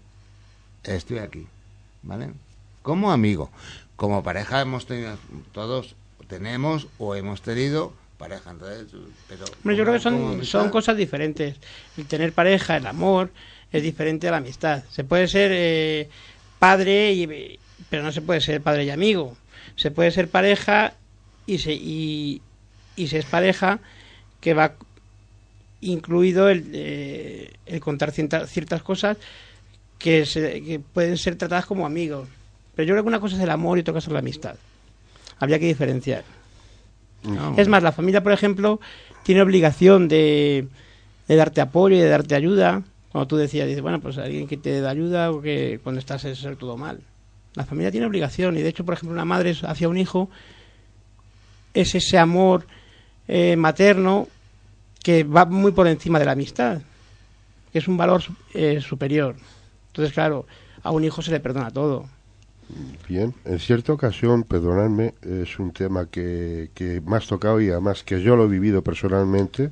estoy 0.82 1.18
aquí, 1.18 1.46
¿vale? 2.04 2.30
Como 2.80 3.12
amigo, 3.12 3.50
como 3.96 4.22
pareja 4.22 4.62
hemos 4.62 4.86
tenido, 4.86 5.18
todos 5.52 5.94
tenemos 6.28 6.86
o 6.96 7.16
hemos 7.16 7.42
tenido 7.42 7.92
pareja, 8.16 8.52
entonces, 8.52 8.86
pero... 9.28 9.44
Hombre, 9.44 9.76
yo 9.76 9.84
creo 9.84 9.92
que 9.96 10.00
son, 10.00 10.42
son 10.46 10.70
cosas 10.70 10.96
diferentes. 10.96 11.56
El 11.98 12.06
tener 12.06 12.32
pareja, 12.32 12.78
el 12.78 12.86
amor, 12.86 13.30
es 13.72 13.82
diferente 13.82 14.26
a 14.26 14.30
la 14.30 14.38
amistad. 14.38 14.84
Se 14.90 15.04
puede 15.04 15.28
ser 15.28 15.50
eh, 15.52 16.08
padre, 16.58 17.12
y, 17.12 17.58
pero 17.90 18.02
no 18.02 18.12
se 18.12 18.22
puede 18.22 18.40
ser 18.40 18.60
padre 18.60 18.84
y 18.84 18.90
amigo. 18.90 19.36
Se 19.76 19.90
puede 19.90 20.10
ser 20.10 20.28
pareja 20.28 20.94
y 21.46 21.58
se, 21.58 21.72
y, 21.74 22.40
y 22.96 23.08
se 23.08 23.18
es 23.18 23.26
pareja 23.26 23.78
que 24.40 24.54
va 24.54 24.74
incluido 25.80 26.48
el, 26.48 26.70
eh, 26.72 27.52
el 27.66 27.80
contar 27.80 28.10
cierta- 28.12 28.46
ciertas 28.46 28.82
cosas 28.82 29.16
que, 29.98 30.24
se- 30.26 30.62
que 30.62 30.80
pueden 30.80 31.18
ser 31.18 31.36
tratadas 31.36 31.66
como 31.66 31.86
amigos. 31.86 32.28
Pero 32.74 32.88
yo 32.88 32.94
creo 32.94 33.04
que 33.04 33.08
una 33.08 33.20
cosa 33.20 33.36
es 33.36 33.42
el 33.42 33.50
amor 33.50 33.78
y 33.78 33.82
otra 33.82 33.94
cosa 33.94 34.08
es 34.08 34.12
la 34.12 34.18
amistad. 34.20 34.56
Habría 35.38 35.58
que 35.58 35.66
diferenciar. 35.66 36.24
No, 37.22 37.54
Es 37.58 37.68
más, 37.68 37.82
la 37.82 37.92
familia, 37.92 38.22
por 38.22 38.32
ejemplo, 38.32 38.80
tiene 39.22 39.42
obligación 39.42 40.08
de, 40.08 40.68
de 41.28 41.36
darte 41.36 41.60
apoyo 41.60 41.96
y 41.96 42.00
de 42.00 42.08
darte 42.08 42.34
ayuda. 42.34 42.82
Cuando 43.16 43.28
tú 43.28 43.38
decías, 43.38 43.66
dices, 43.66 43.80
bueno, 43.80 43.98
pues 43.98 44.18
alguien 44.18 44.46
que 44.46 44.58
te 44.58 44.78
da 44.82 44.90
ayuda 44.90 45.30
o 45.30 45.40
que 45.40 45.80
cuando 45.82 46.00
estás 46.00 46.22
es 46.26 46.38
ser 46.38 46.56
todo 46.56 46.76
mal. 46.76 47.00
La 47.54 47.64
familia 47.64 47.90
tiene 47.90 48.04
obligación 48.04 48.58
y 48.58 48.60
de 48.60 48.68
hecho, 48.68 48.84
por 48.84 48.92
ejemplo, 48.92 49.14
una 49.14 49.24
madre 49.24 49.56
hacia 49.62 49.88
un 49.88 49.96
hijo 49.96 50.28
es 51.72 51.94
ese 51.94 52.18
amor 52.18 52.66
eh, 53.26 53.56
materno 53.56 54.28
que 55.02 55.24
va 55.24 55.46
muy 55.46 55.72
por 55.72 55.86
encima 55.86 56.18
de 56.18 56.26
la 56.26 56.32
amistad, 56.32 56.82
que 57.72 57.78
es 57.78 57.88
un 57.88 57.96
valor 57.96 58.22
eh, 58.52 58.82
superior. 58.82 59.34
Entonces, 59.86 60.12
claro, 60.12 60.44
a 60.82 60.90
un 60.90 61.02
hijo 61.02 61.22
se 61.22 61.30
le 61.30 61.40
perdona 61.40 61.70
todo. 61.70 62.10
Bien, 63.08 63.32
en 63.46 63.58
cierta 63.60 63.94
ocasión, 63.94 64.42
perdonadme, 64.42 65.14
es 65.22 65.58
un 65.58 65.72
tema 65.72 66.04
que, 66.04 66.68
que 66.74 67.00
me 67.00 67.16
has 67.16 67.26
tocado 67.26 67.62
y 67.62 67.70
además 67.70 68.02
que 68.04 68.20
yo 68.20 68.36
lo 68.36 68.44
he 68.44 68.48
vivido 68.48 68.82
personalmente. 68.82 69.70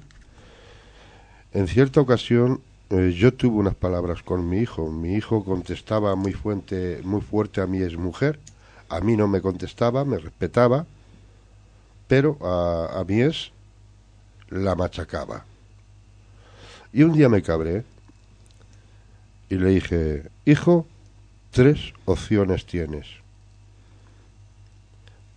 En 1.52 1.68
cierta 1.68 2.00
ocasión 2.00 2.62
eh, 2.90 3.12
yo 3.16 3.32
tuve 3.32 3.56
unas 3.56 3.74
palabras 3.74 4.22
con 4.22 4.48
mi 4.48 4.58
hijo. 4.58 4.90
Mi 4.90 5.14
hijo 5.14 5.44
contestaba 5.44 6.14
muy 6.16 6.32
fuerte, 6.32 7.00
muy 7.04 7.20
fuerte 7.20 7.60
a 7.60 7.66
mi 7.66 7.82
exmujer. 7.82 8.38
A 8.88 9.00
mí 9.00 9.16
no 9.16 9.26
me 9.26 9.40
contestaba, 9.40 10.04
me 10.04 10.18
respetaba, 10.18 10.86
pero 12.06 12.38
a, 12.42 13.00
a 13.00 13.04
mi 13.04 13.22
ex 13.22 13.50
la 14.50 14.74
machacaba. 14.74 15.44
Y 16.92 17.02
un 17.02 17.12
día 17.12 17.28
me 17.28 17.42
cabré 17.42 17.84
y 19.48 19.56
le 19.56 19.70
dije, 19.70 20.30
hijo, 20.44 20.86
tres 21.50 21.92
opciones 22.04 22.66
tienes. 22.66 23.06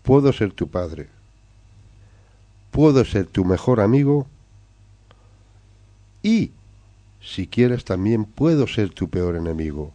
Puedo 0.04 0.32
ser 0.34 0.54
tu 0.54 0.68
padre, 0.70 1.08
puedo 2.72 3.04
ser 3.06 3.26
tu 3.26 3.44
mejor 3.44 3.80
amigo 3.80 4.28
y, 6.24 6.52
si 7.30 7.46
quieres, 7.48 7.84
también 7.84 8.24
puedo 8.24 8.68
ser 8.68 8.90
tu 8.92 9.10
peor 9.10 9.36
enemigo. 9.36 9.92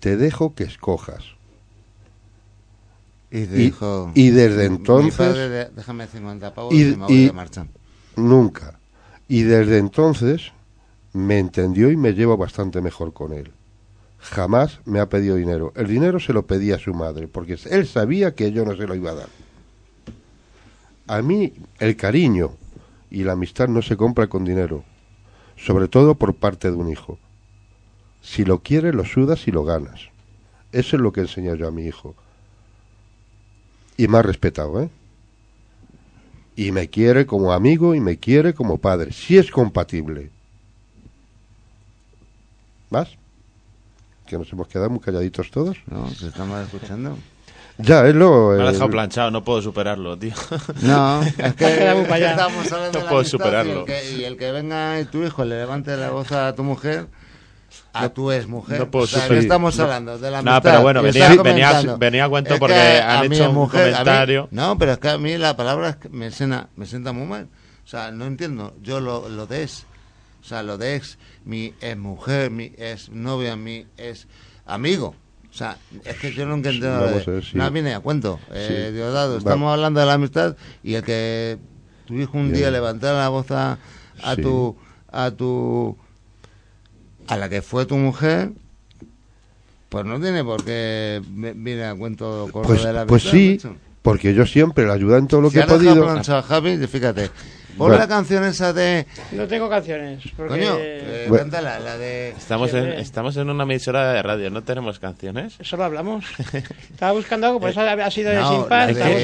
Te 0.00 0.16
dejo 0.16 0.54
que 0.54 0.64
escojas. 0.64 1.22
Y, 3.30 3.42
dijo, 3.46 4.10
y 4.14 4.30
desde 4.30 4.68
"Mi 4.68 4.76
entonces- 4.76 5.14
padre, 5.16 5.70
déjame 5.74 6.06
50 6.06 6.52
pavos 6.54 6.74
y- 6.74 6.82
y, 6.82 6.96
me 6.96 7.06
voy 7.06 7.12
y- 7.14 7.26
de 7.26 7.32
marcha. 7.32 7.66
Nunca. 8.16 8.78
Y 9.28 9.42
desde 9.42 9.78
entonces 9.78 10.52
me 11.12 11.38
entendió 11.38 11.90
y 11.90 11.96
me 11.96 12.12
llevo 12.12 12.36
bastante 12.36 12.80
mejor 12.80 13.12
con 13.12 13.32
él. 13.32 13.50
Jamás 14.18 14.80
me 14.84 15.00
ha 15.00 15.08
pedido 15.08 15.36
dinero. 15.36 15.72
El 15.76 15.86
dinero 15.86 16.18
se 16.20 16.32
lo 16.32 16.46
pedía 16.46 16.76
a 16.76 16.78
su 16.78 16.94
madre, 16.94 17.28
porque 17.28 17.56
él 17.70 17.86
sabía 17.86 18.34
que 18.34 18.52
yo 18.52 18.64
no 18.64 18.76
se 18.76 18.86
lo 18.86 18.94
iba 18.94 19.10
a 19.10 19.14
dar. 19.14 19.28
A 21.06 21.22
mí 21.22 21.52
el 21.78 21.96
cariño 21.96 22.52
y 23.10 23.24
la 23.24 23.32
amistad 23.32 23.68
no 23.68 23.82
se 23.82 23.96
compra 23.96 24.26
con 24.28 24.44
dinero, 24.44 24.84
sobre 25.56 25.88
todo 25.88 26.14
por 26.14 26.34
parte 26.34 26.70
de 26.70 26.76
un 26.76 26.90
hijo. 26.90 27.18
Si 28.22 28.44
lo 28.44 28.60
quieres, 28.60 28.94
lo 28.94 29.04
sudas 29.04 29.46
y 29.46 29.50
lo 29.50 29.64
ganas. 29.64 30.00
Eso 30.72 30.96
es 30.96 31.02
lo 31.02 31.12
que 31.12 31.20
enseño 31.20 31.54
yo 31.54 31.68
a 31.68 31.70
mi 31.70 31.84
hijo. 31.84 32.14
Y 33.96 34.08
me 34.08 34.18
ha 34.18 34.22
respetado, 34.22 34.82
¿eh? 34.82 34.90
Y 36.56 36.72
me 36.72 36.88
quiere 36.88 37.26
como 37.26 37.52
amigo 37.52 37.94
y 37.94 38.00
me 38.00 38.16
quiere 38.16 38.54
como 38.54 38.78
padre. 38.78 39.12
Si 39.12 39.36
es 39.36 39.50
compatible. 39.50 40.30
¿Más? 42.90 43.10
Que 44.26 44.38
nos 44.38 44.52
hemos 44.52 44.68
quedado 44.68 44.90
muy 44.90 45.00
calladitos 45.00 45.50
todos. 45.50 45.76
No, 45.86 46.08
se 46.10 46.28
estamos 46.28 46.60
escuchando. 46.62 47.16
Ya, 47.78 48.06
es 48.06 48.14
lo... 48.14 48.50
Me 48.52 48.62
ha 48.62 48.68
eh, 48.68 48.72
dejado 48.72 48.90
planchado, 48.90 49.30
no 49.32 49.42
puedo 49.42 49.60
superarlo, 49.60 50.16
tío. 50.16 50.32
No, 50.82 51.22
es 51.38 51.54
que 51.54 51.66
estamos 52.30 52.70
hablando 52.72 52.92
No 52.92 52.98
de 52.98 53.04
la 53.04 53.10
puedo 53.10 53.24
superarlo. 53.24 53.72
Y 53.72 53.78
el, 53.80 53.84
que, 53.84 54.12
y 54.12 54.24
el 54.24 54.36
que 54.36 54.52
venga 54.52 55.00
y 55.00 55.04
tu 55.06 55.24
hijo 55.24 55.44
le 55.44 55.56
levante 55.58 55.96
la 55.96 56.10
voz 56.10 56.30
a 56.32 56.54
tu 56.54 56.62
mujer, 56.62 57.06
a 57.92 58.08
tu 58.10 58.30
ex 58.30 58.46
mujer. 58.46 58.78
no 58.78 58.90
puedo 58.90 59.04
o 59.04 59.08
sea, 59.08 59.22
superar- 59.22 59.38
estamos 59.42 59.76
no- 59.76 59.82
hablando 59.84 60.18
de 60.18 60.30
la 60.30 60.42
No, 60.42 60.62
pero 60.62 60.82
bueno, 60.82 61.02
venía- 61.02 61.28
venía- 61.42 61.96
venía 61.96 62.24
a 62.24 62.28
cuento 62.28 62.54
Es 62.54 62.60
porque 62.60 62.74
que 62.76 63.00
han 63.00 63.32
hecho 63.32 63.48
un 63.48 63.54
mujer, 63.56 63.82
a 63.82 63.86
mí- 63.86 63.92
comentario. 63.92 64.48
no, 64.52 64.78
pero 64.78 64.92
es 64.92 64.98
que 64.98 65.08
a 65.08 65.18
mí 65.18 65.36
la 65.36 65.56
palabra 65.56 65.88
es 65.90 65.96
que 65.96 66.08
me, 66.08 66.30
suena, 66.30 66.68
me 66.76 66.86
sienta 66.86 67.12
muy 67.12 67.26
mal. 67.26 67.48
O 67.84 67.88
sea, 67.88 68.10
no 68.12 68.24
entiendo. 68.26 68.74
Yo 68.82 69.00
lo, 69.00 69.28
lo 69.28 69.46
de 69.46 69.64
ex, 69.64 69.84
o 70.42 70.46
sea, 70.46 70.62
lo 70.62 70.78
de 70.78 70.94
ex, 70.96 71.18
mi 71.44 71.74
ex 71.80 71.96
mujer, 71.96 72.50
mi 72.50 72.72
ex 72.78 73.10
novia, 73.10 73.56
mi 73.56 73.86
ex 73.98 74.26
amigo. 74.64 75.14
O 75.54 75.56
sea, 75.56 75.78
es 76.04 76.16
que 76.16 76.32
yo 76.32 76.46
nunca 76.46 76.70
entiendo. 76.70 77.00
Vamos 77.00 77.28
a 77.28 77.30
ver, 77.30 77.44
sí. 77.44 77.56
No 77.56 77.70
viene 77.70 77.94
a 77.94 78.00
cuento. 78.00 78.40
Eh, 78.52 78.86
Sí. 78.88 78.94
Diosdado, 78.96 79.34
Va- 79.34 79.38
estamos 79.38 79.72
hablando 79.72 80.00
de 80.00 80.06
la 80.06 80.14
amistad 80.14 80.56
y 80.82 80.94
el 80.94 81.04
que 81.04 81.58
tu 82.06 82.14
hijo 82.14 82.36
un 82.36 82.46
Bien. 82.48 82.54
día 82.56 82.70
levantara 82.72 83.18
la 83.20 83.28
voz 83.28 83.50
a, 83.52 83.78
a 84.22 84.34
Sí. 84.34 84.42
tu 84.42 84.76
a 85.12 85.30
tu 85.30 85.96
a 87.28 87.36
la 87.36 87.48
que 87.48 87.62
fue 87.62 87.86
tu 87.86 87.96
mujer 87.96 88.50
pues 89.88 90.04
no 90.04 90.20
tiene 90.20 90.42
por 90.42 90.64
qué 90.64 91.22
viene 91.28 91.84
a 91.84 91.94
cuento 91.94 92.48
con 92.52 92.62
Pues, 92.64 92.82
de 92.82 92.92
la 92.92 93.06
pues 93.06 93.22
amistad, 93.26 93.38
sí, 93.38 93.68
macho. 93.68 93.76
porque 94.02 94.34
yo 94.34 94.44
siempre 94.46 94.84
le 94.86 94.92
ayudo 94.92 95.16
en 95.18 95.28
todo 95.28 95.40
lo 95.40 95.50
Si 95.50 95.54
que 95.54 95.60
he 95.60 95.66
podido. 95.68 96.02
planchado 96.04 96.38
a 96.38 96.42
Javi, 96.42 96.84
fíjate 96.88 97.30
pon 97.76 97.88
Bueno. 97.88 97.98
la 97.98 98.08
canción 98.08 98.44
esa 98.44 98.72
de 98.72 99.06
No 99.32 99.46
tengo 99.46 99.68
canciones. 99.68 100.22
Porque... 100.36 100.54
coño 100.60 100.76
eh, 100.78 101.26
Bueno. 101.28 101.44
cántala 101.44 101.78
la 101.80 101.96
de 101.98 102.30
Estamos 102.30 102.72
en, 102.74 102.88
estamos 102.92 103.36
en 103.36 103.50
una 103.50 103.64
emisora 103.64 104.12
de 104.12 104.22
radio, 104.22 104.50
¿no 104.50 104.62
tenemos 104.62 104.98
canciones? 104.98 105.54
Solo 105.60 105.84
hablamos. 105.84 106.24
Estaba 106.90 107.12
buscando 107.12 107.46
algo, 107.46 107.60
por 107.60 107.70
eso 107.70 107.80
ha 108.04 108.10
sido 108.10 108.30
de 108.30 108.36
No, 108.36 108.48
sin 108.50 108.60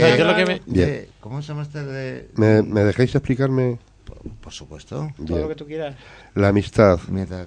eh, 0.04 0.16
yo 0.18 0.24
lo 0.24 0.34
que 0.34 0.42
algo, 0.42 0.52
me- 0.52 0.62
Bien. 0.66 1.06
¿cómo 1.20 1.42
se 1.42 1.48
llama 1.48 1.62
este 1.62 1.82
de 1.84 2.28
¿Me, 2.36 2.62
me 2.62 2.82
dejáis 2.84 3.14
explicarme? 3.14 3.78
por 4.42 4.52
supuesto 4.52 5.10
Todo 5.16 5.26
Bien. 5.26 5.42
lo 5.42 5.48
que 5.48 5.54
tú 5.54 5.66
quieras. 5.66 5.94
La 6.34 6.48
amistad. 6.48 6.98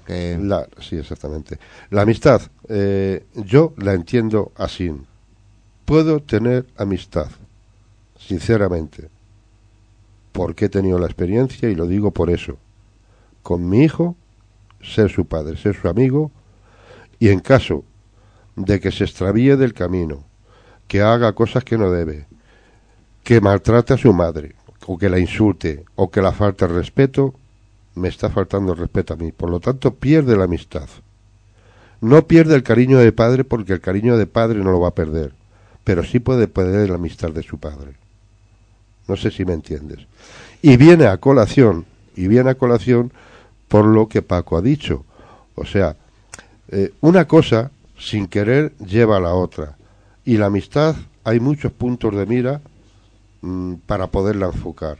que 0.07 0.37
La, 0.41 0.65
sí, 0.79 0.95
exactamente. 0.97 1.59
La 1.91 2.01
amistad, 2.03 2.41
eh, 2.69 3.25
yo 3.35 3.73
la 3.77 3.93
entiendo 3.93 4.51
así. 4.55 4.91
Puedo 5.85 6.21
tener 6.21 6.65
amistad, 6.77 7.27
sinceramente, 8.17 9.09
porque 10.33 10.65
he 10.65 10.69
tenido 10.69 10.99
la 10.99 11.05
experiencia 11.05 11.69
y 11.69 11.75
lo 11.75 11.87
digo 11.87 12.11
por 12.11 12.29
eso. 12.29 12.57
Con 13.41 13.69
mi 13.69 13.83
hijo, 13.83 14.17
ser 14.81 15.09
su 15.09 15.25
padre, 15.25 15.55
ser 15.55 15.75
su 15.75 15.87
amigo, 15.87 16.31
y 17.19 17.29
en 17.29 17.39
caso 17.39 17.85
de 18.57 18.81
que 18.81 18.91
se 18.91 19.05
extravíe 19.05 19.55
del 19.55 19.73
camino, 19.73 20.25
que 20.87 21.01
haga 21.01 21.33
cosas 21.33 21.63
que 21.63 21.77
no 21.77 21.91
debe, 21.91 22.25
que 23.23 23.39
maltrate 23.39 23.93
a 23.93 23.97
su 23.97 24.11
madre, 24.11 24.55
o 24.85 24.97
que 24.97 25.09
la 25.09 25.19
insulte, 25.19 25.85
o 25.95 26.11
que 26.11 26.21
la 26.21 26.33
falte 26.33 26.67
respeto, 26.67 27.33
me 27.95 28.09
está 28.09 28.29
faltando 28.29 28.73
el 28.73 28.79
respeto 28.79 29.13
a 29.13 29.17
mí. 29.17 29.31
Por 29.31 29.49
lo 29.49 29.59
tanto, 29.59 29.93
pierde 29.95 30.35
la 30.35 30.45
amistad. 30.45 30.89
No 32.01 32.27
pierde 32.27 32.55
el 32.55 32.63
cariño 32.63 32.97
de 32.97 33.13
padre 33.13 33.45
porque 33.45 33.73
el 33.73 33.81
cariño 33.81 34.17
de 34.17 34.27
padre 34.27 34.59
no 34.59 34.71
lo 34.71 34.81
va 34.81 34.89
a 34.89 34.95
perder, 34.95 35.33
pero 35.83 36.03
sí 36.03 36.19
puede 36.19 36.47
perder 36.47 36.89
la 36.89 36.95
amistad 36.95 37.31
de 37.31 37.43
su 37.43 37.59
padre. 37.59 38.02
No 39.07 39.15
sé 39.17 39.31
si 39.31 39.45
me 39.45 39.53
entiendes. 39.53 39.99
Y 40.61 40.77
viene 40.77 41.07
a 41.07 41.17
colación, 41.17 41.85
y 42.15 42.27
viene 42.27 42.51
a 42.51 42.55
colación 42.55 43.11
por 43.67 43.85
lo 43.85 44.07
que 44.07 44.21
Paco 44.21 44.57
ha 44.57 44.61
dicho. 44.61 45.05
O 45.55 45.65
sea, 45.65 45.95
eh, 46.69 46.93
una 47.01 47.27
cosa 47.27 47.71
sin 47.97 48.27
querer 48.27 48.73
lleva 48.77 49.17
a 49.17 49.19
la 49.19 49.33
otra. 49.33 49.75
Y 50.25 50.37
la 50.37 50.47
amistad 50.47 50.95
hay 51.23 51.39
muchos 51.39 51.71
puntos 51.71 52.15
de 52.15 52.25
mira 52.25 52.61
mm, 53.41 53.75
para 53.85 54.07
poderla 54.07 54.47
enfocar. 54.47 54.99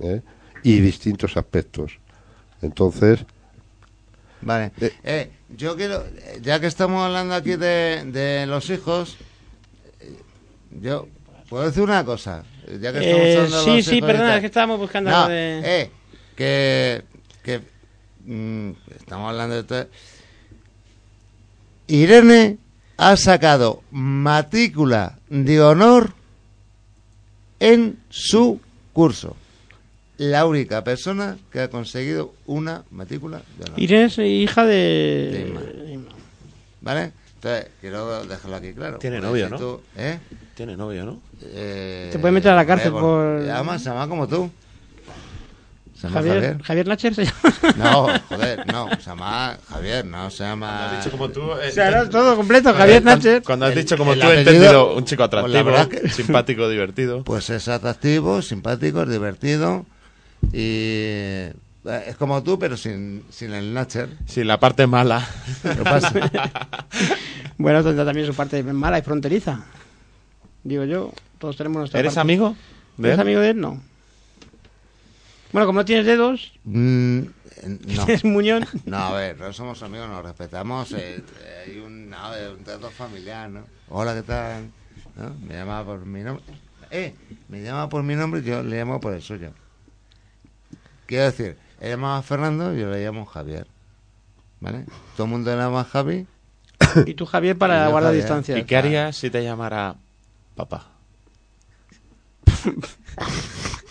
¿eh? 0.00 0.22
Y 0.62 0.80
distintos 0.80 1.36
aspectos. 1.36 1.98
Entonces, 2.62 3.24
Vale. 4.40 4.72
Eh. 5.02 5.30
Yo 5.56 5.76
quiero, 5.76 6.04
ya 6.42 6.58
que 6.58 6.66
estamos 6.66 7.04
hablando 7.04 7.34
aquí 7.34 7.56
de, 7.56 8.04
de 8.06 8.46
los 8.46 8.70
hijos, 8.70 9.16
yo 10.82 11.06
puedo 11.48 11.64
decir 11.64 11.82
una 11.82 12.04
cosa. 12.04 12.44
Ya 12.80 12.92
que 12.92 12.98
estamos 12.98 13.26
Eh, 13.26 13.40
de 13.40 13.82
sí, 13.82 13.90
sí, 13.90 14.00
perdona, 14.00 14.36
es 14.36 14.40
que 14.40 14.46
estábamos 14.46 14.78
buscando 14.78 15.10
No, 15.10 15.28
de... 15.28 15.60
eh, 15.64 15.90
que, 16.36 17.02
que 17.42 17.60
mm, 18.24 18.70
estamos 18.98 19.30
hablando 19.30 19.54
de 19.54 19.60
esto. 19.60 19.90
Irene 21.86 22.58
ha 22.96 23.16
sacado 23.16 23.82
matrícula 23.90 25.18
de 25.28 25.60
honor 25.60 26.12
en 27.60 27.98
su 28.08 28.60
curso. 28.92 29.36
La 30.16 30.46
única 30.46 30.84
persona 30.84 31.36
que 31.50 31.60
ha 31.60 31.68
conseguido 31.70 32.34
una 32.46 32.84
matrícula 32.90 33.42
de 33.58 33.64
honor. 33.64 33.80
Irene 33.80 34.04
es 34.04 34.18
hija 34.18 34.64
de... 34.64 35.30
De 35.32 35.46
Inma. 35.48 35.60
de 35.60 35.92
Inma. 35.92 36.10
¿Vale? 36.80 37.12
Entonces, 37.44 37.70
quiero 37.78 38.24
dejarlo 38.24 38.56
aquí 38.56 38.72
claro. 38.72 38.98
Tiene 38.98 39.20
novio, 39.20 39.44
si 39.46 39.50
¿no? 39.52 39.58
tú- 39.58 39.80
¿Eh? 39.96 40.18
Tiene 40.54 40.78
novio, 40.78 41.04
¿no? 41.04 41.20
Eh, 41.42 42.08
Te 42.10 42.18
puede 42.18 42.32
meter 42.32 42.52
a 42.52 42.54
la 42.56 42.64
cárcel 42.64 42.88
eh, 42.88 42.98
por- 42.98 43.50
Además, 43.50 43.82
se 43.82 43.90
llama 43.90 44.08
como 44.08 44.26
tú. 44.26 44.50
Javier, 46.00 46.34
Javier. 46.34 46.62
Javier 46.62 46.86
Nacher 46.86 47.14
se 47.14 47.24
llama. 47.26 47.74
No, 47.76 48.06
joder, 48.28 48.66
no. 48.72 48.88
Se 48.98 49.02
llama 49.10 49.56
Javier, 49.68 50.04
no 50.06 50.30
se 50.30 50.44
llama... 50.44 51.00
tú... 51.32 51.42
O 51.50 51.70
sea, 51.70 51.90
no, 51.90 52.08
todo 52.10 52.34
completo, 52.36 52.72
Javier 52.74 53.02
Nacher. 53.04 53.42
Cuando 53.42 53.66
has 53.66 53.72
El- 53.72 53.78
dicho 53.78 53.96
como 53.98 54.14
tú, 54.14 54.26
he 54.26 54.38
entendido 54.38 54.94
un 54.94 55.04
chico 55.04 55.28
pues 55.28 55.44
atractivo, 55.54 55.88
que- 55.90 56.08
simpático, 56.10 56.68
divertido. 56.68 57.24
Pues 57.24 57.50
es 57.50 57.68
atractivo, 57.68 58.40
simpático, 58.40 59.02
es 59.02 59.08
divertido 59.10 59.84
y... 60.52 61.48
eh, 61.86 62.04
Es 62.08 62.16
como 62.16 62.42
tú, 62.42 62.58
pero 62.58 62.76
sin, 62.76 63.24
sin 63.30 63.52
el 63.52 63.72
Natcher. 63.74 64.08
Sí, 64.26 64.44
la 64.44 64.58
parte 64.60 64.86
mala. 64.86 65.26
Bueno, 67.56 67.84
tendrá 67.84 68.04
también 68.04 68.26
su 68.26 68.34
parte 68.34 68.62
mala 68.64 68.98
y 68.98 69.02
fronteriza. 69.02 69.64
Digo 70.64 70.84
yo, 70.84 71.12
todos 71.38 71.56
tenemos 71.56 71.78
nuestra 71.78 72.00
¿Eres 72.00 72.14
parte. 72.14 72.20
amigo? 72.20 72.56
de 72.96 73.08
¿Eres 73.08 73.14
él? 73.18 73.20
amigo 73.20 73.40
de 73.40 73.50
él? 73.50 73.60
No. 73.60 73.80
Bueno, 75.52 75.66
como 75.66 75.80
no 75.80 75.84
tienes 75.84 76.04
dedos, 76.04 76.52
Mm, 76.64 77.20
no. 77.66 78.04
tienes 78.06 78.24
muñón. 78.24 78.66
No, 78.86 78.96
a 78.96 79.12
ver, 79.12 79.38
no 79.38 79.52
somos 79.52 79.82
amigos, 79.84 80.08
nos 80.08 80.24
respetamos. 80.24 80.90
eh, 80.92 81.22
eh, 81.42 81.64
hay 81.68 81.78
un, 81.78 82.10
no, 82.10 82.34
eh, 82.34 82.50
un 82.50 82.64
trato 82.64 82.90
familiar, 82.90 83.48
¿no? 83.50 83.64
Hola, 83.88 84.14
¿qué 84.14 84.22
tal? 84.22 84.64
¿No? 85.16 85.30
Me 85.46 85.54
llama 85.54 85.84
por 85.84 86.04
mi 86.04 86.22
nombre. 86.22 86.44
Eh, 86.90 87.14
me 87.48 87.62
llama 87.62 87.88
por 87.88 88.02
mi 88.02 88.16
nombre 88.16 88.40
y 88.40 88.44
yo 88.44 88.62
le 88.64 88.76
llamo 88.78 89.00
por 89.00 89.14
el 89.14 89.22
suyo. 89.22 89.50
Quiero 91.06 91.24
decir, 91.26 91.56
él 91.80 91.90
llamaba 91.90 92.22
Fernando 92.22 92.74
y 92.74 92.80
yo 92.80 92.90
le 92.90 93.04
llamo 93.04 93.24
Javier. 93.26 93.66
¿Vale? 94.60 94.84
Todo 95.16 95.26
el 95.26 95.30
mundo 95.32 95.50
le 95.50 95.56
llama 95.56 95.84
Javi. 95.84 96.26
Y 97.06 97.14
tú, 97.14 97.26
Javier, 97.26 97.56
para 97.58 97.86
guardar 97.88 98.10
Javier. 98.10 98.22
distancia. 98.24 98.58
¿Y 98.58 98.64
qué 98.64 98.76
harías 98.76 99.16
si 99.16 99.30
te 99.30 99.42
llamara 99.42 99.96
papá? 100.56 100.86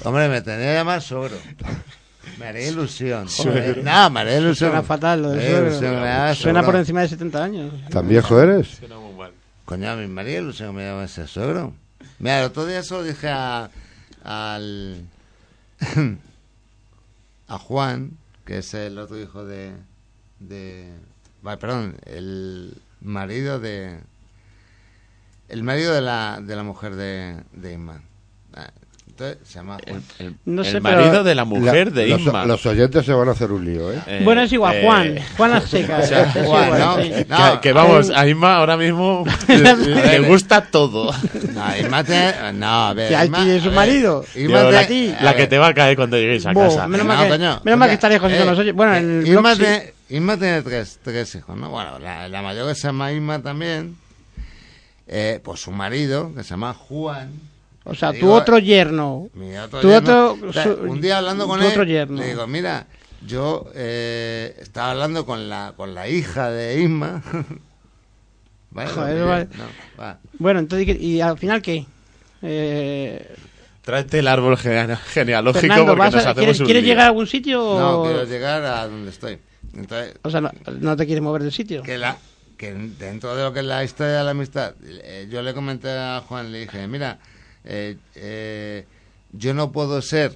Hombre, 0.03 0.27
me 0.29 0.41
tendría 0.41 0.71
que 0.71 0.77
llamar 0.79 1.01
suegro. 1.01 1.37
Me 2.39 2.47
haría 2.47 2.67
ilusión. 2.69 3.27
No, 3.83 4.09
me 4.09 4.19
haría 4.21 4.37
ilusión. 4.39 4.69
Suena 4.71 4.83
fatal 4.83 5.21
lo 5.21 5.29
de 5.31 5.37
Me 5.37 5.43
haría 5.43 5.51
suegro. 5.55 5.69
ilusión, 5.69 5.91
me 6.01 6.07
haría 6.09 6.35
Suena 6.35 6.59
suegro. 6.59 6.65
por 6.71 6.75
encima 6.79 7.01
de 7.01 7.07
70 7.09 7.43
años. 7.43 7.73
¿tan 7.89 8.07
viejo 8.07 8.39
eres? 8.41 8.67
Suena 8.69 8.97
muy 8.97 9.13
mal. 9.13 9.31
Coño, 9.65 9.91
a 9.91 9.95
mi 9.95 10.07
María 10.07 10.39
ilusión 10.39 10.69
que 10.71 10.77
me 10.77 10.85
llama 10.85 11.03
ese 11.05 11.27
suegro. 11.27 11.73
Mira, 12.19 12.39
el 12.39 12.45
otro 12.45 12.65
día 12.65 12.83
solo 12.83 13.03
dije 13.03 13.29
a, 13.29 13.69
al. 14.23 15.05
A 17.47 17.57
Juan, 17.57 18.17
que 18.45 18.59
es 18.59 18.73
el 18.73 18.97
otro 18.97 19.19
hijo 19.19 19.45
de. 19.45 19.75
de 20.39 20.93
perdón, 21.59 21.97
el 22.05 22.81
marido 23.01 23.59
de. 23.59 23.99
El 25.49 25.63
marido 25.63 25.93
de 25.93 26.01
la, 26.01 26.39
de 26.41 26.55
la 26.55 26.63
mujer 26.63 26.95
de, 26.95 27.43
de 27.51 27.73
Inma. 27.73 28.01
Se 29.15 29.53
llama 29.53 29.77
Juan. 29.87 30.03
El, 30.19 30.25
el- 30.25 30.35
No 30.45 30.63
el 30.63 30.71
sé, 30.71 30.79
marido 30.81 31.11
pero- 31.11 31.23
de 31.23 31.35
la 31.35 31.45
mujer 31.45 31.87
La- 31.87 32.01
de 32.01 32.07
los, 32.07 32.21
Inma. 32.21 32.45
los 32.45 32.65
oyentes 32.65 33.05
se 33.05 33.13
van 33.13 33.29
a 33.29 33.31
hacer 33.33 33.51
un 33.51 33.63
lío, 33.63 33.91
¿eh? 33.93 33.99
Eh, 34.07 34.21
bueno, 34.23 34.41
es 34.41 34.51
igual, 34.51 34.75
eh, 34.75 34.81
Juan. 34.83 35.15
Juan 35.37 35.53
a 35.55 35.61
secas. 35.61 36.03
o 36.05 36.07
sea, 36.07 36.23
Es 36.23 36.45
Juan, 36.47 36.65
igual, 36.65 36.79
¿no? 36.79 36.95
sí. 37.03 37.11
No, 37.29 37.53
que, 37.53 37.59
que 37.61 37.73
vamos, 37.73 38.09
a 38.09 38.27
Inma 38.27 38.55
ahora 38.57 38.75
mismo 38.75 39.23
le, 39.47 40.19
gusta 40.27 40.61
todo. 40.65 41.11
No, 41.53 41.77
Inma 41.77 42.03
te- 42.03 42.53
No, 42.53 42.87
a 42.87 42.93
ver. 42.93 43.09
Que 43.09 43.15
Inma- 43.15 43.47
es 43.47 43.63
su 43.63 43.71
marido. 43.71 44.25
Inma 44.35 44.63
la, 44.63 44.87
ti. 44.87 45.13
la 45.21 45.35
que 45.35 45.47
te 45.47 45.57
va 45.57 45.67
a 45.67 45.73
caer 45.73 45.95
cuando 45.95 46.17
lleguéis 46.17 46.45
a 46.47 46.53
Bo, 46.53 46.61
casa. 46.61 46.87
menos 46.87 47.05
No, 47.05 47.13
mal 47.13 47.23
que, 47.23 47.29
coño, 47.29 47.61
menos 47.63 47.79
mal 47.79 47.89
que 47.97 48.07
eh, 48.15 48.19
con 48.19 48.31
los 48.31 48.59
oyes. 48.59 48.73
Bueno, 48.73 48.95
en 48.95 49.19
el 49.21 49.27
Inma 49.27 49.41
blog 49.41 49.55
sí. 49.57 49.63
te- 49.63 49.93
Isma 50.09 50.37
tiene 50.37 50.61
tres, 50.63 50.99
tres 51.03 51.33
hijos, 51.35 51.55
¿no? 51.55 51.69
Bueno, 51.69 51.97
la, 51.99 52.27
la 52.27 52.41
mayor 52.41 52.67
que 52.67 52.75
se 52.75 52.87
llama 52.87 53.11
Isma 53.11 53.41
también, 53.41 53.95
eh, 55.07 55.39
pues 55.43 55.59
su 55.61 55.71
marido, 55.71 56.31
que 56.35 56.43
se 56.43 56.51
llama 56.51 56.73
Juan. 56.73 57.31
O 57.85 57.93
sea, 57.95 58.13
tu 58.13 58.31
otro 58.31 58.59
yerno. 58.59 59.29
Mi 59.33 59.57
otro 59.57 59.81
Tu 59.81 59.89
yerno, 59.89 60.31
otro- 60.31 60.49
o 60.49 60.53
sea, 60.53 60.63
su- 60.63 60.71
un 60.83 61.01
día 61.01 61.17
hablando 61.17 61.47
con 61.47 61.59
tu 61.59 61.65
él, 61.65 61.71
otro 61.71 61.83
yerno. 61.83 62.17
le 62.21 62.27
digo, 62.27 62.47
mira, 62.47 62.87
yo 63.25 63.65
eh, 63.75 64.55
estaba 64.61 64.91
hablando 64.91 65.25
con 65.25 65.49
la, 65.49 65.73
con 65.75 65.93
la 65.93 66.07
hija 66.07 66.49
de 66.49 66.81
Isma. 66.81 67.21
vale, 68.71 68.89
Joder, 68.89 69.17
no, 69.17 69.25
vale. 69.27 69.47
no, 69.57 69.63
va. 70.01 70.19
Bueno, 70.39 70.59
entonces, 70.59 70.85
¿qué- 70.87 71.01
¿y 71.03 71.21
al 71.21 71.37
final 71.37 71.61
qué? 71.61 71.85
Eh, 72.41 73.35
Tráete 73.81 74.19
el 74.19 74.27
árbol 74.29 74.55
gene- 74.57 74.95
genealógico 74.95 75.59
Fernando, 75.59 75.85
porque 75.87 75.99
¿vas 75.99 76.13
nos 76.13 76.25
a- 76.25 76.29
hacemos 76.29 76.37
¿quieres, 76.45 76.59
un 76.61 76.65
quieres 76.65 76.83
llegar 76.85 77.03
a 77.03 77.07
algún 77.07 77.27
sitio 77.27 77.63
o, 77.65 77.79
No, 77.79 78.03
quiero 78.03 78.23
llegar 78.25 78.63
a 78.63 78.87
donde 78.87 79.09
estoy. 79.11 79.39
Entonces, 79.75 80.15
o 80.21 80.29
sea, 80.29 80.39
no, 80.39 80.51
no 80.79 80.95
te 80.95 81.05
quieres 81.05 81.21
mover 81.21 81.43
del 81.43 81.51
sitio? 81.51 81.83
que 81.83 81.97
la 81.97 82.17
que 82.57 82.71
dentro 82.73 83.35
de 83.35 83.43
lo 83.43 83.51
que 83.51 83.59
es 83.59 83.65
la 83.65 83.83
historia 83.83 84.19
de 84.19 84.23
la 84.23 84.29
amistad, 84.31 84.73
eh, 84.85 85.27
yo 85.29 85.41
le 85.41 85.53
comenté 85.53 85.89
a 85.89 86.23
Juan, 86.25 86.51
le 86.51 86.59
dije, 86.61 86.87
mira, 86.87 87.17
eh, 87.65 87.97
eh, 88.15 88.85
yo 89.31 89.53
no 89.53 89.71
puedo 89.71 90.01
ser 90.01 90.35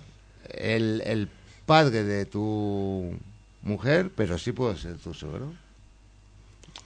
el, 0.49 1.01
el 1.05 1.27
padre 1.65 2.03
de 2.03 2.25
tu 2.25 3.13
mujer, 3.63 4.11
pero 4.15 4.37
sí 4.37 4.51
puedo 4.51 4.75
ser 4.77 4.97
tu 4.97 5.13
suegro. 5.13 5.53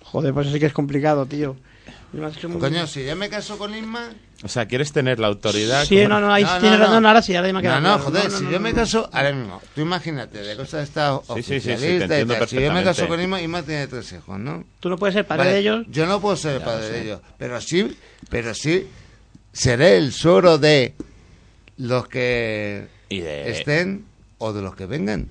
Joder, 0.03 0.33
pues 0.33 0.49
sí 0.51 0.59
que 0.59 0.65
es 0.65 0.73
complicado, 0.73 1.25
tío. 1.25 1.55
Que- 2.11 2.47
Coño, 2.59 2.87
si 2.87 3.05
yo 3.05 3.15
me 3.15 3.29
caso 3.29 3.57
con 3.57 3.73
Isma... 3.73 4.09
O 4.43 4.47
sea, 4.47 4.65
quieres 4.65 4.91
tener 4.91 5.19
la 5.19 5.27
autoridad. 5.27 5.85
Sí, 5.85 5.95
como- 5.95 6.09
no, 6.09 6.19
no, 6.21 6.33
ahí 6.33 6.43
No, 6.43 6.59
tienes 6.59 6.79
no, 6.79 6.85
razón, 6.85 7.03
no. 7.03 7.07
ahora 7.09 7.21
sí, 7.21 7.35
ahora 7.35 7.53
me 7.53 7.59
ha 7.59 7.79
No, 7.79 7.79
no, 7.79 7.99
joder, 7.99 8.29
no, 8.31 8.37
si 8.37 8.43
no, 8.43 8.51
yo 8.51 8.57
no, 8.59 8.63
me 8.63 8.69
no. 8.71 8.75
caso, 8.75 9.09
ahora 9.13 9.31
mismo, 9.31 9.61
tú 9.73 9.81
imagínate, 9.81 10.39
de 10.39 10.55
cosas 10.57 10.83
está 10.89 11.17
Sí, 11.35 11.43
sí, 11.43 11.43
sí, 11.43 11.59
sí, 11.59 11.61
te 11.61 11.73
oficialista 11.73 11.93
y 11.93 12.01
entiendo 12.21 12.33
tal. 12.35 12.47
Si 12.49 12.55
yo 12.61 12.73
me 12.73 12.83
caso 12.83 13.07
con 13.07 13.21
Isma, 13.21 13.41
Isma 13.41 13.63
tiene 13.63 13.87
tres 13.87 14.11
hijos, 14.11 14.39
¿no? 14.39 14.65
Tú 14.79 14.89
no 14.89 14.97
puedes 14.97 15.13
ser 15.13 15.25
padre 15.25 15.43
Vale, 15.43 15.53
de 15.53 15.59
ellos. 15.59 15.85
Yo 15.89 16.05
no 16.05 16.19
puedo 16.19 16.35
ser 16.35 16.55
el 16.55 16.61
padre 16.63 16.89
de 16.89 17.01
ellos, 17.03 17.21
pero 17.37 17.61
sí, 17.61 17.97
pero 18.29 18.53
sí 18.53 18.87
seré 19.53 19.97
el 19.97 20.11
suegro 20.11 20.57
de 20.57 20.93
los 21.77 22.07
que 22.07 22.87
Y 23.09 23.19
de- 23.19 23.51
estén 23.51 24.05
o 24.37 24.53
de 24.53 24.61
los 24.61 24.75
que 24.75 24.85
vengan. 24.85 25.27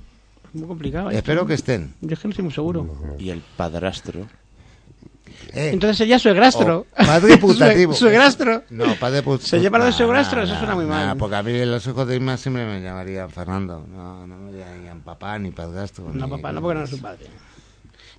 Es 0.49 0.55
muy 0.55 0.67
complicado. 0.69 1.11
¿eh? 1.11 1.17
Espero 1.17 1.47
que 1.47 1.55
estén. 1.55 1.95
Yo 2.01 2.15
es 2.15 2.19
que 2.21 2.29
no 2.29 2.31
estoy 2.33 2.45
muy 2.45 2.53
seguro. 2.55 3.15
Y 3.19 3.31
el 3.31 3.43
padrastro. 3.57 4.27
Eh, 5.53 5.71
Entonces 5.73 5.97
sería 5.97 6.19
suegrastro. 6.19 6.87
padre 6.97 7.37
putativo. 7.39 7.93
Sue- 7.93 7.99
Suegrastro. 8.11 8.65
No, 8.71 8.95
padre 8.97 9.23
putativo. 9.23 9.49
¿Se 9.49 9.61
llama 9.61 9.79
lo 9.79 9.85
de 9.87 9.93
suegrastro? 9.93 10.43
Eso 10.43 10.57
suena 10.59 10.75
muy 10.75 10.85
mal. 10.87 11.17
porque 11.17 11.37
a 11.37 11.43
mí 11.43 11.65
los 11.65 11.87
hijos 11.87 12.07
de 12.07 12.17
Isma 12.17 12.37
siempre 12.37 12.65
me 12.67 12.81
llamarían 12.83 13.31
Fernando. 13.31 13.85
No, 13.89 14.27
no 14.27 14.37
me 14.37 14.53
llamarían 14.59 15.01
papá 15.01 15.39
ni 15.39 15.51
padrastro. 15.51 16.11
No, 16.13 16.27
ni- 16.27 16.31
papá, 16.33 16.53
no, 16.53 16.61
porque 16.61 16.79
no 16.79 16.85
es 16.85 16.91
su 16.91 17.01
padre. 17.01 17.27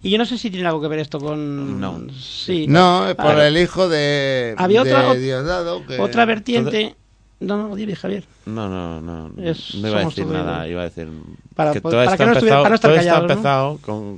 Y 0.03 0.09
yo 0.09 0.17
no 0.17 0.25
sé 0.25 0.37
si 0.37 0.49
tiene 0.49 0.67
algo 0.67 0.81
que 0.81 0.87
ver 0.87 0.99
esto 0.99 1.19
con. 1.19 1.79
No. 1.79 2.01
Sí. 2.19 2.65
No, 2.67 3.07
es 3.07 3.15
por 3.15 3.39
el 3.39 3.57
hijo 3.57 3.87
de, 3.87 4.55
Había 4.57 4.83
de 4.83 4.93
otra- 4.93 5.13
Diosdado. 5.13 5.85
Que... 5.85 5.99
Otra 5.99 6.25
vertiente. 6.25 6.95
No, 7.39 7.57
no, 7.69 7.75
dime, 7.75 7.95
Javier. 7.95 8.23
No, 8.45 8.67
no, 8.69 9.01
no. 9.01 9.31
Es- 9.43 9.75
no 9.75 9.87
iba 9.89 9.99
a 10.01 10.05
decir 10.05 10.25
nada. 10.27 10.67
Iba 10.67 10.81
a 10.81 10.83
decir. 10.85 11.07
Para 11.55 11.73
que 11.73 11.81
todo 11.81 11.91
para 11.91 12.03
esto 12.05 12.17
que 12.17 12.25
no 12.25 12.33
empezado, 12.33 12.63
para 12.63 12.69
no 12.69 12.75
estar 12.75 12.89
todo 12.91 12.99
esto 12.99 13.09
ha 13.09 13.13
callados, 13.13 13.27
¿no? 13.27 13.33
empezado 13.33 13.77
con. 13.81 14.17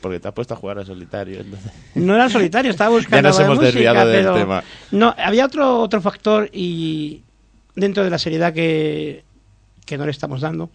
Porque 0.00 0.20
te 0.20 0.28
has 0.28 0.34
puesto 0.34 0.54
a 0.54 0.56
jugar 0.58 0.78
al 0.78 0.86
solitario. 0.86 1.40
Entonces... 1.40 1.72
No 1.94 2.14
era 2.14 2.28
solitario, 2.28 2.70
estaba 2.70 2.90
buscando. 2.94 3.16
Ya 3.16 3.22
nos 3.22 3.38
de 3.38 3.44
hemos 3.44 3.58
desviado 3.60 3.94
música, 4.00 4.10
del 4.12 4.24
pero- 4.24 4.34
tema. 4.36 4.64
No, 4.90 5.14
había 5.18 5.46
otro, 5.46 5.80
otro 5.80 6.00
factor 6.02 6.50
y 6.52 7.22
dentro 7.74 8.04
de 8.04 8.10
la 8.10 8.18
seriedad 8.18 8.52
que, 8.52 9.24
que 9.86 9.96
no 9.98 10.04
le 10.04 10.10
estamos 10.10 10.42
dando. 10.42 10.68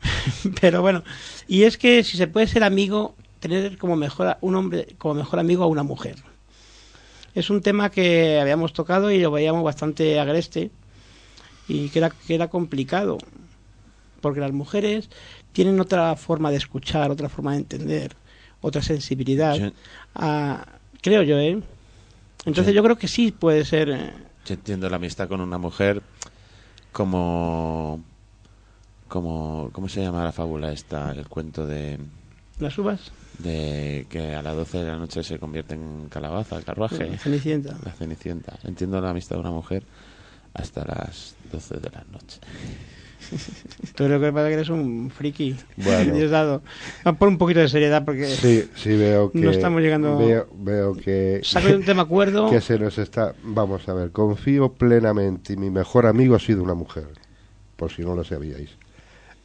pero 0.60 0.82
bueno, 0.82 1.02
y 1.48 1.62
es 1.62 1.78
que 1.78 2.04
si 2.04 2.16
se 2.16 2.26
puede 2.28 2.46
ser 2.46 2.62
amigo, 2.64 3.14
tener 3.48 3.78
como 3.78 3.96
mejor 3.96 4.26
a- 4.28 4.38
un 4.40 4.54
hombre 4.54 4.94
como 4.98 5.14
mejor 5.14 5.38
amigo 5.38 5.64
a 5.64 5.66
una 5.68 5.82
mujer. 5.82 6.16
Es 7.34 7.50
un 7.50 7.60
tema 7.60 7.90
que 7.90 8.40
habíamos 8.40 8.72
tocado 8.72 9.10
y 9.10 9.18
lo 9.20 9.30
veíamos 9.30 9.62
bastante 9.62 10.18
agreste 10.18 10.70
y 11.68 11.90
que 11.90 11.98
era, 11.98 12.10
que 12.10 12.34
era 12.34 12.48
complicado. 12.48 13.18
Porque 14.20 14.40
las 14.40 14.52
mujeres 14.52 15.10
tienen 15.52 15.78
otra 15.78 16.16
forma 16.16 16.50
de 16.50 16.56
escuchar, 16.56 17.10
otra 17.10 17.28
forma 17.28 17.52
de 17.52 17.58
entender, 17.58 18.16
otra 18.62 18.82
sensibilidad. 18.82 19.54
Yo, 19.56 19.70
Ah, 20.14 20.66
creo 21.02 21.22
yo, 21.22 21.38
¿eh? 21.38 21.60
Entonces 22.46 22.68
Sí. 22.68 22.72
yo 22.72 22.82
creo 22.82 22.96
que 22.96 23.08
sí 23.08 23.32
puede 23.32 23.64
ser... 23.64 23.90
eh, 23.90 24.12
yo 24.46 24.54
entiendo 24.54 24.88
la 24.88 24.96
amistad 24.96 25.28
con 25.28 25.40
una 25.40 25.58
mujer 25.58 26.02
como. 26.92 28.02
como 29.08 29.70
¿Cómo 29.72 29.88
se 29.88 30.02
llama 30.02 30.24
la 30.24 30.32
fábula 30.32 30.72
esta? 30.72 31.10
El 31.10 31.28
cuento 31.28 31.66
de. 31.66 31.98
las 32.58 32.78
uvas. 32.78 33.12
De 33.38 34.06
que 34.08 34.34
a 34.34 34.42
las 34.42 34.56
12 34.56 34.78
de 34.78 34.84
la 34.90 34.96
noche 34.96 35.22
se 35.22 35.38
convierte 35.38 35.74
en 35.74 36.08
calabaza, 36.08 36.56
el 36.56 36.64
carruaje. 36.64 37.18
Cenicienta. 37.18 37.76
La 37.84 37.92
cenicienta. 37.92 38.58
Entiendo 38.64 39.00
la 39.00 39.10
amistad 39.10 39.36
de 39.36 39.40
una 39.40 39.50
mujer 39.50 39.82
hasta 40.54 40.84
las 40.84 41.34
12 41.52 41.76
de 41.78 41.90
la 41.90 42.04
noche. 42.12 42.40
Tú 43.96 44.08
lo 44.08 44.20
que 44.20 44.30
pasa 44.32 44.44
es 44.46 44.48
que 44.50 44.54
eres 44.54 44.68
un 44.68 45.10
friki. 45.10 45.56
Bueno. 45.76 46.60
Ah, 47.04 47.12
Pon 47.14 47.30
un 47.30 47.38
poquito 47.38 47.60
de 47.60 47.68
seriedad 47.68 48.04
porque 48.04 48.26
Sí, 48.26 48.68
sí 48.76 48.90
veo 48.96 49.32
que 49.32 49.38
No 49.38 49.50
estamos 49.50 49.80
llegando- 49.82 50.18
veo, 50.18 50.46
veo 50.54 50.94
que 50.94 51.40
saco 51.42 51.66
de 51.68 51.76
un 51.76 51.84
tema 51.84 52.04
cuerdo. 52.04 52.48
que 52.50 52.60
se 52.60 52.78
nos 52.78 52.98
está 52.98 53.34
vamos 53.42 53.88
a 53.88 53.94
ver 53.94 54.12
confío 54.12 54.72
plenamente 54.72 55.54
y 55.54 55.56
mi 55.56 55.70
mejor 55.70 56.06
amigo 56.06 56.36
ha 56.36 56.38
sido 56.40 56.62
una 56.62 56.74
mujer 56.74 57.08
por 57.76 57.90
si 57.90 58.02
no 58.02 58.14
lo 58.14 58.22
sabíais 58.22 58.70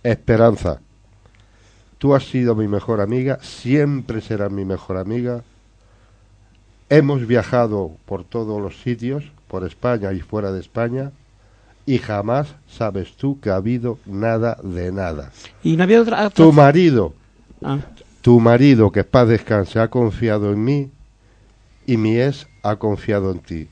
Esperanza 0.04 0.80
tú 2.02 2.16
has 2.16 2.24
sido 2.24 2.56
mi 2.56 2.68
mejor 2.68 3.00
amiga 3.00 3.38
siempre 3.42 4.22
serás 4.22 4.52
mi 4.52 4.66
mejor 4.66 4.98
amiga 4.98 5.44
hemos 6.90 7.28
viajado 7.28 7.92
por 8.06 8.24
todos 8.24 8.60
los 8.60 8.82
sitios 8.82 9.24
por 9.48 9.64
España 9.64 10.12
y 10.12 10.22
fuera 10.22 10.52
de 10.52 10.60
España 10.60 11.12
y 11.86 12.00
jamás 12.00 12.56
sabes 12.68 13.16
tú 13.16 13.40
que 13.40 13.52
ha 13.52 13.56
habido 13.56 14.00
nada 14.08 14.58
de 14.64 14.92
nada 14.92 15.32
Y 15.64 15.78
no 15.78 15.84
había 15.84 16.02
otra... 16.02 16.30
tu 16.32 16.52
marido 16.52 17.14
Ah, 17.64 17.78
tu 18.22 18.40
marido, 18.40 18.92
que 18.92 19.04
paz 19.04 19.28
descanse, 19.28 19.80
ha 19.80 19.88
confiado 19.88 20.52
en 20.52 20.64
mí 20.64 20.92
y 21.86 21.98
mi 21.98 22.20
ex 22.20 22.48
ha 22.64 22.76
confiado 22.76 23.32
en 23.32 23.40
ti. 23.40 23.68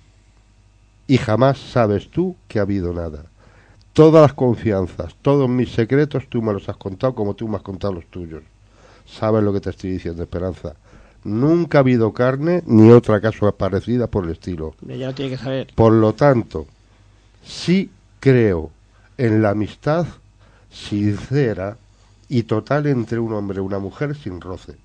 Y 1.08 1.18
jamás 1.18 1.58
sabes 1.58 2.10
tú 2.10 2.36
que 2.48 2.60
ha 2.60 2.64
habido 2.64 2.94
nada. 2.94 3.26
Todas 4.00 4.22
las 4.22 4.34
confianzas, 4.34 5.14
todos 5.22 5.50
mis 5.50 5.74
secretos, 5.74 6.24
tú 6.30 6.42
me 6.42 6.54
los 6.54 6.70
has 6.70 6.78
contado 6.78 7.14
como 7.14 7.34
tú 7.34 7.50
me 7.50 7.58
has 7.58 7.62
contado 7.62 7.96
los 7.96 8.06
tuyos. 8.06 8.44
Sabes 9.06 9.44
lo 9.44 9.52
que 9.52 9.60
te 9.60 9.72
estoy 9.72 9.92
diciendo, 9.92 10.24
Esperanza. 10.24 10.74
Nunca 11.26 11.80
ha 11.80 11.82
habido 11.82 12.14
carne 12.14 12.64
ni 12.66 12.92
otra 12.92 13.20
caso 13.20 13.52
parecida 13.52 14.08
por 14.08 14.24
el 14.24 14.32
estilo. 14.32 14.74
ya 14.88 15.08
lo 15.08 15.14
tiene 15.14 15.32
que 15.32 15.38
saber. 15.38 15.74
Por 15.76 15.92
lo 15.92 16.14
tanto, 16.14 16.66
sí 17.44 17.90
creo 18.22 18.72
en 19.18 19.42
la 19.42 19.50
amistad 19.50 20.08
sincera 20.72 21.76
y 22.30 22.44
total 22.44 22.88
entre 22.88 23.20
un 23.20 23.34
hombre 23.34 23.58
y 23.58 23.66
una 23.66 23.80
mujer 23.80 24.16
sin 24.16 24.40
roce. 24.40 24.76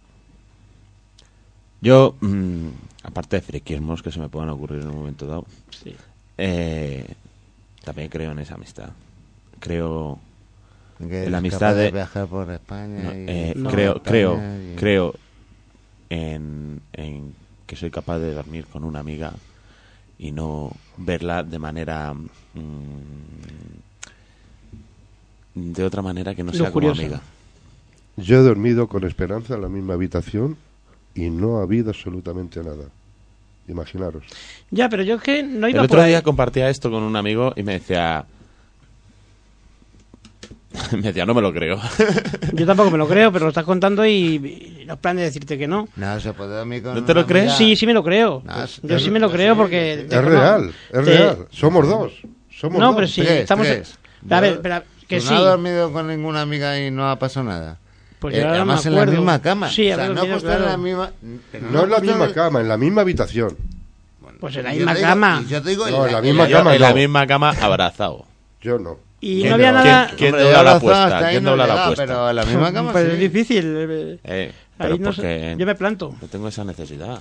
Yo, 1.81 2.17
mm, 2.21 2.67
aparte 3.05 3.37
de 3.37 3.43
friquismos 3.43 4.03
que 4.03 4.11
se 4.11 4.19
me 4.19 4.29
puedan 4.29 4.49
ocurrir 4.49 4.81
en 4.83 4.89
un 4.89 4.97
momento 4.97 5.25
dado, 5.29 5.45
Sí. 5.71 5.95
eh, 6.37 7.15
también 7.85 8.09
creo 8.09 8.33
en 8.33 8.39
esa 8.41 8.55
amistad. 8.55 8.91
Creo, 9.61 10.19
Que 10.99 11.29
La 11.29 11.39
amistad 11.39 11.59
capaz 11.61 11.75
de- 11.75 11.91
viajar 11.91 12.27
por 12.29 12.51
España. 12.51 13.03
no, 13.03 13.11
y- 13.13 13.25
eh, 13.29 13.53
No. 13.57 13.71
creo, 13.71 13.97
España 13.97 14.03
creo, 14.11 14.43
y- 14.73 14.77
creo 14.77 15.15
en, 16.11 16.81
en 16.93 17.35
que 17.67 17.77
soy 17.77 17.91
capaz 17.91 18.19
de 18.21 18.33
dormir 18.33 18.67
con 18.67 18.85
una 18.85 19.01
amiga 19.01 19.33
y 20.19 20.31
no 20.33 20.71
verla 20.97 21.43
de 21.43 21.59
manera 21.59 22.15
mm, 22.15 22.25
de 25.55 25.85
otra 25.85 26.03
manera 26.03 26.35
que 26.35 26.43
no 26.45 26.53
sea 26.53 26.71
como 26.71 26.91
amiga. 26.91 27.21
Yo 28.17 28.39
he 28.39 28.43
dormido 28.43 28.89
con 28.89 29.05
Esperanza 29.05 29.55
en 29.55 29.63
la 29.63 29.69
misma 29.69 29.95
habitación 29.95 30.57
y 31.15 31.31
no 31.31 31.59
ha 31.59 31.63
habido 31.63 31.91
absolutamente 31.91 32.63
nada. 32.63 32.85
Imaginaros. 33.69 34.25
Ya, 34.71 34.89
pero 34.89 35.03
yo 35.03 35.17
es 35.17 35.23
que 35.23 35.43
no 35.43 35.67
El 35.67 35.73
iba 35.75 35.83
por 35.83 35.91
otro 35.93 36.03
ahí. 36.03 36.11
día 36.11 36.23
compartía 36.23 36.69
esto 36.69 36.91
con 36.91 37.03
un 37.03 37.17
amigo 37.17 37.53
y 37.57 37.63
me 37.63 37.73
decía 37.75 38.25
me 40.93 41.03
decía, 41.03 41.25
no 41.25 41.35
me 41.35 41.41
lo 41.41 41.53
creo. 41.53 41.79
Yo 42.53 42.67
tampoco 42.67 42.91
me 42.91 42.99
lo 42.99 43.07
creo, 43.07 43.31
pero 43.33 43.45
lo 43.45 43.51
estás 43.51 43.65
contando 43.65 44.05
y, 44.05 44.81
y 44.83 44.85
no 44.87 44.97
plan 44.97 45.17
de 45.17 45.23
decirte 45.23 45.57
que 45.57 45.69
no. 45.69 45.89
No, 45.97 46.19
se 46.19 46.33
puede 46.33 46.57
dormir 46.57 46.83
con 46.83 46.95
¿No 46.95 47.05
te 47.05 47.15
lo 47.15 47.25
crees? 47.27 47.45
amiga. 47.53 47.57
Sí, 47.59 47.77
sí 47.77 47.87
me 47.87 47.93
lo 47.95 48.03
creo. 48.03 48.43
No, 48.45 48.65
es- 48.65 48.81
Yo 48.83 48.97
es- 48.97 49.03
sí 49.03 49.11
me 49.11 49.21
lo 49.21 49.31
creo 49.31 49.55
sí, 49.55 49.59
porque... 49.61 50.07
sí. 50.11 50.15
Es 50.17 50.25
real, 50.25 50.69
es 50.89 50.91
te- 50.91 51.01
real. 51.03 51.47
Somos 51.51 51.89
dos. 51.89 52.13
Somos 52.51 52.79
No, 52.81 52.87
dos. 52.89 52.95
pero 52.97 53.07
sí, 53.07 53.23
Tres, 53.23 53.43
estamos... 53.43 53.67
tres. 53.69 53.99
A 54.29 54.41
ver, 54.41 54.55
espera, 54.55 54.83
que 55.07 55.21
¿Tú 55.21 55.27
sí. 55.27 55.31
no 55.33 55.37
has 55.39 55.45
dormido 55.45 55.93
con 55.93 56.09
ninguna 56.09 56.41
amiga 56.43 56.79
y 56.81 56.91
no 56.91 57.09
ha 57.09 57.19
pasado 57.21 57.47
nada? 57.47 57.79
Pues 58.25 58.37
Eh, 58.37 58.39
yo 58.41 58.47
no 58.47 58.53
además 58.55 58.87
en 58.87 58.95
la 58.95 59.05
misma 59.05 59.43
cama. 59.43 59.69
Sí, 59.69 59.93
o 59.93 59.97
sea, 59.97 60.09
no 60.09 60.15
dormido, 60.15 60.35
acostar 60.37 60.53
en 60.57 60.61
la 60.63 60.65
claro. 60.69 60.79
misma... 60.83 61.13
No 61.71 61.83
es 61.83 61.89
la 61.91 62.01
misma 62.01 62.25
en- 62.25 62.33
cama, 62.33 62.61
en 62.63 62.69
la 62.69 62.77
misma 62.79 63.01
habitación. 63.03 63.57
Pues 64.41 64.57
en 64.57 64.65
la 64.65 64.71
misma 64.73 64.95
digo- 64.95 65.07
cama. 65.09 65.45
Yo 65.47 65.63
te 65.63 65.69
digo, 65.69 65.91
No, 65.91 66.07
en 66.07 66.13
la 66.13 66.19
en 66.21 66.25
misma 66.25 66.49
Yo 66.49 66.57
cama 66.57 66.75
en 66.75 66.81
la 66.81 66.89
no. 66.89 66.95
misma 66.95 67.27
cama 67.27 67.51
abrazado. 67.61 68.25
Yo 68.63 68.79
no. 68.79 68.97
Y 69.21 69.41
¿Quién 69.41 69.49
no 69.51 69.55
había 69.57 69.73
no? 69.73 69.85
nada... 69.85 70.11
¿Quién- 70.17 70.33
dobla 70.33 70.63
la 70.63 70.73
apuesta? 70.77 71.29
¿Quién 71.29 71.45
no 71.45 71.51
dobla 71.51 71.67
la 71.67 71.83
apuesta? 71.85 72.07
Pero 72.07 72.31
en 72.31 72.37
la 72.37 72.45
misma 72.47 72.73
cama 72.73 72.93
Pues 72.93 73.05
es 73.13 73.19
difícil. 73.19 73.65
eh, 73.77 74.19
Eh, 74.25 74.53
Ahí 74.79 74.99
no 74.99 75.13
sé, 75.13 75.55
yo 75.59 75.67
me 75.67 75.75
planto. 75.75 76.15
no 76.19 76.27
tengo 76.29 76.49
esa 76.49 76.65
necesidad. 76.65 77.21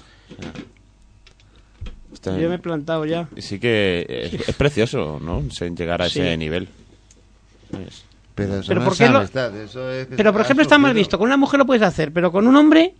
Esto- 2.13 2.37
Yo 2.39 2.47
me 2.47 2.55
he 2.55 2.59
plantado 2.59 3.05
ya. 3.05 3.27
Sí 3.37 3.59
que 3.59 4.05
es, 4.07 4.47
es 4.47 4.55
precioso, 4.55 5.19
¿no? 5.21 5.43
Llegar 5.75 6.01
a 6.01 6.05
ese 6.05 6.31
Sí. 6.31 6.37
nivel. 6.37 6.69
Es- 7.87 8.05
Pero 8.35 8.55
eso 8.57 8.67
Pero 8.67 8.79
no 8.79 8.83
¿por 8.85 8.93
es 8.93 8.99
qué 8.99 9.09
lo- 9.09 9.17
amistad, 9.19 9.55
eso 9.57 9.89
es 9.91 10.07
que 10.07 10.15
Pero, 10.15 10.31
por 10.31 10.41
ejemplo, 10.41 10.63
está 10.63 10.77
mal 10.77 10.93
visto. 10.93 11.17
Con 11.19 11.27
una 11.27 11.37
mujer 11.37 11.59
lo 11.59 11.65
puedes 11.65 11.83
hacer, 11.83 12.11
pero 12.11 12.31
con 12.31 12.47
un 12.47 12.55
hombre, 12.55 12.95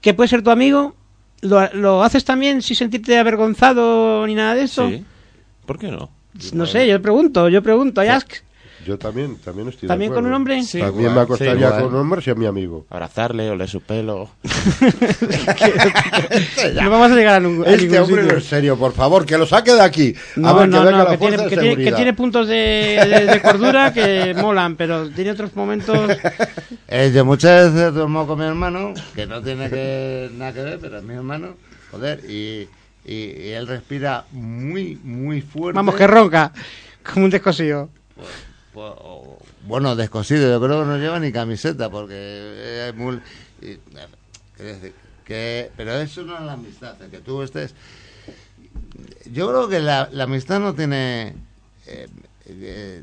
que 0.00 0.14
puede 0.14 0.28
ser 0.28 0.42
tu 0.42 0.50
amigo, 0.50 0.94
¿lo, 1.42 1.72
lo 1.74 2.02
haces 2.02 2.24
también 2.24 2.60
sin 2.62 2.76
sentirte 2.76 3.18
avergonzado 3.18 4.26
ni 4.26 4.34
nada 4.34 4.54
de 4.54 4.62
eso? 4.62 4.88
Sí. 4.88 5.04
¿Por 5.66 5.78
qué 5.78 5.88
no? 5.88 6.10
No 6.52 6.66
sé, 6.66 6.88
yo 6.88 7.00
pregunto, 7.00 7.48
yo 7.48 7.62
pregunto. 7.62 8.00
¿Hay 8.00 8.08
ask? 8.08 8.32
Yo 8.86 8.98
también, 8.98 9.36
también 9.36 9.68
estoy 9.68 9.82
de 9.82 9.88
¿También 9.88 10.10
con 10.10 10.18
acuerdo. 10.18 10.28
un 10.28 10.34
hombre? 10.34 10.62
Sí, 10.62 10.78
También 10.78 11.00
igual, 11.10 11.14
me 11.14 11.20
acostaría 11.22 11.70
sí, 11.70 11.82
con 11.82 11.94
un 11.94 12.00
hombre 12.00 12.20
si 12.22 12.30
es 12.30 12.36
mi 12.36 12.44
amigo. 12.46 12.86
Abrazarle, 12.90 13.48
oler 13.50 13.68
su 13.68 13.80
pelo. 13.80 14.28
No 16.82 16.90
vamos 16.90 17.10
a 17.12 17.14
llegar 17.14 17.34
a, 17.36 17.40
ningún- 17.40 17.66
a 17.66 17.70
Este 17.70 17.82
ningún 17.86 17.98
hombre 17.98 18.16
no 18.16 18.22
sitio. 18.22 18.38
es 18.38 18.44
serio, 18.44 18.76
por 18.76 18.92
favor, 18.92 19.24
que 19.26 19.38
lo 19.38 19.46
saque 19.46 19.72
de 19.72 19.80
aquí. 19.80 20.14
A 20.36 20.40
No, 20.40 20.54
ver, 20.56 20.68
no, 20.68 20.78
que 20.80 20.84
venga 20.86 20.98
no, 20.98 21.04
la 21.04 21.10
que 21.10 21.16
tiene, 21.18 21.36
de 21.36 21.48
que, 21.48 21.56
tiene, 21.56 21.76
que 21.84 21.92
tiene 21.92 22.12
puntos 22.14 22.48
de, 22.48 22.54
de- 22.54 23.26
de 23.26 23.40
cordura 23.42 23.92
que 23.92 24.34
molan, 24.40 24.76
pero 24.76 25.08
tiene 25.10 25.30
otros 25.32 25.54
momentos... 25.56 25.98
Eh, 26.86 27.10
yo 27.14 27.24
muchas 27.24 27.72
veces 27.72 27.94
duermo 27.94 28.26
con 28.26 28.38
mi 28.38 28.44
hermano, 28.44 28.92
que 29.14 29.26
no 29.26 29.42
tiene 29.42 29.68
que, 29.70 30.30
nada 30.36 30.52
que 30.52 30.60
ver, 30.62 30.78
pero 30.80 30.98
es 30.98 31.02
mi 31.02 31.14
hermano, 31.14 31.56
joder, 31.90 32.20
y, 32.28 32.68
y, 33.04 33.14
y 33.14 33.48
él 33.50 33.66
respira 33.66 34.26
muy, 34.30 34.96
muy 35.02 35.40
fuerte. 35.40 35.74
Vamos, 35.74 35.94
que 35.96 36.06
ronca, 36.06 36.52
como 37.12 37.24
un 37.24 37.30
descosido. 37.30 37.88
Pues, 38.14 38.28
Bueno, 39.66 39.96
descosido, 39.96 40.50
yo 40.50 40.60
creo 40.64 40.82
que 40.82 40.88
no 40.88 40.98
lleva 40.98 41.18
ni 41.20 41.32
camiseta, 41.32 41.90
porque 41.90 42.88
es 42.88 42.94
muy... 42.94 43.20
eh, 43.62 43.80
pero 45.76 45.94
eso 45.94 46.22
no 46.22 46.36
es 46.36 46.42
la 46.42 46.52
amistad, 46.52 47.00
el 47.02 47.10
que 47.10 47.18
tú 47.18 47.42
estés... 47.42 47.74
Yo 49.30 49.48
creo 49.48 49.68
que 49.68 49.80
la, 49.80 50.08
la 50.12 50.24
amistad 50.24 50.60
no 50.60 50.74
tiene... 50.74 51.34
eh, 51.86 52.08
eh, 52.46 53.02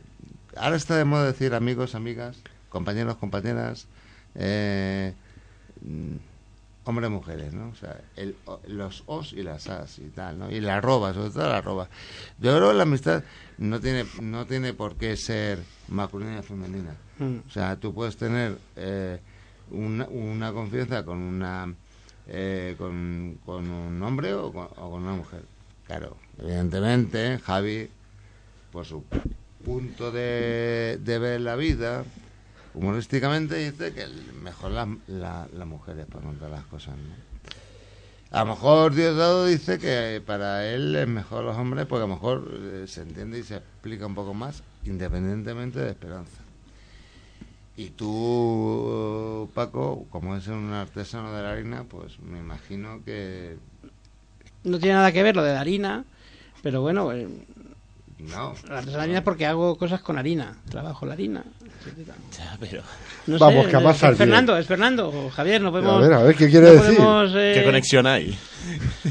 ahora 0.55 0.75
está 0.75 0.95
de 0.95 1.05
moda 1.05 1.25
decir 1.25 1.53
amigos, 1.53 1.95
amigas, 1.95 2.37
compañeros, 2.69 3.17
compañeras, 3.17 3.87
eh, 4.35 5.13
hombres, 6.91 7.09
mujeres, 7.09 7.53
¿no? 7.53 7.69
O 7.69 7.75
sea, 7.75 7.99
el, 8.15 8.35
los 8.67 9.03
os 9.07 9.33
y 9.33 9.41
las 9.41 9.67
as 9.69 9.97
y 9.99 10.09
tal, 10.09 10.37
¿no? 10.37 10.51
Y 10.51 10.59
la 10.59 10.75
arroba, 10.75 11.13
sobre 11.13 11.31
todo 11.31 11.49
la 11.49 11.57
arroba. 11.57 11.89
Yo 12.39 12.55
creo 12.55 12.69
que 12.69 12.75
la 12.75 12.83
amistad 12.83 13.23
no 13.57 13.79
tiene, 13.79 14.05
no 14.21 14.45
tiene 14.45 14.73
por 14.73 14.95
qué 14.95 15.17
ser 15.17 15.59
masculina 15.87 16.39
y 16.39 16.43
femenina. 16.43 16.95
Mm. 17.17 17.37
O 17.47 17.49
sea, 17.49 17.75
tú 17.77 17.93
puedes 17.93 18.17
tener 18.17 18.57
eh, 18.75 19.19
una, 19.71 20.05
una 20.05 20.53
confianza 20.53 21.03
con 21.03 21.17
una 21.17 21.73
eh, 22.27 22.75
con, 22.77 23.39
con 23.45 23.69
un 23.69 24.03
hombre 24.03 24.33
o 24.33 24.51
con, 24.51 24.65
o 24.65 24.91
con 24.91 25.03
una 25.03 25.13
mujer. 25.13 25.41
Claro, 25.87 26.17
evidentemente, 26.39 27.39
Javi, 27.39 27.89
por 28.71 28.85
su 28.85 29.03
punto 29.65 30.11
de, 30.11 30.99
de 31.01 31.19
ver 31.19 31.41
la 31.41 31.55
vida, 31.55 32.03
humorísticamente 32.73 33.55
dice 33.55 33.93
que 33.93 34.07
mejor 34.41 34.71
las 34.71 34.87
la, 35.07 35.47
las 35.53 35.67
mujeres 35.67 36.05
para 36.05 36.23
contar 36.25 36.49
las 36.49 36.65
cosas, 36.65 36.95
¿no? 36.97 37.31
A 38.31 38.45
lo 38.45 38.51
mejor 38.53 38.95
Diosdado 38.95 39.45
dice 39.45 39.77
que 39.77 40.23
para 40.25 40.65
él 40.65 40.95
es 40.95 41.07
mejor 41.07 41.43
los 41.43 41.57
hombres 41.57 41.85
porque 41.85 42.05
a 42.05 42.07
lo 42.07 42.13
mejor 42.13 42.49
eh, 42.53 42.85
se 42.87 43.01
entiende 43.01 43.39
y 43.39 43.43
se 43.43 43.57
explica 43.57 44.05
un 44.05 44.15
poco 44.15 44.33
más 44.33 44.63
independientemente 44.85 45.79
de 45.79 45.89
Esperanza. 45.89 46.41
Y 47.75 47.89
tú, 47.89 49.49
Paco, 49.53 50.05
como 50.09 50.35
es 50.37 50.47
un 50.47 50.71
artesano 50.71 51.33
de 51.33 51.41
la 51.41 51.51
harina, 51.51 51.83
pues 51.83 52.19
me 52.19 52.39
imagino 52.39 53.03
que 53.03 53.57
No 54.63 54.79
tiene 54.79 54.95
nada 54.95 55.11
que 55.11 55.23
ver 55.23 55.35
lo 55.35 55.43
de 55.43 55.53
la 55.53 55.59
harina, 55.59 56.05
pero 56.63 56.81
bueno, 56.81 57.11
eh, 57.11 57.27
no. 58.19 58.53
la 58.69 58.77
artesanía 58.77 59.17
es 59.17 59.23
porque 59.23 59.45
hago 59.45 59.77
cosas 59.77 60.01
con 60.01 60.17
harina, 60.17 60.55
trabajo 60.69 61.05
la 61.05 61.13
harina. 61.13 61.43
Ya, 62.37 62.57
pero... 62.59 62.81
No 63.27 63.37
Vamos, 63.37 63.65
sé, 63.65 63.71
que 63.71 63.77
a 63.77 63.89
es. 63.91 64.17
Fernando, 64.17 64.57
es 64.57 64.65
Fernando, 64.65 65.29
Javier, 65.29 65.61
no 65.61 65.67
A 65.67 65.71
podemos... 65.71 66.01
ver, 66.01 66.13
a 66.13 66.23
ver, 66.23 66.35
¿qué 66.35 66.49
quiere 66.49 66.67
no 66.67 66.73
decir? 66.81 66.97
podemos, 66.97 67.31
eh, 67.35 67.51
¿Qué 67.55 67.63
conexión 67.63 68.07
hay? 68.07 68.35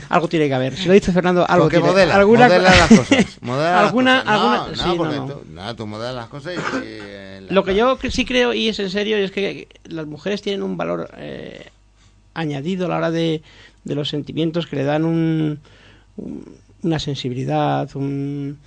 Algo 0.08 0.28
tiene 0.28 0.48
que 0.48 0.54
haber. 0.54 0.76
Si 0.76 0.86
lo 0.88 0.94
dice 0.94 1.12
Fernando, 1.12 1.46
algo 1.48 1.64
Porque 1.66 1.76
tiene. 1.76 1.90
modela, 1.92 2.14
alguna 2.16 2.46
modela 2.48 2.70
las 2.76 2.88
cosas. 2.88 3.38
Modela 3.40 3.70
las 3.72 3.84
alguna, 3.86 4.20
cosas. 4.22 4.24
No, 4.26 4.32
alguna, 4.32 4.56
no, 4.68 4.74
sí, 4.74 4.88
no, 4.88 4.96
porque 4.96 5.16
no. 5.16 5.26
Tú, 5.26 5.42
no, 5.52 5.76
tú 5.76 5.86
modelas 5.86 6.14
las 6.16 6.26
cosas 6.28 6.54
y... 6.54 6.58
eh, 6.84 7.40
la- 7.46 7.52
Lo 7.54 7.64
que 7.64 7.74
yo 7.76 7.98
sí 8.10 8.24
creo, 8.24 8.52
y 8.52 8.68
es 8.68 8.78
en 8.80 8.90
serio, 8.90 9.16
es 9.16 9.30
que 9.30 9.68
las 9.84 10.06
mujeres 10.06 10.42
tienen 10.42 10.62
un 10.64 10.76
valor 10.76 11.08
eh, 11.16 11.68
añadido 12.34 12.86
a 12.86 12.88
la 12.88 12.96
hora 12.96 13.10
de, 13.12 13.42
de 13.84 13.94
los 13.94 14.08
sentimientos 14.08 14.66
que 14.66 14.76
le 14.76 14.84
dan 14.84 15.04
un, 15.04 15.60
un- 16.16 16.56
una 16.82 16.98
sensibilidad, 16.98 17.88
un- 17.94 18.58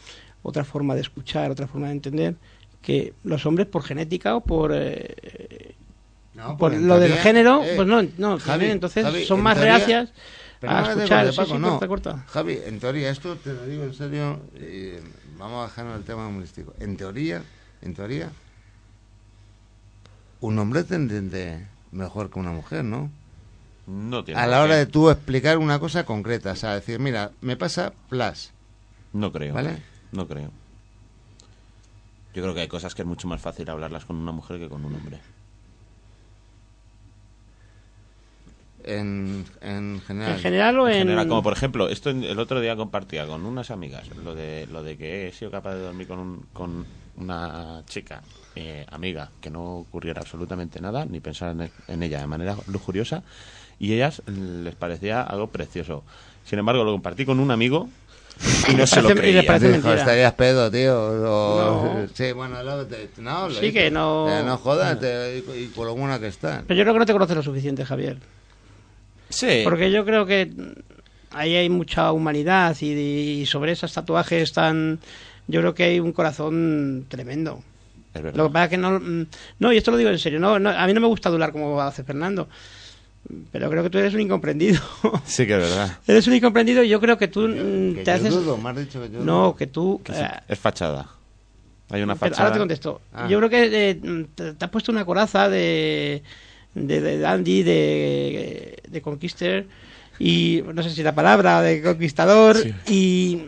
otra 0.42 0.64
forma 0.64 0.96
de 0.96 1.02
escuchar, 1.02 1.52
otra 1.52 1.68
forma 1.68 1.88
de 1.88 1.94
entender, 1.94 2.36
que 2.84 3.14
los 3.24 3.46
hombres 3.48 3.66
por 3.66 3.82
genética 3.82 4.36
o 4.36 4.42
por, 4.42 4.72
eh, 4.76 5.74
No, 6.36 6.56
por 6.58 6.74
en 6.74 6.88
lo 6.88 7.00
del 7.00 7.14
género, 7.16 7.64
eh, 7.64 7.74
pues 7.76 7.88
no, 7.88 8.04
no 8.18 8.38
Javi, 8.40 8.66
entonces 8.66 9.04
Javi, 9.06 9.26
son 9.26 9.40
en 9.40 9.44
más 9.44 9.56
teoría- 9.56 9.78
reacias 9.78 10.10
Pero 10.60 10.74
a 10.74 10.92
escuchar. 10.92 11.32
Sí, 11.32 11.36
Paco, 11.38 11.54
sí, 11.54 11.58
no. 11.60 11.70
corta, 11.72 11.88
corta. 11.88 12.26
Javi, 12.28 12.60
en 12.66 12.80
teoría, 12.80 13.10
esto 13.10 13.36
te 13.38 13.54
lo 13.54 13.66
digo 13.66 13.84
en 13.84 13.94
serio, 13.94 14.40
y 14.56 14.94
vamos 15.40 15.64
a 15.64 15.68
dejarnos 15.70 15.98
el 15.98 16.04
tema 16.04 16.28
humorístico. 16.28 16.74
En 16.80 16.96
teoría, 16.98 17.42
en 17.82 17.94
teoría, 17.96 18.30
un 20.42 20.60
hombre 20.60 20.84
te 20.84 20.96
entiende 20.96 21.66
mejor 21.92 22.30
que 22.30 22.40
una 22.40 22.52
mujer, 22.52 22.84
¿no? 22.84 23.10
No 23.88 24.24
tiene 24.24 24.40
A 24.40 24.48
la 24.48 24.62
hora 24.62 24.76
de 24.76 24.86
tú 24.86 25.10
explicar 25.10 25.58
una 25.58 25.80
cosa 25.80 26.06
concreta, 26.06 26.52
o 26.52 26.56
sea, 26.56 26.74
decir, 26.76 27.00
mira, 27.00 27.32
me 27.42 27.56
pasa 27.58 27.94
plus, 28.10 28.52
No 29.14 29.32
creo. 29.32 29.54
¿vale? 29.54 29.78
No 30.12 30.28
creo. 30.28 30.52
Yo 32.34 32.42
creo 32.44 32.54
que 32.54 32.62
hay 32.62 32.68
cosas 32.68 32.96
que 32.96 33.02
es 33.04 33.08
mucho 33.08 33.28
más 33.28 33.42
fácil 33.42 33.70
hablarlas 33.70 34.06
con 34.06 34.18
una 34.18 34.32
mujer 34.32 34.60
que 34.60 34.70
con 34.70 34.86
un 34.86 34.96
hombre. 34.96 35.22
En, 38.84 39.46
en 39.62 40.02
general. 40.02 40.34
En 40.34 40.40
general 40.40 40.80
o 40.80 40.88
En 40.88 40.94
en... 40.94 40.98
general, 40.98 41.28
como 41.28 41.44
por 41.44 41.54
ejemplo, 41.54 41.88
esto 41.90 42.10
el 42.10 42.40
otro 42.40 42.60
día 42.60 42.76
compartía 42.76 43.26
con 43.26 43.46
unas 43.46 43.72
amigas 43.72 44.10
lo 44.16 44.36
de 44.36 44.68
lo 44.68 44.84
de 44.84 44.98
que 44.98 45.28
he 45.28 45.32
sido 45.32 45.52
capaz 45.52 45.76
de 45.76 45.82
dormir 45.82 46.08
con, 46.08 46.20
un- 46.20 46.42
con 46.52 46.88
una 47.16 47.84
chica 47.88 48.24
eh, 48.56 48.86
amiga 48.90 49.32
que 49.40 49.50
no 49.50 49.64
ocurriera 49.78 50.22
absolutamente 50.22 50.82
nada 50.82 51.06
ni 51.06 51.20
pensar 51.22 51.52
en, 51.52 51.72
en 51.88 52.04
ella 52.04 52.20
de 52.20 52.28
manera 52.28 52.58
lujuriosa 52.68 53.24
y 53.80 53.94
ellas 53.94 54.24
les 54.28 54.76
parecía 54.76 55.22
algo 55.24 55.52
precioso. 55.52 56.06
Sin 56.44 56.60
embargo, 56.60 56.84
lo 56.84 56.92
compartí 56.94 57.26
con 57.26 57.40
un 57.40 57.52
amigo 57.52 57.92
y 58.70 58.76
no 58.76 58.86
se 58.88 59.02
lo 59.02 59.10
Parece- 59.10 59.14
y 59.14 59.32
creía. 59.32 59.46
parece 59.46 59.72
Dijo, 59.74 59.94
estarías 59.94 60.34
pedo, 60.34 60.70
tío. 60.72 61.00
o- 61.00 61.94
No. 62.04 62.08
Sí, 62.14 62.32
bueno, 62.34 62.58
te- 62.86 63.10
no, 63.22 63.50
lo 63.50 63.56
Sí 63.56 63.66
hizo. 63.68 63.74
que 63.74 63.92
no- 63.92 64.28
Eh, 64.30 64.44
no 64.44 64.58
jodas, 64.58 65.00
te- 65.00 65.38
y, 65.58 65.64
y 65.64 65.68
con 65.68 65.88
lo 65.88 65.96
buena 65.96 66.20
que 66.20 66.28
está. 66.28 66.64
Pero 66.68 66.78
yo 66.78 66.84
creo 66.84 66.94
que 66.94 67.00
no 67.00 67.06
te 67.06 67.14
conoces 67.14 67.36
lo 67.36 67.44
suficiente, 67.44 67.86
Javier. 67.86 68.18
Sí. 69.30 69.62
Porque 69.64 69.92
yo 69.92 70.06
creo 70.06 70.26
que 70.26 70.52
ahí 71.32 71.56
hay 71.56 71.70
mucha 71.70 72.12
humanidad 72.12 72.76
y, 72.82 72.92
y 73.42 73.46
sobre 73.46 73.72
esos 73.72 73.92
tatuajes 73.94 74.54
tan... 74.54 75.00
Yo 75.48 75.60
creo 75.60 75.74
que 75.74 75.84
hay 75.84 76.00
un 76.00 76.14
corazón 76.14 77.06
tremendo. 77.10 77.62
Es 78.14 78.22
verdad. 78.22 78.38
Lo 78.38 78.48
que 78.48 78.54
pasa 78.54 78.64
es 78.66 78.70
que 78.70 78.78
no... 78.78 79.00
mm, 79.00 79.26
No, 79.60 79.74
y 79.74 79.78
esto 79.78 79.92
lo 79.92 79.98
digo 79.98 80.10
en 80.12 80.20
serio. 80.20 80.40
No, 80.40 80.60
no, 80.60 80.70
a 80.70 80.86
mí 80.86 80.94
no 80.94 81.02
me 81.02 81.08
gusta 81.08 81.30
adular 81.30 81.52
como 81.52 81.82
hace 81.82 82.04
Fernando. 82.04 82.48
Pero 83.52 83.70
creo 83.70 83.84
que 83.84 83.90
tú 83.90 83.98
eres 83.98 84.14
un 84.14 84.20
incomprendido. 84.22 84.82
Sí 85.26 85.46
que 85.48 85.54
es 85.54 85.60
verdad. 85.60 85.98
eres 86.08 86.28
un 86.28 86.34
incomprendido 86.36 86.84
y 86.84 86.90
yo 86.90 87.00
creo 87.00 87.18
que 87.18 87.28
tú 87.30 87.48
mm, 87.48 87.96
Que 87.96 88.02
te 88.04 88.06
yo 88.06 88.14
haces... 88.14 88.34
dudo, 88.34 88.58
me 88.58 88.70
has 88.70 88.78
dicho 88.78 89.02
que 89.02 89.10
yo 89.10 89.20
No, 89.24 89.42
dudo. 89.44 89.56
que 89.56 89.68
tú... 89.68 90.02
Que 90.04 90.14
sí, 90.14 90.20
eh, 90.22 90.30
es 90.50 90.60
fachada. 90.60 91.08
Hay 91.90 92.02
una 92.02 92.16
Pero 92.16 92.32
fachada. 92.32 92.44
ahora 92.48 92.54
te 92.54 92.60
contesto. 92.60 93.02
Ah. 93.14 93.28
Yo 93.30 93.38
creo 93.38 93.50
que 93.50 93.90
eh, 93.90 93.96
te, 94.36 94.54
te 94.54 94.66
has 94.66 94.72
puesto 94.72 94.92
una 94.92 95.06
coraza 95.06 95.48
de, 95.48 96.24
de, 96.76 97.02
de 97.02 97.18
dandy, 97.20 97.64
de, 97.64 98.78
de 98.88 99.02
conquister, 99.02 99.68
y 100.20 100.64
no 100.74 100.82
sé 100.84 100.90
si 100.90 101.02
la 101.04 101.14
palabra, 101.16 101.62
de 101.62 101.82
conquistador, 101.82 102.58
Sí. 102.58 102.74
y, 102.88 103.42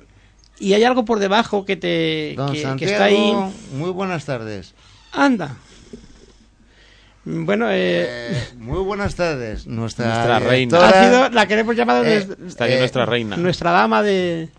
y 0.59 0.73
hay 0.73 0.83
algo 0.83 1.05
por 1.05 1.19
debajo 1.19 1.65
que 1.65 1.75
te 1.75 2.33
Don 2.37 2.47
que, 2.51 2.57
que 2.59 2.63
Santiago, 2.63 2.91
está 2.91 3.03
ahí. 3.05 3.33
muy 3.73 3.89
buenas 3.89 4.25
tardes. 4.25 4.73
Anda. 5.11 5.57
Bueno, 7.25 7.69
eh, 7.71 8.07
Eh, 8.31 8.43
muy 8.57 8.79
buenas 8.83 9.15
tardes. 9.15 9.65
Nuestra, 9.65 10.05
Nuestra 10.05 10.39
reina. 10.39 10.77
directora- 10.77 11.01
ha 11.01 11.09
sido 11.09 11.29
la 11.31 11.47
que 11.47 11.55
le 11.55 11.61
hemos 11.61 11.75
llamado 11.75 12.03
eh, 12.05 12.25
nues- 12.27 12.47
Está 12.47 12.65
aquí 12.65 12.73
Eh, 12.73 12.79
nuestra 12.79 13.05
reina. 13.05 13.35
nuestra 13.37 13.71
dama 13.71 14.03
de. 14.03 14.49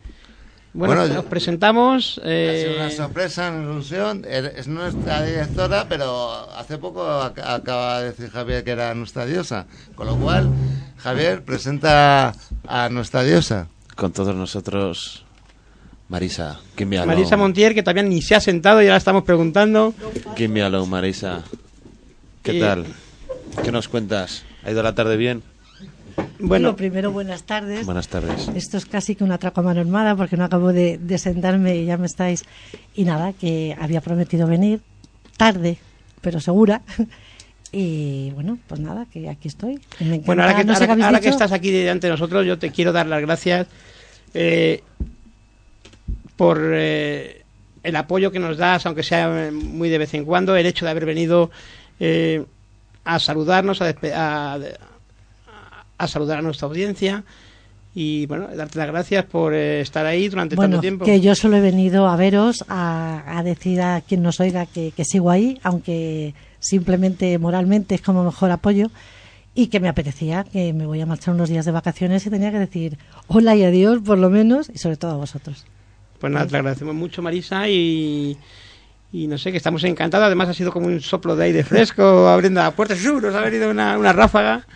Bueno, 0.73 0.95
Bueno, 0.95 1.15
yo- 1.15 1.21
os 1.21 1.27
presentamos. 1.27 2.19
Ha 2.19 2.23
sido 2.29 2.75
una 2.77 2.91
sorpresa, 2.91 3.51
una 3.51 3.63
ilusión. 3.73 4.25
Es 4.29 4.67
nuestra 4.69 5.23
directora, 5.25 5.87
pero 5.89 6.51
hace 6.55 6.77
poco 6.77 7.03
ac- 7.07 7.41
acaba 7.43 8.01
de 8.01 8.07
decir 8.11 8.31
Javier 8.31 8.63
que 8.65 8.73
era 8.73 8.93
nuestra 8.95 9.25
diosa. 9.25 9.67
Con 9.95 10.07
lo 10.09 10.17
cual, 10.17 10.51
Javier 10.99 11.43
presenta 11.45 12.35
a 12.67 12.89
nuestra 12.91 13.23
diosa. 13.23 13.69
Con 13.95 14.13
todos 14.13 14.35
nosotros, 14.35 15.25
Marisa, 16.09 16.59
Marisa. 17.07 17.37
Montier, 17.39 17.75
que 17.75 17.83
todavía 17.83 18.03
ni 18.03 18.21
se 18.21 18.35
ha 18.35 18.41
sentado, 18.41 18.83
ya 18.83 18.91
la 18.91 18.97
estamos 18.99 19.23
preguntando. 19.25 19.95
Give 20.37 20.49
me 20.49 20.63
Marisa. 20.87 21.43
¿Qué 22.47 22.61
tal? 22.61 22.87
¿Qué 23.63 23.73
nos 23.73 23.89
cuentas? 23.89 24.45
¿Ha 24.65 24.71
ido 24.71 24.83
la 24.83 24.95
tarde 24.95 25.17
bien? 25.17 25.43
Bueno, 26.39 26.69
Bueno, 26.69 26.77
primero 26.77 27.11
buenas 27.11 27.43
tardes. 27.45 27.85
Buenas 27.85 28.07
tardes. 28.09 28.51
Esto 28.55 28.77
es 28.77 28.87
casi 28.87 29.17
que 29.17 29.25
un 29.25 29.33
atraco 29.33 29.61
a 29.61 29.65
mano 29.65 29.81
armada 29.81 30.15
porque 30.15 30.37
no 30.37 30.45
acabo 30.45 30.73
de, 30.73 30.99
de 30.99 31.19
sentarme 31.19 31.77
y 31.77 31.87
ya 31.87 31.97
me 31.97 32.07
estáis. 32.07 32.45
Y 32.95 33.05
nada, 33.05 33.33
que 33.33 33.77
había 33.81 34.01
prometido 34.01 34.47
venir 34.47 34.81
tarde, 35.37 35.79
pero 36.21 36.41
segura. 36.41 36.83
Y 37.73 38.31
bueno, 38.31 38.59
pues 38.69 38.81
nada, 38.81 39.07
que 39.13 39.29
aquí 39.29 39.49
estoy. 39.49 39.79
me 40.01 40.21
bueno 40.21 40.43
ahora, 40.43 40.55
que, 40.55 40.63
encanta, 40.63 40.87
no 40.87 40.97
sé 40.97 41.03
ahora- 41.03 41.21
que 41.21 41.29
estás 41.29 41.51
aquí 41.53 41.71
delante 41.73 42.07
de 42.07 42.13
nosotros, 42.13 42.47
yo 42.47 42.59
te 42.59 42.71
quiero 42.71 42.93
dar 42.93 43.07
las 43.07 43.21
gracias 43.21 43.67
eh, 44.33 44.83
por 46.37 46.59
eh, 46.73 47.43
el 47.83 47.97
apoyo 47.97 48.31
que 48.31 48.39
nos 48.39 48.57
das, 48.57 48.87
aunque 48.87 49.03
sea 49.03 49.49
eh, 49.49 49.51
muy 49.51 49.89
de 49.91 49.99
vez 49.99 50.15
en 50.15 50.25
cuando, 50.25 50.57
el 50.57 50.65
hecho 50.65 50.85
de 50.87 50.93
haber 50.93 51.05
venido 51.07 51.51
eh, 52.01 52.45
a 53.05 53.19
saludarnos, 53.19 53.81
a, 53.83 53.95
a, 54.15 54.59
a 55.99 56.09
saludar 56.09 56.39
a 56.39 56.43
nuestra 56.43 56.69
audiencia 56.69 57.25
y 57.95 58.27
bueno, 58.27 58.49
darte 58.55 58.79
las 58.79 58.89
gracias 58.89 59.25
por 59.25 59.55
eh, 59.55 59.81
estar 59.81 60.05
ahí 60.05 60.29
durante 60.29 60.55
Bueno, 60.55 60.73
tanto 60.73 60.81
tiempo. 60.83 61.05
que 61.07 61.21
yo 61.21 61.35
solo 61.35 61.57
he 61.57 61.61
venido 61.63 62.07
a 62.09 62.17
veros, 62.17 62.65
a, 62.69 63.39
a 63.39 63.43
decir 63.43 63.81
a 63.81 64.03
quien 64.03 64.23
nos 64.23 64.39
oiga 64.41 64.67
que, 64.67 64.93
que 64.95 65.05
sigo 65.05 65.31
ahí, 65.31 65.59
aunque 65.63 66.35
simplemente 66.59 67.39
moralmente 67.39 67.95
es 67.95 68.03
como 68.03 68.23
mejor 68.25 68.51
apoyo, 68.51 68.91
y 69.55 69.69
que 69.69 69.81
me 69.81 69.89
apetecía, 69.89 70.45
que 70.45 70.75
me 70.75 70.85
voy 70.85 71.01
a 71.01 71.07
marchar 71.07 71.33
unos 71.33 71.49
días 71.49 71.65
de 71.65 71.73
vacaciones 71.73 72.27
y 72.27 72.31
tenía 72.31 72.51
que 72.51 72.59
decir 72.59 72.99
hola 73.29 73.57
y 73.57 73.65
adiós, 73.65 74.01
por 74.05 74.19
lo 74.19 74.29
menos, 74.29 74.71
y 74.75 74.77
sobre 74.77 74.99
todo 74.99 75.13
a 75.13 75.17
vosotros. 75.17 75.65
Pues 76.21 76.31
nada, 76.31 76.47
te 76.47 76.57
agradecemos 76.57 76.95
mucho, 76.95 77.23
Marisa, 77.23 77.67
y, 77.67 78.37
y 79.13 79.27
no 79.27 79.39
sé, 79.39 79.51
que 79.51 79.57
estamos 79.59 79.83
encantados. 79.85 80.27
Además, 80.27 80.49
ha 80.49 80.55
sido 80.55 80.73
como 80.73 80.87
un 80.87 81.01
soplo 81.01 81.37
de 81.37 81.45
aire 81.45 81.65
fresco 81.65 82.29
abriendo 82.29 82.61
la 82.61 82.71
puerta. 82.73 82.95
¡Shuu! 82.95 83.21
Nos 83.21 83.35
ha 83.35 83.41
venido 83.41 83.71
una, 83.71 83.97
una 83.99 84.13
ráfaga. 84.13 84.67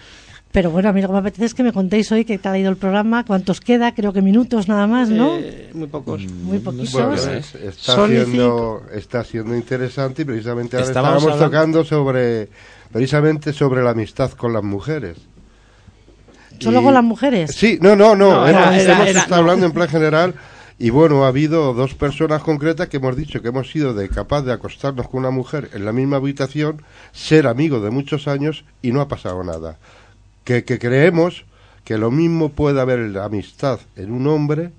Pero 0.53 0.73
bueno, 0.73 0.89
a 0.89 0.93
mí 0.93 1.01
lo 1.01 1.07
que 1.07 1.13
me 1.13 1.19
apetece 1.21 1.45
es 1.45 1.55
que 1.55 1.63
me 1.63 1.73
contéis 1.73 2.11
hoy 2.11 2.25
qué 2.25 2.37
tal 2.37 2.55
ha 2.55 2.59
ido 2.59 2.71
el 2.71 2.77
programa, 2.77 3.25
cuántos 3.25 3.61
queda, 3.61 3.95
creo 3.95 4.13
que 4.13 4.21
minutos 4.21 4.67
nada 4.67 4.89
más, 4.89 5.09
¿no? 5.09 5.37
Eh, 5.37 5.71
muy 5.75 5.87
pocos. 5.87 6.23
Muy 6.25 6.59
poquitos. 6.59 6.93
Bueno, 6.93 7.17
sé. 7.17 7.39
es- 7.39 7.55
está, 7.55 8.05
siendo, 8.09 8.83
está 8.93 9.23
siendo 9.23 9.55
interesante 9.55 10.23
y 10.23 10.25
precisamente 10.25 10.77
ahora 10.77 10.89
Estábamos 10.89 11.19
estábamos, 11.23 11.43
hablando- 11.45 11.57
tocando 11.57 11.85
sobre 11.85 12.49
precisamente 12.91 13.53
sobre 13.53 13.85
la 13.85 13.91
amistad 13.91 14.33
con 14.33 14.53
las 14.53 14.65
mujeres. 14.65 15.19
¿Solo 16.59 16.81
Y- 16.81 16.85
con 16.85 16.95
las 16.95 17.05
mujeres? 17.05 17.53
Sí, 17.55 17.79
no, 17.81 17.95
no, 17.95 18.17
no. 18.17 18.31
No, 18.33 18.49
hemos, 18.49 18.51
era- 18.51 18.81
era- 18.81 18.95
hemos 18.95 19.09
era- 19.09 19.21
estado 19.21 19.37
no. 19.37 19.43
hablando 19.43 19.67
en 19.67 19.73
plan 19.73 19.89
general 19.89 20.35
y 20.83 20.89
bueno, 20.89 21.27
ha 21.27 21.29
habido 21.29 21.75
dos 21.75 21.93
personas 21.93 22.43
concretas 22.43 22.89
que 22.89 22.97
hemos 22.97 23.15
dicho 23.15 23.43
que 23.43 23.49
hemos 23.49 23.71
sido 23.71 23.93
de 23.93 24.09
capaz 24.09 24.41
de 24.41 24.55
acostarnos 24.55 25.09
con 25.09 25.21
una 25.21 25.31
mujer 25.31 25.69
en 25.75 25.85
la 25.85 25.93
misma 25.93 26.17
habitación, 26.17 26.83
ser 27.13 27.47
amigos 27.47 27.83
de 27.83 27.91
muchos 27.91 28.27
años 28.27 28.65
y 28.81 28.91
no 28.91 29.03
ha 29.03 29.07
pasado 29.07 29.45
nada. 29.45 29.77
Que, 30.43 30.65
que 30.65 30.79
creemos 30.79 31.45
que 31.85 31.99
lo 31.99 32.11
mismo 32.11 32.49
puede 32.49 32.81
haber 32.81 33.19
amistad 33.19 33.79
en 33.95 34.11
un 34.11 34.27
hombre 34.27 34.71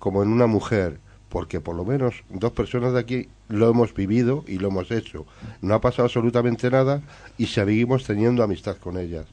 como 0.00 0.24
en 0.24 0.30
una 0.30 0.48
mujer, 0.48 0.98
porque 1.28 1.60
por 1.60 1.76
lo 1.76 1.84
menos 1.84 2.24
dos 2.28 2.50
personas 2.50 2.92
de 2.92 2.98
aquí 2.98 3.28
lo 3.48 3.70
hemos 3.70 3.94
vivido 3.94 4.42
y 4.48 4.58
lo 4.58 4.66
hemos 4.66 4.90
hecho. 4.90 5.26
No 5.62 5.74
ha 5.74 5.80
pasado 5.80 6.06
absolutamente 6.06 6.68
nada 6.72 7.02
y 7.38 7.46
seguimos 7.46 8.02
teniendo 8.02 8.42
amistad 8.42 8.78
con 8.78 8.98
ellas. 8.98 9.26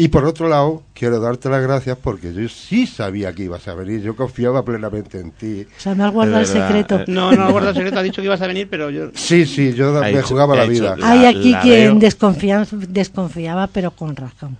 Y 0.00 0.08
por 0.08 0.24
otro 0.24 0.48
lado, 0.48 0.84
quiero 0.94 1.18
darte 1.18 1.48
las 1.50 1.60
gracias 1.60 1.98
porque 2.00 2.32
yo 2.32 2.48
sí 2.48 2.86
sabía 2.86 3.32
que 3.32 3.42
ibas 3.42 3.66
a 3.66 3.74
venir, 3.74 4.00
yo 4.00 4.14
confiaba 4.14 4.64
plenamente 4.64 5.18
en 5.18 5.32
ti. 5.32 5.66
O 5.76 5.80
sea, 5.80 5.94
me 5.96 6.04
has 6.04 6.12
guardado 6.12 6.38
el 6.40 6.46
secreto. 6.46 7.00
eh. 7.00 7.04
No, 7.08 7.32
no, 7.32 7.50
guarda 7.50 7.70
el 7.70 7.74
secreto. 7.74 7.98
Ha 7.98 8.02
dicho 8.04 8.22
que 8.22 8.26
ibas 8.26 8.40
a 8.40 8.46
venir, 8.46 8.68
pero 8.70 8.90
yo. 8.90 9.10
Sí, 9.14 9.44
sí, 9.44 9.74
yo 9.74 9.92
me 9.92 10.10
hecho- 10.10 10.28
jugaba 10.28 10.54
la 10.54 10.66
vida. 10.66 10.94
la- 10.96 11.10
Hay 11.10 11.24
aquí 11.26 11.52
quien 11.62 11.98
desconfía- 11.98 12.64
desconfiaba, 12.88 13.66
pero 13.66 13.90
con 13.90 14.14
razón. 14.14 14.56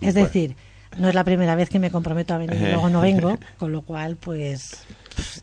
Es 0.00 0.14
decir, 0.14 0.56
no 0.98 1.08
es 1.10 1.14
la 1.14 1.22
primera 1.24 1.54
vez 1.54 1.68
que 1.68 1.78
me 1.78 1.90
comprometo 1.90 2.32
a 2.32 2.38
venir 2.38 2.56
y 2.56 2.64
luego 2.72 2.88
no 2.88 3.00
vengo, 3.02 3.38
con 3.58 3.72
lo 3.72 3.82
cual, 3.82 4.16
pues, 4.16 4.84